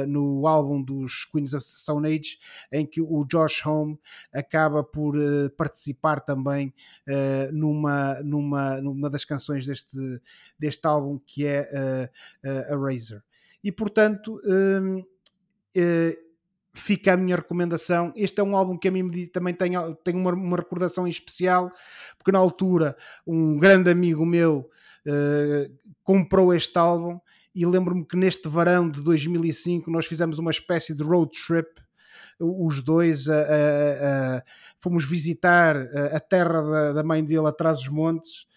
no 0.07 0.47
álbum 0.47 0.81
dos 0.81 1.25
Queens 1.25 1.53
of 1.57 1.65
Stone 1.65 2.07
Age, 2.07 2.39
em 2.71 2.85
que 2.85 3.01
o 3.01 3.25
Josh 3.25 3.65
Home 3.65 3.99
acaba 4.33 4.83
por 4.83 5.17
uh, 5.17 5.49
participar 5.57 6.21
também 6.21 6.73
uh, 7.07 7.51
numa, 7.51 8.21
numa, 8.23 8.81
numa 8.81 9.09
das 9.09 9.25
canções 9.25 9.65
deste, 9.65 10.21
deste 10.57 10.85
álbum 10.85 11.19
que 11.25 11.45
é 11.45 12.09
a 12.43 12.75
Razor. 12.75 13.21
E 13.63 13.71
portanto. 13.71 14.41
Um, 14.45 15.03
fica 16.77 17.13
a 17.13 17.17
minha 17.17 17.35
recomendação. 17.35 18.13
Este 18.15 18.39
é 18.39 18.43
um 18.43 18.55
álbum 18.55 18.77
que 18.77 18.87
a 18.87 18.91
mim 18.91 19.25
também 19.27 19.53
tem, 19.53 19.71
tem 20.03 20.15
uma, 20.15 20.31
uma 20.31 20.57
recordação 20.57 21.07
especial, 21.07 21.71
porque 22.17 22.31
na 22.31 22.39
altura 22.39 22.95
um 23.25 23.57
grande 23.57 23.89
amigo 23.89 24.25
meu 24.25 24.69
uh, 25.07 25.93
comprou 26.03 26.53
este 26.53 26.77
álbum 26.77 27.19
e 27.57 27.65
lembro-me 27.65 28.05
que 28.05 28.15
neste 28.15 28.47
verão 28.47 28.89
de 28.89 29.01
2005 29.01 29.89
nós 29.89 30.05
fizemos 30.05 30.39
uma 30.39 30.51
espécie 30.51 30.95
de 30.95 31.03
road 31.03 31.31
trip 31.31 31.67
os 32.39 32.83
dois 32.83 33.25
fomos 34.79 35.03
visitar 35.05 35.75
a, 36.13 36.19
terra 36.19 36.61
da, 36.61 36.93
da, 36.93 37.03
mãe 37.03 37.25
dele 37.25 37.47
atrás 37.47 37.79
dos 37.79 37.89
montes 37.89 38.47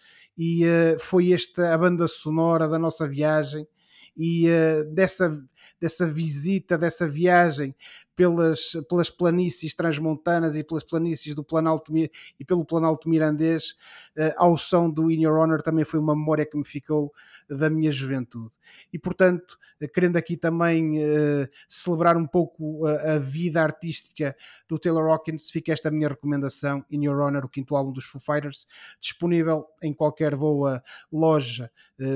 e 0.42 0.64
uh, 0.64 0.98
foi 0.98 1.34
esta 1.34 1.74
a 1.74 1.76
banda 1.76 2.08
sonora 2.08 2.66
da 2.66 2.78
nossa 2.78 3.06
viagem. 3.06 3.68
E 4.16 4.48
uh, 4.48 4.90
dessa, 4.94 5.38
dessa 5.78 6.06
visita, 6.06 6.78
dessa 6.78 7.06
viagem 7.06 7.74
pelas, 8.20 8.76
pelas 8.86 9.08
planícies 9.08 9.74
transmontanas 9.74 10.54
e 10.54 10.62
pelas 10.62 10.84
planícies 10.84 11.34
do 11.34 11.42
Planalto 11.42 11.90
e 11.96 12.44
pelo 12.44 12.66
Planalto 12.66 13.08
Mirandês, 13.08 13.70
uh, 14.14 14.34
ao 14.36 14.58
som 14.58 14.90
do 14.90 15.10
In 15.10 15.22
Your 15.22 15.38
Honor 15.38 15.62
também 15.62 15.86
foi 15.86 15.98
uma 15.98 16.14
memória 16.14 16.44
que 16.44 16.54
me 16.54 16.62
ficou 16.62 17.14
da 17.48 17.70
minha 17.70 17.90
juventude. 17.90 18.52
E 18.92 18.98
portanto, 18.98 19.58
uh, 19.82 19.88
querendo 19.88 20.18
aqui 20.18 20.36
também 20.36 21.02
uh, 21.02 21.48
celebrar 21.66 22.14
um 22.18 22.26
pouco 22.26 22.86
a, 22.86 23.14
a, 23.14 23.18
vida 23.18 23.62
artística 23.62 24.36
do 24.68 24.78
Taylor 24.78 25.08
Hawkins, 25.08 25.50
fica 25.50 25.72
esta 25.72 25.90
minha 25.90 26.08
recomendação, 26.08 26.84
In 26.90 27.06
Your 27.06 27.20
Honor, 27.20 27.46
o 27.46 27.48
quinto 27.48 27.74
álbum 27.74 27.90
dos 27.90 28.04
Foo 28.04 28.20
Fighters, 28.20 28.66
disponível 29.00 29.64
em 29.82 29.94
qualquer 29.94 30.36
boa 30.36 30.84
loja 31.10 31.70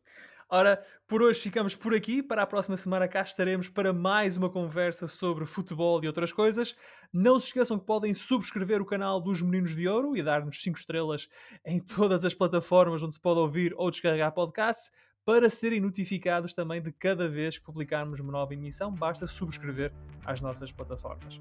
Ora, 0.51 0.83
por 1.07 1.21
hoje 1.21 1.39
ficamos 1.39 1.75
por 1.75 1.93
aqui. 1.93 2.23
Para 2.23 2.41
a 2.41 2.47
próxima 2.47 2.75
semana 2.75 3.07
cá 3.07 3.21
estaremos 3.21 3.69
para 3.69 3.93
mais 3.93 4.35
uma 4.35 4.49
conversa 4.49 5.05
sobre 5.05 5.45
futebol 5.45 6.03
e 6.03 6.07
outras 6.07 6.33
coisas. 6.33 6.75
Não 7.13 7.39
se 7.39 7.47
esqueçam 7.47 7.77
que 7.77 7.85
podem 7.85 8.15
subscrever 8.15 8.81
o 8.81 8.85
canal 8.85 9.21
dos 9.21 9.43
Meninos 9.43 9.75
de 9.75 9.87
Ouro 9.87 10.17
e 10.17 10.23
dar-nos 10.23 10.59
5 10.63 10.79
estrelas 10.79 11.29
em 11.63 11.79
todas 11.79 12.25
as 12.25 12.33
plataformas 12.33 13.03
onde 13.03 13.13
se 13.13 13.21
pode 13.21 13.39
ouvir 13.39 13.75
ou 13.77 13.91
descarregar 13.91 14.31
podcasts 14.31 14.91
para 15.23 15.47
serem 15.51 15.79
notificados 15.79 16.55
também 16.55 16.81
de 16.81 16.91
cada 16.91 17.29
vez 17.29 17.59
que 17.59 17.65
publicarmos 17.65 18.19
uma 18.19 18.31
nova 18.31 18.51
emissão. 18.51 18.91
Basta 18.91 19.27
subscrever 19.27 19.93
às 20.25 20.41
nossas 20.41 20.71
plataformas. 20.71 21.39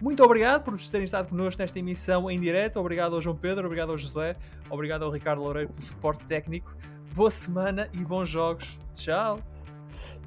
muito 0.00 0.22
obrigado 0.22 0.62
por 0.62 0.78
terem 0.78 1.04
estado 1.04 1.28
connosco 1.28 1.60
nesta 1.60 1.76
emissão 1.76 2.30
em 2.30 2.38
direto. 2.38 2.78
Obrigado 2.78 3.16
ao 3.16 3.20
João 3.20 3.34
Pedro, 3.34 3.64
obrigado 3.64 3.90
ao 3.90 3.98
Josué, 3.98 4.36
obrigado 4.70 5.04
ao 5.04 5.10
Ricardo 5.10 5.42
Loureiro 5.42 5.70
pelo 5.70 5.82
suporte 5.82 6.24
técnico. 6.26 6.72
Boa 7.16 7.32
semana 7.32 7.88
e 7.92 7.98
bons 8.04 8.28
jogos. 8.28 8.78
Tchau. 8.92 9.40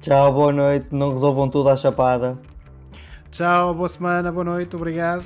Tchau, 0.02 0.32
boa 0.34 0.52
noite. 0.52 0.88
Não 0.90 1.12
resolvam 1.12 1.48
tudo 1.48 1.70
à 1.70 1.76
chapada. 1.78 2.38
Tchau, 3.30 3.72
boa 3.72 3.88
semana, 3.88 4.30
boa 4.30 4.44
noite, 4.44 4.76
obrigado. 4.76 5.24